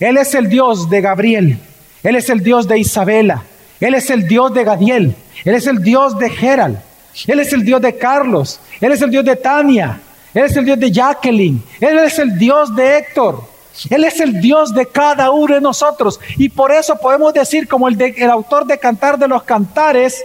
Él 0.00 0.16
es 0.16 0.34
el 0.34 0.48
Dios 0.48 0.88
de 0.88 1.02
Gabriel. 1.02 1.58
Él 2.02 2.16
es 2.16 2.30
el 2.30 2.42
Dios 2.42 2.66
de 2.66 2.78
Isabela. 2.78 3.42
Él 3.78 3.92
es 3.92 4.08
el 4.08 4.26
Dios 4.26 4.54
de 4.54 4.64
Gadiel. 4.64 5.14
Él 5.44 5.54
es 5.54 5.66
el 5.66 5.82
Dios 5.82 6.18
de 6.18 6.30
Gerald. 6.30 6.78
Él 7.26 7.40
es 7.40 7.52
el 7.52 7.62
Dios 7.62 7.82
de 7.82 7.98
Carlos. 7.98 8.58
Él 8.80 8.92
es 8.92 9.02
el 9.02 9.10
Dios 9.10 9.26
de 9.26 9.36
Tania. 9.36 10.00
Él 10.32 10.44
es 10.46 10.56
el 10.56 10.64
Dios 10.64 10.80
de 10.80 10.90
Jacqueline. 10.90 11.62
Él 11.78 11.98
es 11.98 12.18
el 12.18 12.38
Dios 12.38 12.74
de 12.74 12.96
Héctor. 12.96 13.44
Él 13.90 14.04
es 14.04 14.18
el 14.18 14.40
Dios 14.40 14.72
de 14.72 14.86
cada 14.86 15.30
uno 15.30 15.56
de 15.56 15.60
nosotros. 15.60 16.18
Y 16.38 16.48
por 16.48 16.72
eso 16.72 16.96
podemos 16.96 17.34
decir, 17.34 17.68
como 17.68 17.86
el, 17.86 18.00
el 18.00 18.30
autor 18.30 18.64
de 18.64 18.78
Cantar 18.78 19.18
de 19.18 19.28
los 19.28 19.42
Cantares, 19.42 20.24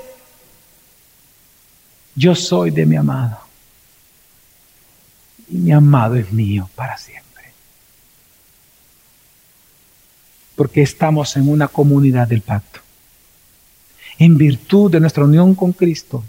yo 2.16 2.36
soy 2.36 2.72
de 2.72 2.86
mi 2.86 2.96
amado. 2.96 3.40
Y 5.50 5.58
mi 5.58 5.72
amado 5.72 6.16
es 6.16 6.32
mío 6.32 6.70
para 6.76 6.98
siempre. 6.98 7.54
Porque 10.56 10.82
estamos 10.82 11.36
en 11.38 11.50
una 11.50 11.68
comunidad 11.68 12.28
del 12.28 12.42
pacto. 12.42 12.80
En 14.18 14.38
virtud 14.38 14.92
de 14.92 15.00
nuestra 15.00 15.24
unión 15.24 15.56
con 15.56 15.74
Cristo, 15.74 16.24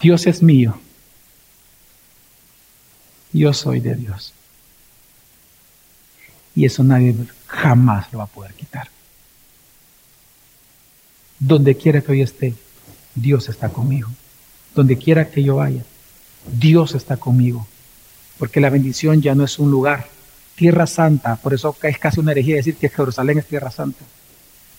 Dios 0.00 0.26
es 0.26 0.42
mío. 0.42 0.78
Yo 3.32 3.52
soy 3.52 3.80
de 3.80 3.94
Dios. 3.94 4.32
Y 6.54 6.64
eso 6.64 6.82
nadie 6.82 7.14
jamás 7.46 8.10
lo 8.12 8.18
va 8.18 8.24
a 8.24 8.28
poder 8.28 8.54
quitar. 8.54 8.88
Donde 11.38 11.76
quiera 11.76 12.00
que 12.00 12.16
yo 12.16 12.24
esté, 12.24 12.54
Dios 13.14 13.48
está 13.50 13.68
conmigo. 13.68 14.08
Donde 14.76 14.96
quiera 14.96 15.28
que 15.28 15.42
yo 15.42 15.56
vaya, 15.56 15.82
Dios 16.56 16.94
está 16.94 17.16
conmigo. 17.16 17.66
Porque 18.38 18.60
la 18.60 18.70
bendición 18.70 19.22
ya 19.22 19.34
no 19.34 19.42
es 19.44 19.58
un 19.58 19.70
lugar. 19.70 20.06
Tierra 20.54 20.86
Santa, 20.86 21.36
por 21.36 21.54
eso 21.54 21.74
es 21.82 21.98
casi 21.98 22.20
una 22.20 22.32
herejía 22.32 22.56
decir 22.56 22.76
que 22.76 22.88
Jerusalén 22.88 23.38
es 23.38 23.46
Tierra 23.46 23.70
Santa. 23.70 24.04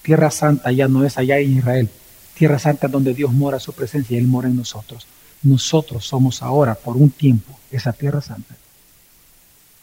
Tierra 0.04 0.32
Santa 0.32 0.72
ya 0.72 0.88
no 0.88 1.04
es 1.04 1.18
allá 1.18 1.40
en 1.40 1.58
Israel. 1.58 1.90
Tierra 2.36 2.60
Santa 2.60 2.88
donde 2.88 3.14
Dios 3.14 3.34
mora 3.34 3.60
su 3.60 3.74
presencia 3.74 4.16
y 4.16 4.20
Él 4.20 4.28
mora 4.28 4.48
en 4.48 4.56
nosotros. 4.56 5.08
Nosotros 5.44 6.06
somos 6.06 6.42
ahora, 6.42 6.76
por 6.76 6.96
un 6.96 7.10
tiempo, 7.10 7.58
esa 7.72 7.92
Tierra 7.92 8.22
Santa. 8.22 8.56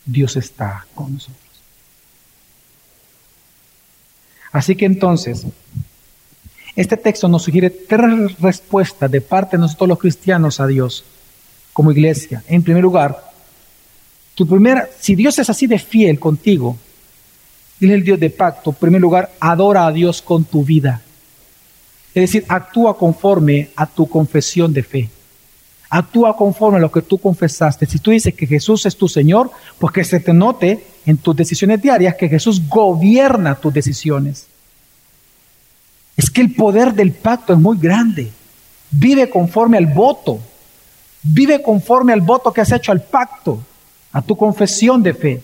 Dios 0.04 0.36
está 0.36 0.86
con 0.94 1.14
nosotros. 1.14 1.40
Así 4.52 4.76
que 4.76 4.84
entonces, 4.84 5.44
este 6.76 6.96
texto 6.96 7.28
nos 7.28 7.42
sugiere 7.42 7.70
tres 7.70 8.38
respuestas 8.40 9.10
de 9.10 9.20
parte 9.20 9.56
de 9.56 9.60
nosotros 9.60 9.88
los 9.88 9.98
cristianos 9.98 10.58
a 10.58 10.66
Dios 10.66 11.04
como 11.72 11.92
iglesia. 11.92 12.42
En 12.48 12.62
primer 12.62 12.82
lugar, 12.82 13.32
tu 14.34 14.46
primera, 14.46 14.88
si 14.98 15.14
Dios 15.14 15.38
es 15.38 15.48
así 15.48 15.66
de 15.66 15.78
fiel 15.78 16.18
contigo, 16.18 16.76
Él 17.80 17.90
es 17.90 17.94
el 17.96 18.04
Dios 18.04 18.18
de 18.18 18.30
pacto, 18.30 18.70
en 18.70 18.76
primer 18.76 19.00
lugar, 19.00 19.32
adora 19.38 19.86
a 19.86 19.92
Dios 19.92 20.20
con 20.20 20.44
tu 20.44 20.64
vida. 20.64 21.02
Es 22.14 22.22
decir, 22.22 22.44
actúa 22.48 22.96
conforme 22.96 23.70
a 23.76 23.86
tu 23.86 24.08
confesión 24.08 24.72
de 24.72 24.82
fe. 24.82 25.10
Actúa 25.90 26.36
conforme 26.36 26.78
a 26.78 26.80
lo 26.80 26.90
que 26.90 27.02
tú 27.02 27.18
confesaste. 27.18 27.86
Si 27.86 27.98
tú 27.98 28.10
dices 28.10 28.34
que 28.34 28.46
Jesús 28.48 28.86
es 28.86 28.96
tu 28.96 29.08
Señor, 29.08 29.50
pues 29.78 29.92
que 29.92 30.02
se 30.02 30.18
te 30.18 30.32
note 30.32 30.84
en 31.06 31.18
tus 31.18 31.36
decisiones 31.36 31.80
diarias 31.80 32.16
que 32.16 32.28
Jesús 32.28 32.68
gobierna 32.68 33.54
tus 33.54 33.72
decisiones. 33.72 34.46
Es 36.16 36.30
que 36.30 36.40
el 36.40 36.54
poder 36.54 36.94
del 36.94 37.12
pacto 37.12 37.52
es 37.52 37.58
muy 37.58 37.78
grande. 37.78 38.30
Vive 38.90 39.28
conforme 39.28 39.78
al 39.78 39.86
voto. 39.86 40.40
Vive 41.22 41.62
conforme 41.62 42.12
al 42.12 42.20
voto 42.20 42.52
que 42.52 42.60
has 42.60 42.72
hecho 42.72 42.92
al 42.92 43.02
pacto, 43.02 43.58
a 44.12 44.22
tu 44.22 44.36
confesión 44.36 45.02
de 45.02 45.14
fe. 45.14 45.42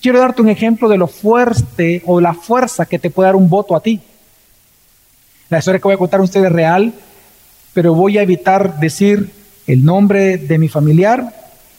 Quiero 0.00 0.20
darte 0.20 0.40
un 0.40 0.48
ejemplo 0.48 0.88
de 0.88 0.96
lo 0.96 1.08
fuerte 1.08 2.02
o 2.06 2.20
la 2.20 2.32
fuerza 2.32 2.86
que 2.86 2.98
te 2.98 3.10
puede 3.10 3.26
dar 3.26 3.36
un 3.36 3.50
voto 3.50 3.76
a 3.76 3.82
ti. 3.82 4.00
La 5.50 5.58
historia 5.58 5.80
que 5.80 5.88
voy 5.88 5.94
a 5.94 5.98
contar 5.98 6.20
a 6.20 6.22
ustedes 6.22 6.46
es 6.46 6.52
real, 6.52 6.94
pero 7.74 7.94
voy 7.94 8.16
a 8.16 8.22
evitar 8.22 8.78
decir 8.78 9.30
el 9.66 9.84
nombre 9.84 10.38
de 10.38 10.58
mi 10.58 10.68
familiar 10.68 11.34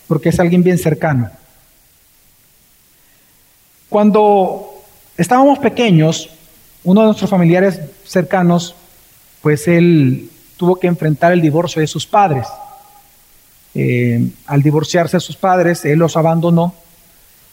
porque 0.07 0.29
es 0.29 0.39
alguien 0.39 0.61
bien 0.61 0.77
cercano. 0.77 1.31
Cuando 3.89 4.83
estábamos 5.17 5.59
pequeños, 5.59 6.29
uno 6.83 7.01
de 7.01 7.07
nuestros 7.07 7.29
familiares 7.29 7.79
cercanos, 8.05 8.75
pues 9.41 9.67
él 9.67 10.29
tuvo 10.57 10.77
que 10.77 10.87
enfrentar 10.87 11.31
el 11.31 11.41
divorcio 11.41 11.81
de 11.81 11.87
sus 11.87 12.05
padres. 12.05 12.47
Eh, 13.73 14.29
al 14.47 14.61
divorciarse 14.61 15.17
de 15.17 15.21
sus 15.21 15.35
padres, 15.35 15.85
él 15.85 15.99
los 15.99 16.17
abandonó 16.17 16.73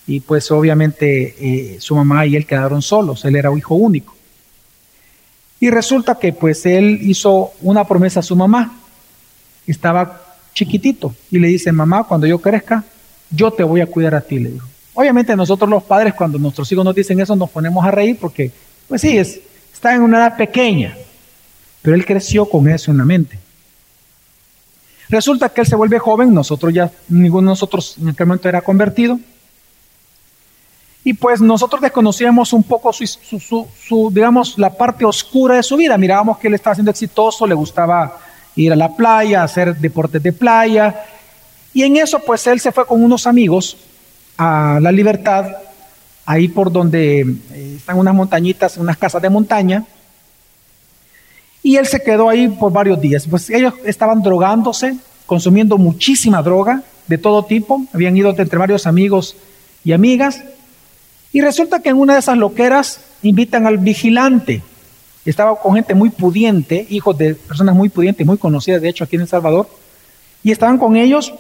y 0.07 0.21
pues 0.21 0.51
obviamente 0.51 1.37
eh, 1.39 1.77
su 1.81 1.95
mamá 1.95 2.27
y 2.27 2.35
él 2.35 2.47
quedaron 2.47 2.81
solos, 2.83 3.25
él 3.25 3.37
era 3.37 3.57
hijo 3.57 3.75
único. 3.75 4.15
Y 5.61 5.71
resulta 5.71 6.15
que 6.17 6.33
pues 6.33 6.65
él 6.67 7.01
hizo 7.03 7.53
una 7.61 7.85
promesa 7.85 8.21
a 8.21 8.23
su 8.23 8.35
mamá, 8.35 8.81
estaba 9.67 10.23
chiquitito, 10.55 11.15
y 11.31 11.39
le 11.39 11.49
dice, 11.49 11.71
mamá, 11.73 12.05
cuando 12.05 12.27
yo 12.27 12.41
crezca, 12.41 12.85
yo 13.31 13.51
te 13.51 13.63
voy 13.63 13.81
a 13.81 13.87
cuidar 13.87 14.15
a 14.15 14.21
ti, 14.21 14.39
le 14.39 14.51
dijo. 14.51 14.67
Obviamente 14.95 15.37
nosotros 15.37 15.69
los 15.69 15.83
padres 15.83 16.15
cuando 16.15 16.39
nuestros 16.39 16.73
hijos 16.73 16.85
nos 16.85 16.95
dicen 16.95 17.21
eso 17.21 17.37
nos 17.37 17.51
ponemos 17.51 17.85
a 17.85 17.91
reír 17.91 18.17
porque, 18.21 18.51
pues 18.89 19.03
sí, 19.03 19.17
es, 19.17 19.41
está 19.73 19.95
en 19.95 20.03
una 20.03 20.19
edad 20.19 20.37
pequeña, 20.37 20.97
pero 21.83 21.95
él 21.95 22.05
creció 22.05 22.47
con 22.47 22.69
eso 22.69 22.91
en 22.91 22.99
la 22.99 23.05
mente. 23.05 23.39
Resulta 25.09 25.49
que 25.49 25.61
él 25.61 25.67
se 25.67 25.77
vuelve 25.77 25.99
joven, 25.99 26.35
nosotros 26.35 26.73
ya, 26.73 26.91
ninguno 27.09 27.51
de 27.51 27.53
nosotros 27.53 27.97
en 28.01 28.09
aquel 28.09 28.27
momento 28.27 28.49
era 28.49 28.61
convertido, 28.61 29.19
y 31.05 31.15
pues 31.15 31.41
nosotros 31.41 31.81
desconocíamos 31.81 32.53
un 32.53 32.63
poco 32.63 32.93
su, 32.93 33.07
su, 33.07 34.11
digamos, 34.13 34.59
la 34.59 34.69
parte 34.69 35.05
oscura 35.07 35.55
de 35.55 35.63
su 35.63 35.77
vida. 35.77 35.97
Mirábamos 35.97 36.37
que 36.39 36.49
él 36.49 36.55
estaba 36.55 36.75
siendo 36.75 36.91
exitoso, 36.91 37.47
le 37.47 37.55
gustaba 37.55 38.19
ir 38.57 38.73
a 38.73 38.77
la 38.77 38.95
playa, 38.95 39.43
hacer 39.43 39.77
deportes 39.77 40.23
de 40.23 40.33
playa, 40.33 41.05
y 41.73 41.83
en 41.85 41.97
eso 41.97 42.19
pues 42.19 42.47
él 42.47 42.61
se 42.61 42.73
fue 42.73 42.87
con 42.87 43.03
unos 43.03 43.27
amigos 43.27 43.77
a 44.37 44.79
la 44.83 44.93
libertad 44.93 45.47
ahí 46.29 46.47
por 46.47 46.71
donde 46.71 47.21
eh, 47.21 47.75
están 47.79 47.99
unas 47.99 48.15
montañitas, 48.15 48.77
unas 48.77 48.99
casas 48.99 49.23
de 49.23 49.31
montaña. 49.31 49.87
Y 51.63 51.77
él 51.77 51.87
se 51.87 52.03
quedó 52.03 52.29
ahí 52.29 52.49
por 52.49 52.71
varios 52.71 53.01
días. 53.01 53.27
Pues 53.27 53.49
ellos 53.49 53.73
estaban 53.87 54.21
drogándose, 54.21 54.95
consumiendo 55.25 55.79
muchísima 55.79 56.43
droga 56.43 56.83
de 57.07 57.17
todo 57.17 57.47
tipo. 57.47 57.83
Habían 57.95 58.15
ido 58.15 58.29
entre 58.37 58.59
varios 58.59 58.87
amigos 58.87 59.37
y 59.83 59.93
amigas. 59.93 60.45
Y 61.33 61.41
resulta 61.41 61.81
que 61.81 61.89
en 61.89 61.97
una 61.97 62.13
de 62.13 62.21
esas 62.21 62.37
loqueras 62.37 63.01
invitan 63.23 63.67
al 63.67 63.79
vigilante. 63.79 64.63
Estaba 65.25 65.59
con 65.59 65.77
gente 65.77 65.95
muy 65.95 66.11
pudiente, 66.11 66.87
hijos 66.91 67.17
de 67.17 67.37
personas 67.37 67.75
muy 67.75 67.89
pudientes, 67.89 68.27
muy 68.27 68.37
conocidas, 68.37 68.83
de 68.83 68.91
hecho, 68.91 69.05
aquí 69.05 69.17
en 69.17 69.23
El 69.23 69.29
Salvador. 69.29 69.67
Y 70.43 70.53
estaban 70.53 70.77
con 70.77 70.95
ellos 70.95 71.33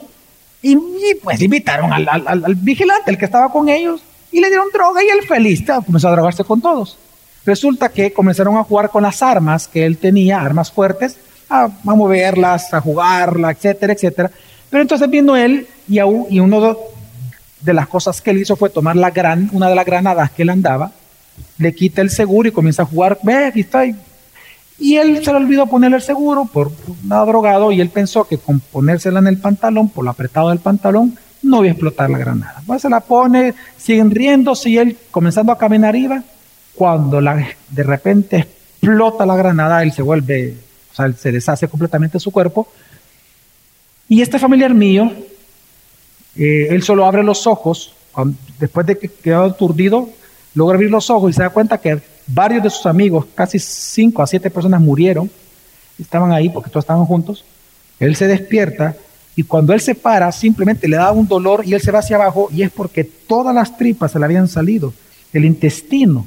y, 0.62 0.76
pues 1.22 1.42
invitaron 1.42 1.92
al, 1.92 2.54
vigilante, 2.54 3.10
el 3.10 3.18
que 3.18 3.26
estaba 3.26 3.52
con 3.52 3.68
ellos, 3.68 4.00
y 4.30 4.40
le 4.40 4.48
dieron 4.48 4.68
droga 4.72 5.02
y 5.02 5.08
él 5.08 5.26
feliz 5.26 5.64
comenzó 5.84 6.08
a 6.08 6.12
drogarse 6.12 6.44
con 6.44 6.60
todos. 6.60 6.98
Resulta 7.44 7.88
que 7.88 8.12
comenzaron 8.12 8.56
a 8.56 8.64
jugar 8.64 8.90
con 8.90 9.02
las 9.02 9.22
armas 9.22 9.68
que 9.68 9.86
él 9.86 9.96
tenía, 9.96 10.40
armas 10.40 10.70
fuertes, 10.70 11.16
a, 11.48 11.68
moverlas, 11.82 12.72
a 12.74 12.80
jugarla, 12.80 13.50
etcétera, 13.50 13.92
etcétera. 13.92 14.30
Pero 14.68 14.82
entonces 14.82 15.08
vino 15.08 15.36
él 15.36 15.66
y, 15.88 15.98
aún, 15.98 16.26
y 16.28 16.40
uno 16.40 16.76
de 17.60 17.72
las 17.72 17.88
cosas 17.88 18.20
que 18.20 18.30
él 18.30 18.38
hizo 18.38 18.56
fue 18.56 18.70
tomar 18.70 18.96
una 18.96 19.68
de 19.68 19.74
las 19.74 19.86
granadas 19.86 20.30
que 20.32 20.42
él 20.42 20.50
andaba, 20.50 20.92
le 21.56 21.74
quita 21.74 22.02
el 22.02 22.10
seguro 22.10 22.48
y 22.48 22.52
comienza 22.52 22.82
a 22.82 22.86
jugar, 22.86 23.18
ve, 23.22 23.46
aquí 23.46 23.60
está. 23.60 23.84
Y 24.78 24.96
él 24.96 25.24
se 25.24 25.30
le 25.32 25.38
olvidó 25.38 25.66
ponerle 25.66 25.96
el 25.96 26.02
seguro 26.02 26.44
por 26.52 26.70
nada 27.02 27.24
drogado 27.24 27.72
y 27.72 27.80
él 27.80 27.88
pensó 27.88 28.24
que 28.24 28.38
con 28.38 28.60
ponérsela 28.60 29.18
en 29.18 29.26
el 29.26 29.38
pantalón, 29.38 29.88
por 29.88 30.04
lo 30.04 30.10
apretado 30.10 30.50
del 30.50 30.58
pantalón, 30.58 31.18
no 31.42 31.58
iba 31.58 31.68
a 31.68 31.72
explotar 31.72 32.10
la 32.10 32.18
granada. 32.18 32.62
Pues 32.66 32.82
se 32.82 32.88
la 32.88 33.00
pone, 33.00 33.54
siguen 33.76 34.10
riéndose 34.10 34.70
y 34.70 34.78
él 34.78 34.96
comenzando 35.10 35.52
a 35.52 35.58
caminar 35.58 35.96
iba. 35.96 36.22
Cuando 36.74 37.20
la, 37.20 37.48
de 37.68 37.82
repente 37.82 38.36
explota 38.80 39.26
la 39.26 39.36
granada, 39.36 39.82
él 39.82 39.92
se 39.92 40.02
vuelve, 40.02 40.54
o 40.92 40.94
sea, 40.94 41.12
se 41.12 41.32
deshace 41.32 41.68
completamente 41.68 42.20
su 42.20 42.30
cuerpo. 42.30 42.68
Y 44.08 44.22
este 44.22 44.38
familiar 44.38 44.72
mío, 44.72 45.12
eh, 46.36 46.68
él 46.70 46.82
solo 46.82 47.04
abre 47.04 47.22
los 47.22 47.46
ojos, 47.46 47.94
después 48.58 48.86
de 48.86 48.98
que 48.98 49.08
quedó 49.08 49.44
aturdido, 49.44 50.08
logra 50.54 50.76
abrir 50.76 50.90
los 50.90 51.10
ojos 51.10 51.30
y 51.30 51.34
se 51.34 51.42
da 51.42 51.50
cuenta 51.50 51.78
que 51.78 52.00
varios 52.26 52.62
de 52.62 52.70
sus 52.70 52.86
amigos, 52.86 53.26
casi 53.34 53.58
cinco 53.58 54.22
a 54.22 54.26
siete 54.26 54.50
personas 54.50 54.80
murieron, 54.80 55.30
estaban 55.98 56.32
ahí 56.32 56.48
porque 56.48 56.70
todos 56.70 56.84
estaban 56.84 57.04
juntos. 57.04 57.44
Él 57.98 58.16
se 58.16 58.26
despierta 58.26 58.96
y 59.38 59.44
cuando 59.44 59.72
él 59.72 59.80
se 59.80 59.94
para, 59.94 60.32
simplemente 60.32 60.88
le 60.88 60.96
da 60.96 61.12
un 61.12 61.28
dolor 61.28 61.62
y 61.64 61.72
él 61.72 61.80
se 61.80 61.92
va 61.92 62.00
hacia 62.00 62.16
abajo 62.16 62.48
y 62.52 62.62
es 62.62 62.72
porque 62.72 63.04
todas 63.04 63.54
las 63.54 63.76
tripas 63.76 64.10
se 64.10 64.18
le 64.18 64.24
habían 64.24 64.48
salido, 64.48 64.92
el 65.32 65.44
intestino 65.44 66.26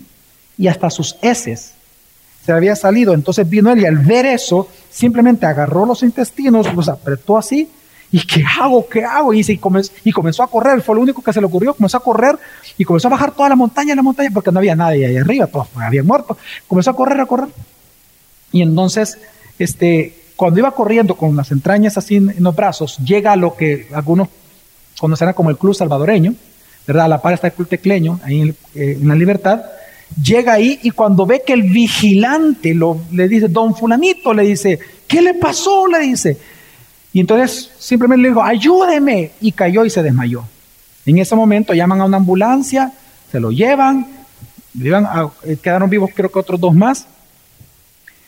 y 0.58 0.68
hasta 0.68 0.90
sus 0.90 1.18
heces 1.22 1.74
se 2.46 2.54
le 2.54 2.58
había 2.58 2.74
salido. 2.74 3.14
Entonces 3.14 3.50
vino 3.50 3.70
él 3.70 3.82
y 3.82 3.86
al 3.86 3.98
ver 3.98 4.26
eso, 4.26 4.70
simplemente 4.90 5.46
agarró 5.46 5.86
los 5.86 6.04
intestinos, 6.04 6.74
los 6.74 6.88
apretó 6.88 7.38
así 7.38 7.68
¿Y 8.14 8.26
qué 8.26 8.46
hago? 8.46 8.88
¿Qué 8.88 9.04
hago? 9.04 9.34
Y, 9.34 9.58
comenzó, 9.58 9.92
y 10.06 10.14
comenzó 10.14 10.44
a 10.44 10.48
correr, 10.48 10.82
fue 10.82 10.96
lo 10.96 11.02
único 11.02 11.22
que 11.22 11.34
se 11.34 11.42
le 11.42 11.48
ocurrió, 11.48 11.74
comenzó 11.74 11.98
a 11.98 12.02
correr 12.02 12.40
y 12.78 12.86
comenzó 12.86 13.10
a 13.10 13.12
bajar 13.12 13.32
toda 13.32 13.50
la 13.50 13.58
montaña, 13.58 13.94
la 13.94 14.04
montaña, 14.04 14.30
porque 14.34 14.54
no 14.54 14.60
había 14.60 14.76
nadie 14.76 15.06
ahí 15.06 15.18
arriba, 15.18 15.48
todos 15.48 15.68
habían 15.76 16.06
muerto. 16.06 16.38
Comenzó 16.66 16.92
a 16.92 16.96
correr, 16.96 17.20
a 17.20 17.26
correr. 17.26 17.50
Y 18.54 18.62
entonces, 18.62 19.18
este, 19.60 20.21
cuando 20.42 20.60
iba 20.60 20.72
corriendo 20.72 21.14
con 21.16 21.36
las 21.36 21.52
entrañas 21.52 22.00
así 22.00 22.16
en, 22.16 22.34
los 22.40 22.56
brazos, 22.56 22.98
llega 22.98 23.34
a 23.34 23.36
lo 23.36 23.56
que 23.56 23.86
algunos 23.94 24.28
conocerán 24.98 25.36
como 25.36 25.52
el 25.52 25.58
Club 25.60 25.76
Salvadoreño, 25.76 26.34
¿verdad? 26.88 27.06
A 27.06 27.10
la 27.10 27.22
par 27.22 27.36
está 27.36 27.46
el 27.46 27.54
Club 27.54 27.68
Tecleño, 27.68 28.20
ahí 28.24 28.42
en, 28.42 28.56
eh, 28.74 28.98
la 29.04 29.14
Libertad. 29.14 29.62
Llega 30.20 30.54
ahí 30.54 30.80
y 30.82 30.90
cuando 30.90 31.28
ve 31.28 31.44
que 31.46 31.54
el 31.54 31.62
vigilante 31.62 32.76
le 33.12 33.28
dice, 33.28 33.50
don 33.50 33.76
fulanito, 33.76 34.34
le 34.34 34.42
dice, 34.42 34.80
¿qué 35.08 35.22
le 35.22 35.36
pasó? 35.36 35.86
Le 35.86 36.00
dice, 36.00 36.40
y 37.14 37.20
entonces 37.20 37.70
simplemente 37.78 38.24
le 38.24 38.30
dijo, 38.30 38.42
ayúdeme. 38.42 39.34
Y 39.42 39.52
cayó 39.52 39.86
y 39.86 39.92
se 39.92 40.02
desmayó. 40.02 40.44
En 41.06 41.20
ese 41.20 41.36
momento 41.36 41.76
llaman 41.76 42.02
a 42.02 42.06
una 42.06 42.18
ambulancia, 42.18 42.92
se 43.32 43.40
lo 43.40 43.52
llevan, 43.52 44.08
eh, 44.84 45.58
quedaron 45.62 45.88
vivos 45.88 46.10
creo 46.16 46.32
que 46.32 46.40
otros 46.40 46.60
dos 46.60 46.74
más, 46.74 47.06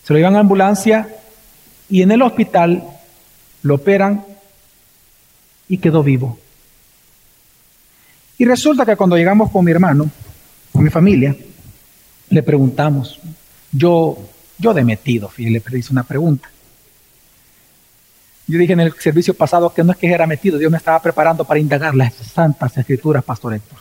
se 0.04 0.14
lo 0.14 0.20
llevan 0.20 0.36
a 0.36 0.42
ambulancia 0.42 1.08
y 1.90 2.02
en 2.02 2.12
el 2.12 2.22
hospital 2.22 2.84
lo 3.62 3.76
operan 3.76 4.24
y 5.68 5.78
quedó 5.78 6.04
vivo. 6.04 6.40
Y 8.38 8.46
resulta 8.46 8.86
que 8.86 8.96
cuando 8.96 9.16
llegamos 9.16 9.52
con 9.52 9.64
mi 9.64 9.72
hermano, 9.72 10.10
con 10.72 10.84
mi 10.84 10.90
familia, 10.90 11.36
le 12.30 12.44
preguntamos, 12.44 13.20
yo, 13.72 14.18
yo 14.58 14.74
de 14.74 14.84
metido, 14.84 15.32
le 15.38 15.62
hice 15.78 15.92
una 15.92 16.04
pregunta. 16.04 16.50
Yo 18.48 18.60
dije 18.60 18.74
en 18.74 18.82
el 18.82 18.94
servicio 19.00 19.34
pasado 19.34 19.74
que 19.74 19.84
no 19.84 19.94
es 19.94 19.98
que 19.98 20.08
era 20.08 20.28
metido, 20.28 20.58
Dios 20.58 20.72
me 20.72 20.78
estaba 20.78 21.02
preparando 21.02 21.46
para 21.46 21.60
indagar 21.60 21.96
las 21.96 22.14
santas 22.14 22.76
escrituras, 22.78 23.24
Pastor 23.24 23.54
Héctor. 23.54 23.80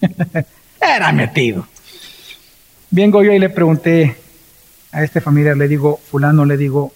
era 0.80 1.12
metido. 1.12 1.66
Vengo 2.90 3.22
yo 3.22 3.32
y 3.32 3.38
le 3.38 3.48
pregunté 3.48 4.16
a 4.92 5.02
este 5.02 5.20
familiar, 5.20 5.56
le 5.56 5.68
digo, 5.68 6.00
fulano, 6.10 6.44
le 6.44 6.56
digo, 6.56 6.92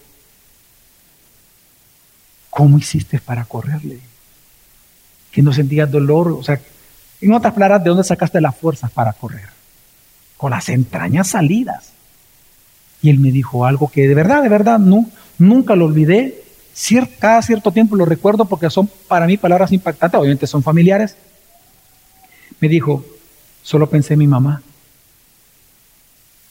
¿cómo 2.51 2.79
hiciste 2.79 3.19
para 3.19 3.45
correrle? 3.45 4.01
Que 5.31 5.43
no 5.43 5.53
sentías 5.53 5.91
dolor, 5.91 6.29
o 6.29 6.43
sea, 6.43 6.61
en 7.21 7.33
otras 7.33 7.55
palabras, 7.55 7.85
¿de 7.85 7.91
dónde 7.91 8.05
sacaste 8.05 8.41
las 8.41 8.57
fuerzas 8.57 8.91
para 8.91 9.13
correr? 9.13 9.49
Con 10.37 10.51
las 10.51 10.69
entrañas 10.69 11.29
salidas. 11.29 11.93
Y 13.01 13.11
él 13.11 13.19
me 13.19 13.31
dijo 13.31 13.65
algo 13.65 13.89
que 13.89 14.09
de 14.09 14.15
verdad, 14.15 14.43
de 14.43 14.49
verdad, 14.49 14.79
no, 14.79 15.07
nunca 15.39 15.77
lo 15.77 15.87
olvidé 15.87 16.43
cada 17.19 17.43
cierto 17.43 17.71
tiempo 17.71 17.97
lo 17.97 18.05
recuerdo 18.05 18.47
porque 18.47 18.71
son 18.71 18.89
para 19.09 19.27
mí 19.27 19.37
palabras 19.37 19.73
impactantes, 19.73 20.19
obviamente 20.19 20.47
son 20.47 20.63
familiares. 20.63 21.17
Me 22.61 22.69
dijo, 22.69 23.05
solo 23.63 23.89
pensé 23.89 24.15
en 24.15 24.21
mi 24.21 24.27
mamá. 24.27 24.63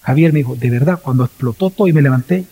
Javier 0.01 0.33
me 0.33 0.39
dijo, 0.39 0.55
de 0.55 0.69
verdad, 0.69 0.99
cuando 1.01 1.23
explotó 1.23 1.69
todo 1.69 1.87
y 1.87 1.93
me 1.93 2.01
levanté 2.01 2.45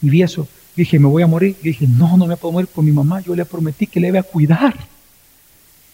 y 0.00 0.10
vi 0.10 0.22
eso, 0.22 0.46
dije, 0.76 0.98
me 0.98 1.08
voy 1.08 1.22
a 1.22 1.26
morir. 1.26 1.56
Y 1.62 1.68
dije, 1.68 1.86
no, 1.88 2.16
no 2.16 2.26
me 2.26 2.36
puedo 2.36 2.52
morir 2.52 2.68
por 2.68 2.84
mi 2.84 2.92
mamá, 2.92 3.20
yo 3.20 3.34
le 3.34 3.44
prometí 3.44 3.86
que 3.86 4.00
le 4.00 4.08
iba 4.08 4.20
a 4.20 4.24
cuidar. 4.24 4.74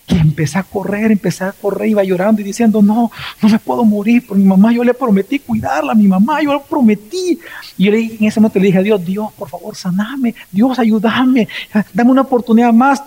Y 0.07 0.17
empecé 0.17 0.59
a 0.59 0.63
correr, 0.63 1.13
empecé 1.13 1.45
a 1.45 1.53
correr, 1.53 1.91
iba 1.91 2.03
llorando 2.03 2.41
y 2.41 2.45
diciendo, 2.45 2.81
no, 2.81 3.11
no 3.43 3.49
me 3.49 3.59
puedo 3.59 3.85
morir 3.85 4.27
por 4.27 4.39
mi 4.39 4.45
mamá, 4.45 4.73
yo 4.73 4.83
le 4.83 4.95
prometí 4.95 5.39
cuidarla 5.39 5.95
mi 5.95 6.09
mamá, 6.09 6.43
yo 6.43 6.53
le 6.55 6.61
prometí. 6.61 7.39
Y 7.77 7.85
yo 7.85 7.93
en 7.93 8.25
ese 8.25 8.41
momento 8.41 8.59
le 8.59 8.67
dije 8.67 8.79
a 8.79 8.83
Dios, 8.83 9.05
Dios, 9.05 9.33
por 9.35 9.49
favor, 9.49 9.77
saname, 9.77 10.35
Dios, 10.51 10.79
ayúdame, 10.79 11.49
dame 11.93 12.11
una 12.11 12.23
oportunidad 12.23 12.73
más, 12.73 13.03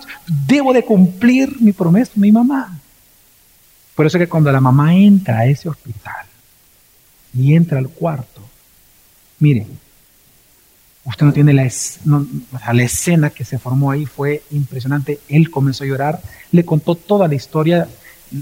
debo 0.46 0.72
de 0.72 0.84
cumplir 0.84 1.60
mi 1.60 1.72
promesa, 1.72 2.12
mi 2.16 2.30
mamá. 2.30 2.78
Por 3.96 4.06
eso 4.06 4.18
que 4.18 4.28
cuando 4.28 4.50
la 4.52 4.60
mamá 4.60 4.94
entra 4.94 5.40
a 5.40 5.46
ese 5.46 5.68
hospital 5.68 6.31
y 7.34 7.54
entra 7.54 7.78
al 7.78 7.88
cuarto, 7.88 8.40
miren, 9.38 9.66
Usted 11.04 11.26
no 11.26 11.32
tiene 11.32 11.52
la, 11.52 11.64
escena 12.82 13.30
que 13.30 13.44
se 13.44 13.58
formó 13.58 13.90
ahí, 13.90 14.06
fue 14.06 14.42
impresionante. 14.52 15.18
Él 15.28 15.50
comenzó 15.50 15.82
a 15.82 15.88
llorar, 15.88 16.20
le 16.52 16.64
contó 16.64 16.94
toda 16.94 17.26
la 17.26 17.34
historia. 17.34 17.88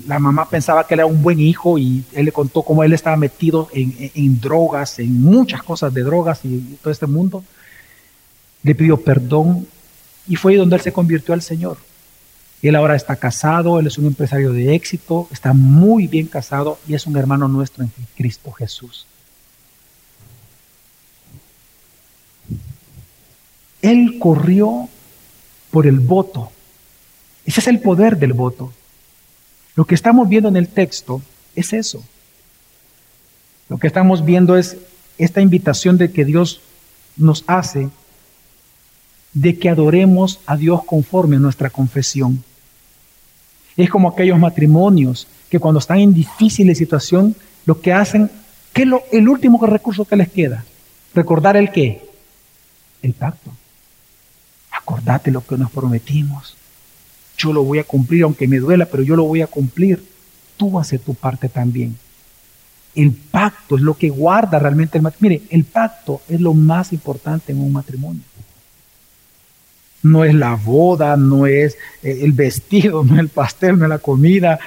La 0.06 0.18
mamá 0.18 0.48
pensaba 0.48 0.86
que 0.86 0.94
era 0.94 1.06
un 1.06 1.22
buen 1.22 1.40
hijo 1.40 1.78
y 1.78 2.04
él 2.12 2.26
le 2.26 2.32
contó 2.32 2.62
cómo 2.62 2.84
él 2.84 2.92
estaba 2.92 3.16
metido 3.16 3.68
en, 3.72 4.40
drogas, 4.40 4.98
en 4.98 5.22
muchas 5.22 5.62
cosas 5.62 5.92
de 5.94 6.02
drogas 6.02 6.44
y 6.44 6.78
todo 6.82 6.92
este 6.92 7.06
mundo. 7.06 7.42
Le 8.62 8.74
pidió 8.74 8.98
perdón 8.98 9.66
y 10.28 10.36
fue 10.36 10.52
ahí 10.52 10.58
donde 10.58 10.76
él 10.76 10.82
se 10.82 10.92
convirtió 10.92 11.32
al 11.32 11.42
Señor. 11.42 11.78
Él 12.62 12.76
ahora 12.76 12.94
está 12.94 13.16
casado, 13.16 13.80
él 13.80 13.86
es 13.86 13.96
un 13.96 14.06
empresario 14.06 14.52
de 14.52 14.74
éxito, 14.74 15.28
está 15.32 15.54
muy 15.54 16.06
bien 16.06 16.26
casado 16.26 16.78
y 16.86 16.94
es 16.94 17.06
un 17.06 17.16
hermano 17.16 17.48
nuestro 17.48 17.84
en 17.84 17.90
Cristo 18.16 18.52
Jesús. 18.52 19.06
Él 23.80 24.18
corrió 24.18 24.88
por 25.70 25.86
el 25.86 26.00
voto. 26.00 26.52
Ese 27.46 27.60
es 27.60 27.68
el 27.68 27.80
poder 27.80 28.18
del 28.18 28.34
voto. 28.34 28.72
Lo 29.74 29.86
que 29.86 29.94
estamos 29.94 30.28
viendo 30.28 30.50
en 30.50 30.56
el 30.56 30.68
texto 30.68 31.22
es 31.56 31.72
eso. 31.72 32.04
Lo 33.70 33.78
que 33.78 33.86
estamos 33.86 34.24
viendo 34.24 34.56
es 34.58 34.76
esta 35.16 35.40
invitación 35.40 35.96
de 35.96 36.12
que 36.12 36.26
Dios 36.26 36.60
nos 37.16 37.44
hace 37.46 37.88
de 39.32 39.58
que 39.58 39.68
adoremos 39.68 40.40
a 40.46 40.56
Dios 40.56 40.82
conforme 40.84 41.36
a 41.36 41.38
nuestra 41.38 41.70
confesión. 41.70 42.42
Es 43.76 43.88
como 43.88 44.08
aquellos 44.08 44.38
matrimonios 44.38 45.26
que 45.48 45.58
cuando 45.58 45.80
están 45.80 45.98
en 45.98 46.14
difícil 46.14 46.74
situación, 46.74 47.34
lo 47.66 47.80
que 47.80 47.92
hacen, 47.92 48.30
¿qué 48.72 48.82
es 48.82 48.88
el 49.12 49.28
último 49.28 49.64
recurso 49.66 50.04
que 50.04 50.16
les 50.16 50.28
queda? 50.28 50.64
Recordar 51.14 51.56
el 51.56 51.70
qué? 51.70 52.08
El 53.02 53.14
pacto. 53.14 53.50
Acordate 54.70 55.30
lo 55.30 55.44
que 55.44 55.56
nos 55.56 55.70
prometimos. 55.70 56.56
Yo 57.36 57.52
lo 57.52 57.64
voy 57.64 57.78
a 57.78 57.84
cumplir, 57.84 58.24
aunque 58.24 58.46
me 58.46 58.58
duela, 58.58 58.86
pero 58.86 59.02
yo 59.02 59.16
lo 59.16 59.24
voy 59.24 59.42
a 59.42 59.46
cumplir. 59.46 60.04
tú 60.56 60.78
haces 60.78 61.00
tu 61.00 61.14
parte 61.14 61.48
también. 61.48 61.96
El 62.94 63.12
pacto 63.12 63.76
es 63.76 63.82
lo 63.82 63.96
que 63.96 64.10
guarda 64.10 64.58
realmente 64.58 64.98
el 64.98 65.02
matrimonio. 65.02 65.40
Mire, 65.40 65.56
el 65.56 65.64
pacto 65.64 66.20
es 66.28 66.40
lo 66.40 66.52
más 66.52 66.92
importante 66.92 67.52
en 67.52 67.60
un 67.60 67.72
matrimonio. 67.72 68.22
No 70.02 70.24
es 70.24 70.34
la 70.34 70.54
boda, 70.54 71.16
no 71.16 71.46
es 71.46 71.76
eh, 72.02 72.20
el 72.22 72.32
vestido, 72.32 73.04
no 73.04 73.14
es 73.14 73.20
el 73.20 73.28
pastel, 73.28 73.78
no 73.78 73.84
es 73.84 73.88
la 73.88 73.98
comida. 73.98 74.58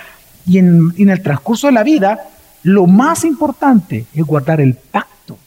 Y 0.45 0.57
en, 0.57 0.93
el 0.97 1.21
transcurso 1.21 1.67
de 1.67 1.73
la 1.73 1.83
vida, 1.83 2.29
lo 2.63 2.85
más 2.85 3.23
importante 3.23 4.05
es 4.13 4.23
guardar 4.23 4.61
el 4.61 4.75
pacto. 4.75 5.37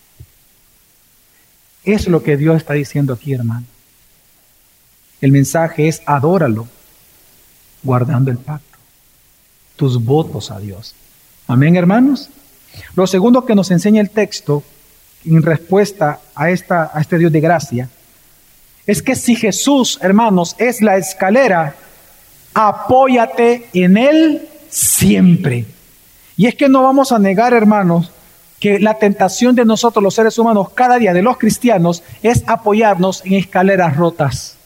Es 1.85 2.09
lo 2.09 2.23
que 2.23 2.37
Dios 2.37 2.57
está 2.57 2.75
diciendo 2.75 3.13
aquí, 3.13 3.33
hermano. 3.33 3.67
El 5.21 5.33
mensaje 5.33 5.89
es 5.89 6.03
adóralo, 6.05 6.67
guardando 7.83 8.31
el 8.31 8.39
pacto, 8.39 8.79
tus 9.77 10.03
votos 10.03 10.51
a 10.51 10.59
Dios. 10.59 10.95
Amén, 11.47 11.77
hermanos. 11.77 12.29
Lo 12.95 13.07
segundo 13.07 13.45
que 13.45 13.55
nos 13.55 13.71
enseña 13.71 14.01
el 14.01 14.11
texto 14.11 14.63
en 15.25 15.43
respuesta 15.43 16.21
a, 16.35 16.51
esta, 16.51 16.91
a 16.93 17.01
este 17.01 17.19
Dios 17.19 17.33
de 17.33 17.41
gracia 17.41 17.89
es 18.87 19.03
que 19.03 19.17
si 19.17 19.35
Jesús, 19.35 19.99
hermanos, 20.01 20.55
es 20.59 20.81
la 20.81 20.97
escalera, 20.97 21.75
apóyate 22.55 23.69
en 23.73 23.97
Él 23.97 24.49
siempre. 24.71 25.65
Y 26.37 26.47
es 26.47 26.55
que 26.55 26.69
no 26.69 26.83
vamos 26.83 27.13
a 27.13 27.19
negar, 27.19 27.53
hermanos, 27.53 28.11
que 28.61 28.79
la 28.79 28.99
tentación 28.99 29.55
de 29.55 29.65
nosotros 29.65 30.03
los 30.03 30.15
seres 30.15 30.39
humanos 30.39 30.71
cada 30.75 30.99
día 30.99 31.13
de 31.13 31.23
los 31.23 31.37
cristianos 31.37 32.03
es 32.23 32.45
apoyarnos 32.47 33.23
en 33.25 33.35
escaleras 33.35 33.97
rotas. 33.97 34.57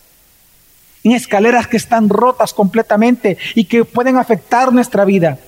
En 1.02 1.12
escaleras 1.12 1.66
que 1.66 1.76
están 1.76 2.08
rotas 2.08 2.52
completamente 2.52 3.38
y 3.54 3.64
que 3.64 3.84
pueden 3.84 4.16
afectar 4.16 4.72
nuestra 4.72 5.04
vida. 5.04 5.38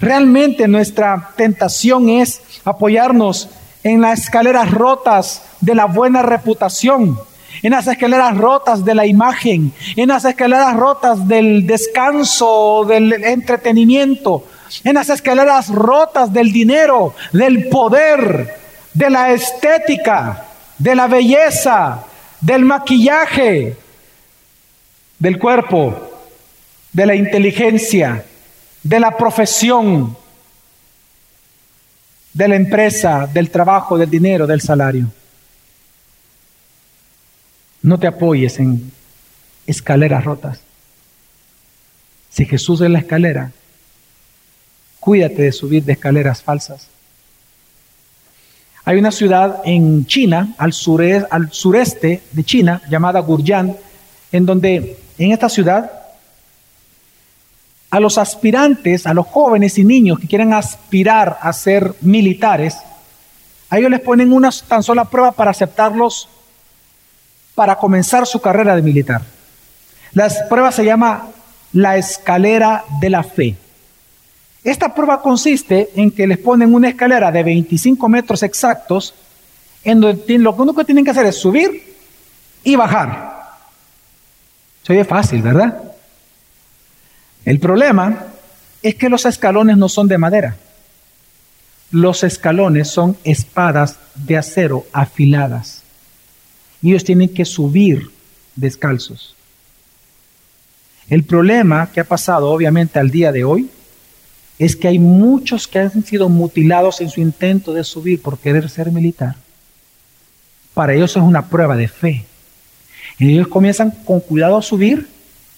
Realmente 0.00 0.66
nuestra 0.66 1.30
tentación 1.36 2.08
es 2.08 2.40
apoyarnos 2.64 3.48
en 3.82 4.00
las 4.00 4.20
escaleras 4.20 4.70
rotas 4.70 5.42
de 5.60 5.74
la 5.74 5.84
buena 5.84 6.22
reputación, 6.22 7.18
en 7.62 7.72
las 7.72 7.86
escaleras 7.86 8.36
rotas 8.36 8.84
de 8.84 8.94
la 8.94 9.06
imagen, 9.06 9.72
en 9.96 10.08
las 10.08 10.24
escaleras 10.24 10.76
rotas 10.76 11.26
del 11.26 11.66
descanso, 11.66 12.84
del 12.86 13.12
entretenimiento, 13.12 14.46
en 14.82 14.94
las 14.94 15.10
escaleras 15.10 15.68
rotas 15.68 16.32
del 16.32 16.52
dinero, 16.52 17.14
del 17.32 17.68
poder, 17.68 18.56
de 18.92 19.10
la 19.10 19.32
estética, 19.32 20.46
de 20.78 20.94
la 20.94 21.06
belleza, 21.06 22.04
del 22.40 22.64
maquillaje, 22.64 23.76
del 25.18 25.38
cuerpo, 25.38 26.10
de 26.92 27.06
la 27.06 27.14
inteligencia, 27.14 28.24
de 28.82 29.00
la 29.00 29.16
profesión, 29.16 30.16
de 32.32 32.48
la 32.48 32.56
empresa, 32.56 33.28
del 33.32 33.50
trabajo, 33.50 33.96
del 33.96 34.10
dinero, 34.10 34.46
del 34.46 34.60
salario. 34.60 35.06
No 37.84 37.98
te 37.98 38.06
apoyes 38.06 38.58
en 38.60 38.90
escaleras 39.66 40.24
rotas. 40.24 40.58
Si 42.30 42.46
Jesús 42.46 42.80
es 42.80 42.88
la 42.88 43.00
escalera, 43.00 43.52
cuídate 45.00 45.42
de 45.42 45.52
subir 45.52 45.84
de 45.84 45.92
escaleras 45.92 46.42
falsas. 46.42 46.88
Hay 48.86 48.96
una 48.96 49.12
ciudad 49.12 49.60
en 49.66 50.06
China, 50.06 50.54
al, 50.56 50.72
al 51.30 51.52
sureste 51.52 52.22
de 52.32 52.44
China, 52.44 52.80
llamada 52.88 53.20
Guryan, 53.20 53.76
en 54.32 54.46
donde 54.46 54.98
en 55.18 55.32
esta 55.32 55.50
ciudad 55.50 55.92
a 57.90 58.00
los 58.00 58.16
aspirantes, 58.16 59.06
a 59.06 59.12
los 59.12 59.26
jóvenes 59.26 59.76
y 59.76 59.84
niños 59.84 60.18
que 60.18 60.26
quieren 60.26 60.54
aspirar 60.54 61.38
a 61.38 61.52
ser 61.52 61.94
militares, 62.00 62.78
a 63.68 63.78
ellos 63.78 63.90
les 63.90 64.00
ponen 64.00 64.32
una 64.32 64.50
tan 64.66 64.82
sola 64.82 65.04
prueba 65.04 65.32
para 65.32 65.50
aceptarlos 65.50 66.30
para 67.54 67.76
comenzar 67.76 68.26
su 68.26 68.40
carrera 68.40 68.74
de 68.74 68.82
militar. 68.82 69.22
La 70.12 70.30
prueba 70.48 70.72
se 70.72 70.84
llama 70.84 71.28
la 71.72 71.96
escalera 71.96 72.84
de 73.00 73.10
la 73.10 73.22
fe. 73.22 73.56
Esta 74.62 74.94
prueba 74.94 75.20
consiste 75.20 75.90
en 75.94 76.10
que 76.10 76.26
les 76.26 76.38
ponen 76.38 76.74
una 76.74 76.88
escalera 76.88 77.30
de 77.30 77.42
25 77.42 78.08
metros 78.08 78.42
exactos, 78.42 79.14
en 79.84 80.00
donde 80.00 80.38
lo 80.38 80.54
único 80.54 80.76
que 80.76 80.84
tienen 80.84 81.04
que 81.04 81.10
hacer 81.10 81.26
es 81.26 81.36
subir 81.36 81.94
y 82.62 82.74
bajar. 82.76 83.34
Se 84.82 84.94
oye 84.94 85.04
fácil, 85.04 85.42
¿verdad? 85.42 85.82
El 87.44 87.60
problema 87.60 88.24
es 88.82 88.94
que 88.94 89.08
los 89.08 89.26
escalones 89.26 89.76
no 89.76 89.88
son 89.88 90.08
de 90.08 90.18
madera. 90.18 90.56
Los 91.90 92.24
escalones 92.24 92.88
son 92.88 93.16
espadas 93.24 93.98
de 94.14 94.38
acero 94.38 94.86
afiladas. 94.92 95.83
Ellos 96.88 97.04
tienen 97.04 97.28
que 97.28 97.44
subir 97.44 98.10
descalzos. 98.54 99.34
El 101.08 101.24
problema 101.24 101.90
que 101.92 102.00
ha 102.00 102.04
pasado 102.04 102.50
obviamente 102.50 102.98
al 102.98 103.10
día 103.10 103.32
de 103.32 103.44
hoy 103.44 103.70
es 104.58 104.76
que 104.76 104.88
hay 104.88 104.98
muchos 104.98 105.66
que 105.66 105.80
han 105.80 106.04
sido 106.04 106.28
mutilados 106.28 107.00
en 107.00 107.10
su 107.10 107.20
intento 107.20 107.72
de 107.72 107.84
subir 107.84 108.22
por 108.22 108.38
querer 108.38 108.70
ser 108.70 108.92
militar. 108.92 109.36
Para 110.72 110.94
ellos 110.94 111.10
es 111.16 111.22
una 111.22 111.48
prueba 111.48 111.76
de 111.76 111.88
fe. 111.88 112.24
Ellos 113.18 113.48
comienzan 113.48 113.90
con 113.90 114.20
cuidado 114.20 114.56
a 114.56 114.62
subir 114.62 115.08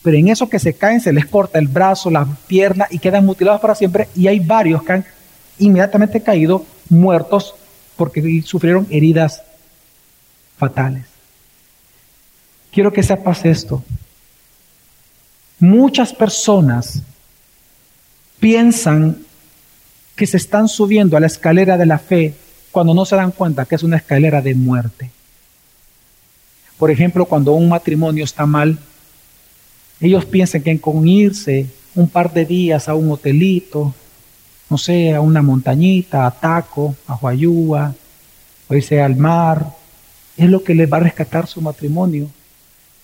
pero 0.07 0.18
en 0.18 0.29
eso 0.29 0.49
que 0.49 0.61
se 0.61 0.72
caen 0.72 1.01
se 1.01 1.12
les 1.12 1.27
corta 1.27 1.59
el 1.59 1.66
brazo, 1.66 2.12
la 2.12 2.24
pierna 2.47 2.87
y 2.91 3.01
quedan 3.01 3.27
mutilados 3.27 3.61
para 3.61 3.74
siempre. 3.74 4.07
Y 4.14 4.29
hay 4.29 4.39
varios 4.39 4.85
que 4.85 4.93
han 4.93 5.05
inmediatamente 5.59 6.22
caído 6.22 6.64
muertos 6.89 7.57
porque 7.97 8.41
sufrieron 8.45 8.87
heridas 8.89 9.43
fatales. 10.59 11.15
Quiero 12.77 12.93
que 12.93 13.03
sepas 13.03 13.43
esto. 13.47 13.83
Muchas 15.59 16.12
personas 16.12 17.01
piensan 18.39 19.16
que 20.14 20.27
se 20.27 20.37
están 20.37 20.68
subiendo 20.68 21.16
a 21.16 21.20
la 21.20 21.27
escalera 21.27 21.79
de 21.79 21.87
la 21.87 21.99
fe 21.99 22.35
cuando 22.70 22.93
no 22.93 23.07
se 23.07 23.16
dan 23.16 23.31
cuenta 23.31 23.64
que 23.64 23.77
es 23.77 23.83
una 23.83 23.97
escalera 23.97 24.43
de 24.43 24.55
muerte. 24.55 25.11
Por 26.77 26.91
ejemplo, 26.91 27.24
cuando 27.24 27.55
un 27.55 27.70
matrimonio 27.70 28.24
está 28.24 28.45
mal, 28.45 28.79
ellos 29.99 30.27
piensan 30.27 30.61
que 30.61 30.79
con 30.79 31.09
irse 31.09 31.68
un 31.95 32.11
par 32.11 32.31
de 32.31 32.45
días 32.45 32.91
a 32.91 32.95
un 32.95 33.11
hotelito, 33.11 33.95
no 34.68 34.77
sé, 34.77 35.14
a 35.14 35.22
una 35.22 35.41
montañita, 35.41 36.27
a 36.27 36.31
Taco, 36.31 36.95
a 37.07 37.14
Huayúa, 37.14 37.95
o 38.68 38.74
irse 38.74 39.01
al 39.01 39.16
mar, 39.16 39.66
es 40.37 40.51
lo 40.51 40.62
que 40.62 40.74
les 40.74 40.93
va 40.93 40.99
a 40.99 41.01
rescatar 41.01 41.47
su 41.47 41.62
matrimonio. 41.62 42.29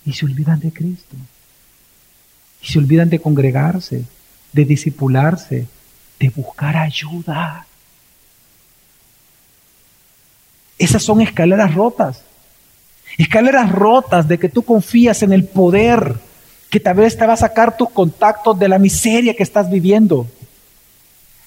Y 0.05 0.13
se 0.13 0.27
olvidan 0.27 0.61
de 0.61 0.73
Cristo. 0.73 1.17
Y 2.61 2.67
se 2.67 2.79
olvidan 2.79 3.11
de 3.11 3.21
congregarse, 3.21 4.05
de 4.53 4.65
disipularse, 4.65 5.67
de 6.19 6.29
buscar 6.31 6.77
ayuda. 6.77 7.67
Esas 10.79 11.03
son 11.03 11.21
escaleras 11.21 11.75
rotas. 11.75 12.23
Escaleras 13.19 13.71
rotas 13.71 14.27
de 14.27 14.39
que 14.39 14.49
tú 14.49 14.63
confías 14.63 15.23
en 15.23 15.33
el 15.33 15.45
poder 15.45 16.15
que 16.71 16.81
tal 16.81 16.97
vez 16.97 17.19
te 17.19 17.27
va 17.27 17.35
a 17.35 17.37
sacar 17.37 17.77
tus 17.77 17.91
contactos 17.91 18.59
de 18.59 18.69
la 18.69 18.79
miseria 18.79 19.35
que 19.35 19.43
estás 19.43 19.71
viviendo. 19.71 20.27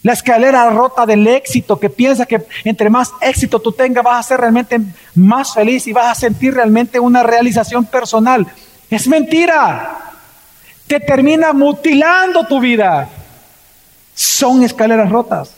La 0.05 0.13
escalera 0.13 0.69
rota 0.69 1.03
del 1.03 1.25
éxito, 1.25 1.79
que 1.79 1.89
piensa 1.89 2.27
que 2.27 2.45
entre 2.63 2.91
más 2.91 3.11
éxito 3.21 3.59
tú 3.59 3.71
tengas 3.71 4.03
vas 4.03 4.23
a 4.23 4.27
ser 4.27 4.39
realmente 4.39 4.79
más 5.15 5.55
feliz 5.55 5.87
y 5.87 5.93
vas 5.93 6.15
a 6.15 6.21
sentir 6.21 6.53
realmente 6.53 6.99
una 6.99 7.23
realización 7.23 7.85
personal. 7.85 8.45
Es 8.87 9.07
mentira. 9.07 10.13
Te 10.85 10.99
termina 10.99 11.53
mutilando 11.53 12.45
tu 12.45 12.59
vida. 12.59 13.09
Son 14.13 14.61
escaleras 14.61 15.09
rotas. 15.09 15.55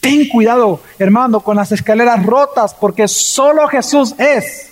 Ten 0.00 0.30
cuidado, 0.30 0.80
hermano, 0.98 1.40
con 1.40 1.58
las 1.58 1.72
escaleras 1.72 2.24
rotas, 2.24 2.72
porque 2.72 3.06
solo 3.06 3.68
Jesús 3.68 4.14
es 4.16 4.70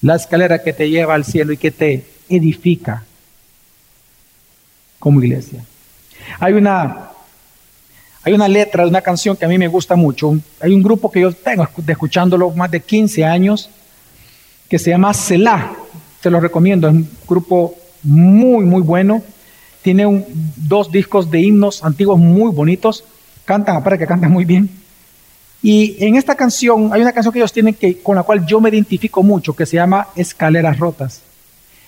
la 0.00 0.16
escalera 0.16 0.62
que 0.62 0.72
te 0.72 0.88
lleva 0.88 1.12
al 1.12 1.26
cielo 1.26 1.52
y 1.52 1.58
que 1.58 1.72
te 1.72 2.06
edifica 2.30 3.04
como 4.98 5.22
iglesia. 5.22 5.62
Hay 6.38 6.54
una, 6.54 7.09
hay 8.22 8.32
una 8.34 8.48
letra 8.48 8.84
de 8.84 8.90
una 8.90 9.00
canción 9.00 9.36
que 9.36 9.44
a 9.46 9.48
mí 9.48 9.56
me 9.56 9.68
gusta 9.68 9.96
mucho. 9.96 10.38
Hay 10.60 10.72
un 10.72 10.82
grupo 10.82 11.10
que 11.10 11.20
yo 11.20 11.32
tengo 11.32 11.66
escuchándolo 11.86 12.50
más 12.50 12.70
de 12.70 12.80
15 12.80 13.24
años 13.24 13.70
que 14.68 14.78
se 14.78 14.90
llama 14.90 15.14
Selah. 15.14 15.72
Se 16.22 16.30
lo 16.30 16.38
recomiendo, 16.38 16.86
es 16.88 16.94
un 16.94 17.08
grupo 17.26 17.74
muy, 18.02 18.64
muy 18.64 18.82
bueno. 18.82 19.22
Tiene 19.82 20.26
dos 20.56 20.92
discos 20.92 21.30
de 21.30 21.40
himnos 21.40 21.82
antiguos 21.82 22.18
muy 22.18 22.52
bonitos. 22.52 23.04
Cantan, 23.46 23.76
aparte 23.76 23.98
que 23.98 24.06
cantan 24.06 24.30
muy 24.30 24.44
bien. 24.44 24.68
Y 25.62 25.96
en 26.04 26.16
esta 26.16 26.34
canción, 26.34 26.90
hay 26.92 27.00
una 27.00 27.12
canción 27.12 27.32
que 27.32 27.38
ellos 27.38 27.52
tienen 27.52 27.74
que, 27.74 28.02
con 28.02 28.16
la 28.16 28.22
cual 28.22 28.46
yo 28.46 28.60
me 28.60 28.68
identifico 28.70 29.22
mucho, 29.22 29.54
que 29.54 29.66
se 29.66 29.76
llama 29.76 30.08
Escaleras 30.14 30.78
Rotas. 30.78 31.22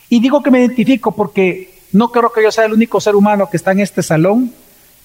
Y 0.08 0.20
digo 0.20 0.42
que 0.42 0.50
me 0.50 0.60
identifico 0.60 1.12
porque 1.12 1.74
no 1.92 2.10
creo 2.10 2.32
que 2.32 2.42
yo 2.42 2.50
sea 2.50 2.64
el 2.64 2.72
único 2.72 3.00
ser 3.00 3.14
humano 3.14 3.48
que 3.50 3.56
está 3.58 3.72
en 3.72 3.80
este 3.80 4.02
salón 4.02 4.52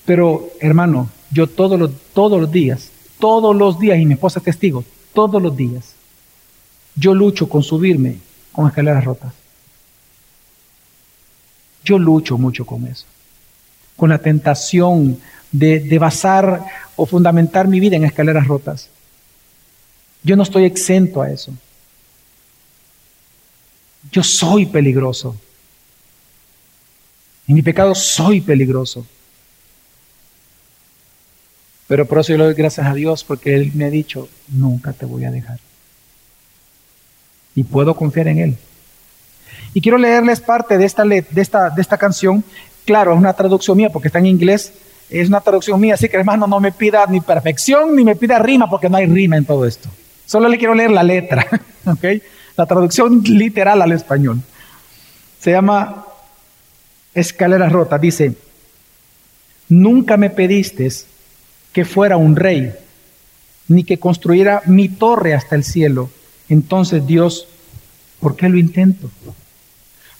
Pero, 0.06 0.50
hermano, 0.62 1.10
yo 1.32 1.48
todos 1.48 1.80
los, 1.80 1.92
todos 2.14 2.40
los 2.40 2.52
días, 2.52 2.90
todos 3.20 3.56
los 3.56 3.80
días, 3.80 4.00
y 4.00 4.06
mi 4.06 4.14
esposa 4.14 4.40
es 4.40 4.46
testigo, 4.46 4.84
todos 5.14 5.42
los 5.42 5.56
días, 5.56 5.94
yo 6.96 7.14
lucho 7.14 7.48
con 7.50 7.64
subirme 7.64 8.20
con 8.52 8.68
escaleras 8.68 9.04
rotas. 9.06 9.34
Yo 11.84 12.00
lucho 12.00 12.38
mucho 12.38 12.66
con 12.66 12.86
eso, 12.88 13.06
con 13.96 14.10
la 14.10 14.18
tentación 14.18 15.20
de, 15.52 15.80
de 15.80 16.00
basar 16.00 16.66
o 16.96 17.06
fundamentar 17.06 17.68
mi 17.68 17.80
vida 17.80 17.96
en 17.96 18.04
escaleras 18.04 18.48
rotas. 18.48 18.90
Yo 20.24 20.36
no 20.36 20.44
estoy 20.44 20.66
exento 20.66 21.22
a 21.22 21.30
eso. 21.30 21.54
Yo 24.12 24.24
soy 24.24 24.66
peligroso. 24.66 25.36
En 27.48 27.56
mi 27.56 27.62
pecado 27.62 27.96
soy 27.96 28.42
peligroso. 28.42 29.06
Pero 31.88 32.06
por 32.06 32.20
eso 32.20 32.34
yo 32.34 32.38
le 32.38 32.44
doy 32.46 32.54
gracias 32.54 32.86
a 32.86 32.94
Dios 32.94 33.24
porque 33.24 33.56
Él 33.56 33.72
me 33.74 33.86
ha 33.86 33.90
dicho, 33.90 34.28
nunca 34.50 34.94
te 34.94 35.06
voy 35.06 35.24
a 35.26 35.32
dejar. 35.32 35.60
Y 37.56 37.64
puedo 37.64 37.96
confiar 37.96 38.28
en 38.28 38.40
Él. 38.40 38.58
Y 39.74 39.82
quiero 39.82 39.98
leerles 39.98 40.42
parte 40.42 40.78
de 40.78 40.86
esta, 40.86 41.04
de 41.06 41.26
esta, 41.36 41.70
de 41.70 41.82
esta 41.82 41.98
canción. 41.98 42.44
Claro, 42.86 43.14
es 43.14 43.18
una 43.18 43.34
traducción 43.34 43.78
mía 43.78 43.90
porque 43.90 44.10
está 44.10 44.20
en 44.20 44.26
inglés. 44.26 44.74
Es 45.10 45.30
una 45.30 45.40
traducción 45.40 45.80
mía, 45.80 45.94
así 45.94 46.10
que 46.10 46.18
hermano, 46.18 46.48
no 46.48 46.60
me 46.60 46.74
pida 46.74 47.06
ni 47.08 47.22
perfección 47.22 47.96
ni 47.96 48.04
me 48.04 48.18
pida 48.18 48.40
rima 48.40 48.70
porque 48.70 48.90
no 48.90 48.98
hay 48.98 49.06
rima 49.06 49.38
en 49.38 49.46
todo 49.46 49.66
esto. 49.66 49.90
Solo 50.26 50.50
le 50.50 50.58
quiero 50.58 50.74
leer 50.74 50.92
la 50.92 51.04
letra, 51.04 51.48
¿ok? 51.86 52.04
La 52.58 52.66
traducción 52.66 53.24
literal 53.24 53.82
al 53.82 53.94
español. 53.94 54.42
Se 55.40 55.52
llama 55.52 56.06
Escalera 57.14 57.70
Rota. 57.70 57.98
Dice, 57.98 58.34
nunca 59.70 60.18
me 60.18 60.30
pediste 60.30 60.86
que 61.78 61.86
fuera 61.86 62.18
un 62.18 62.36
rey, 62.36 62.74
ni 63.68 63.84
que 63.84 64.00
construyera 64.00 64.64
mi 64.66 64.90
torre 64.90 65.36
hasta 65.36 65.54
el 65.54 65.64
cielo. 65.64 66.10
Entonces 66.50 67.06
Dios, 67.06 67.48
¿por 68.20 68.36
qué 68.36 68.50
lo 68.50 68.58
intento? 68.58 69.12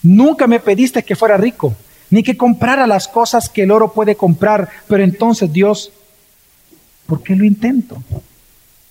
Nunca 0.04 0.46
me 0.46 0.60
pediste 0.60 1.02
que 1.02 1.16
fuera 1.16 1.36
rico, 1.36 1.74
ni 2.10 2.22
que 2.22 2.36
comprara 2.36 2.86
las 2.86 3.08
cosas 3.08 3.48
que 3.48 3.64
el 3.64 3.72
oro 3.72 3.92
puede 3.92 4.14
comprar, 4.14 4.68
pero 4.86 5.02
entonces 5.02 5.52
Dios, 5.52 5.90
¿por 7.06 7.24
qué 7.24 7.34
lo 7.34 7.44
intento? 7.44 8.00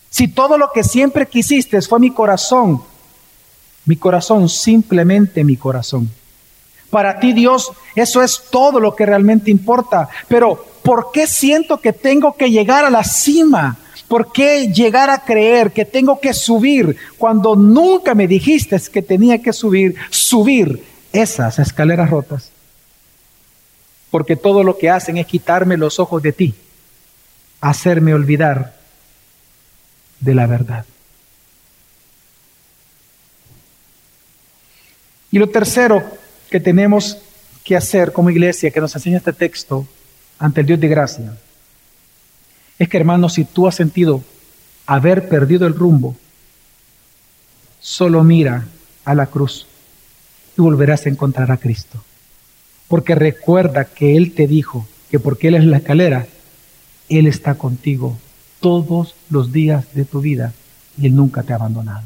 Si 0.09 0.27
todo 0.27 0.57
lo 0.57 0.69
que 0.73 0.83
siempre 0.83 1.25
quisiste 1.25 1.81
fue 1.83 2.01
mi 2.01 2.11
corazón, 2.11 2.81
mi 3.85 3.95
corazón, 3.95 4.49
simplemente 4.49 5.45
mi 5.45 5.55
corazón. 5.55 6.11
Para 6.89 7.17
ti, 7.21 7.31
Dios, 7.31 7.71
eso 7.95 8.21
es 8.21 8.43
todo 8.51 8.81
lo 8.81 8.93
que 8.93 9.05
realmente 9.05 9.51
importa. 9.51 10.09
Pero, 10.27 10.65
¿por 10.87 11.11
qué 11.11 11.27
siento 11.27 11.81
que 11.81 11.91
tengo 11.91 12.37
que 12.37 12.49
llegar 12.49 12.85
a 12.85 12.89
la 12.89 13.03
cima? 13.03 13.75
¿Por 14.07 14.31
qué 14.31 14.71
llegar 14.71 15.09
a 15.09 15.25
creer 15.25 15.73
que 15.73 15.83
tengo 15.83 16.17
que 16.21 16.33
subir 16.33 16.95
cuando 17.17 17.57
nunca 17.57 18.15
me 18.15 18.25
dijiste 18.25 18.79
que 18.89 19.01
tenía 19.01 19.41
que 19.41 19.51
subir, 19.51 19.95
subir 20.09 20.81
esas 21.11 21.59
escaleras 21.59 22.09
rotas? 22.09 22.51
Porque 24.09 24.37
todo 24.37 24.63
lo 24.63 24.77
que 24.77 24.89
hacen 24.89 25.17
es 25.17 25.27
quitarme 25.27 25.75
los 25.75 25.99
ojos 25.99 26.23
de 26.23 26.31
ti, 26.31 26.55
hacerme 27.59 28.13
olvidar 28.13 28.73
de 30.21 30.35
la 30.35 30.47
verdad. 30.47 30.85
Y 35.31 35.37
lo 35.37 35.49
tercero 35.49 36.01
que 36.49 36.61
tenemos 36.61 37.17
que 37.65 37.75
hacer 37.75 38.13
como 38.13 38.29
iglesia, 38.29 38.71
que 38.71 38.79
nos 38.79 38.95
enseña 38.95 39.17
este 39.17 39.33
texto 39.33 39.85
ante 40.39 40.61
el 40.61 40.67
Dios 40.67 40.79
de 40.79 40.87
gracia, 40.87 41.37
es 42.79 42.89
que 42.89 42.97
hermano, 42.97 43.29
si 43.29 43.45
tú 43.45 43.67
has 43.67 43.75
sentido 43.75 44.23
haber 44.85 45.29
perdido 45.29 45.65
el 45.65 45.73
rumbo, 45.73 46.15
solo 47.79 48.23
mira 48.23 48.67
a 49.05 49.15
la 49.15 49.27
cruz 49.27 49.65
y 50.57 50.61
volverás 50.61 51.05
a 51.05 51.09
encontrar 51.09 51.51
a 51.51 51.57
Cristo. 51.57 52.03
Porque 52.87 53.15
recuerda 53.15 53.85
que 53.85 54.15
Él 54.15 54.33
te 54.33 54.47
dijo 54.47 54.87
que 55.09 55.19
porque 55.19 55.49
Él 55.49 55.55
es 55.55 55.65
la 55.65 55.77
escalera, 55.77 56.27
Él 57.09 57.27
está 57.27 57.55
contigo 57.55 58.17
todos 58.59 59.15
los 59.29 59.51
días 59.51 59.93
de 59.93 60.05
tu 60.05 60.21
vida 60.21 60.53
y 60.97 61.07
Él 61.07 61.15
nunca 61.15 61.43
te 61.43 61.53
ha 61.53 61.57
abandonado. 61.57 62.03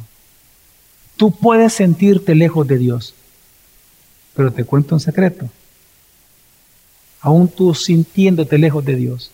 Tú 1.17 1.31
puedes 1.31 1.73
sentirte 1.73 2.33
lejos 2.33 2.67
de 2.67 2.77
Dios, 2.77 3.13
pero 4.35 4.51
te 4.51 4.63
cuento 4.63 4.95
un 4.95 5.01
secreto. 5.01 5.49
Aún 7.21 7.47
tú 7.47 7.73
sintiéndote 7.75 8.57
lejos 8.57 8.83
de 8.83 8.95
Dios, 8.95 9.31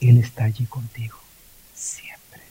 Él 0.00 0.18
está 0.18 0.44
allí 0.44 0.66
contigo, 0.66 1.18
siempre. 1.74 2.42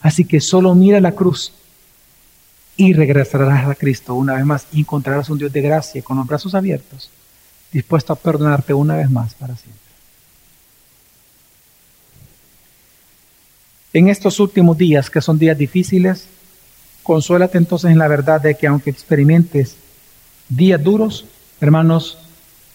Así 0.00 0.24
que 0.24 0.40
solo 0.40 0.74
mira 0.74 1.00
la 1.00 1.12
cruz 1.12 1.52
y 2.76 2.92
regresarás 2.92 3.68
a 3.68 3.74
Cristo 3.74 4.14
una 4.14 4.34
vez 4.34 4.44
más 4.44 4.66
y 4.72 4.80
encontrarás 4.80 5.30
un 5.30 5.38
Dios 5.38 5.52
de 5.52 5.62
gracia 5.62 6.02
con 6.02 6.18
los 6.18 6.26
brazos 6.26 6.54
abiertos, 6.54 7.10
dispuesto 7.72 8.12
a 8.12 8.16
perdonarte 8.16 8.74
una 8.74 8.96
vez 8.96 9.10
más 9.10 9.34
para 9.34 9.56
siempre. 9.56 9.80
En 13.94 14.08
estos 14.08 14.40
últimos 14.40 14.76
días, 14.76 15.08
que 15.08 15.20
son 15.20 15.38
días 15.38 15.56
difíciles, 15.56 16.26
consuélate 17.04 17.58
entonces 17.58 17.92
en 17.92 17.98
la 17.98 18.08
verdad 18.08 18.40
de 18.40 18.56
que 18.56 18.66
aunque 18.66 18.90
experimentes 18.90 19.76
días 20.48 20.82
duros, 20.82 21.26
hermanos, 21.64 22.18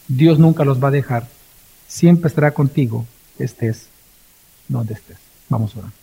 Dios 0.08 0.40
nunca 0.40 0.66
los 0.66 0.84
va 0.84 0.90
a 0.90 0.92
dejar. 0.92 1.28
Siempre 1.88 2.28
estará 2.28 2.52
contigo, 2.52 3.06
estés 3.38 3.88
donde 4.68 4.94
estés. 4.94 5.18
Vamos 5.50 5.76
a 5.76 5.80
orar. 5.80 5.99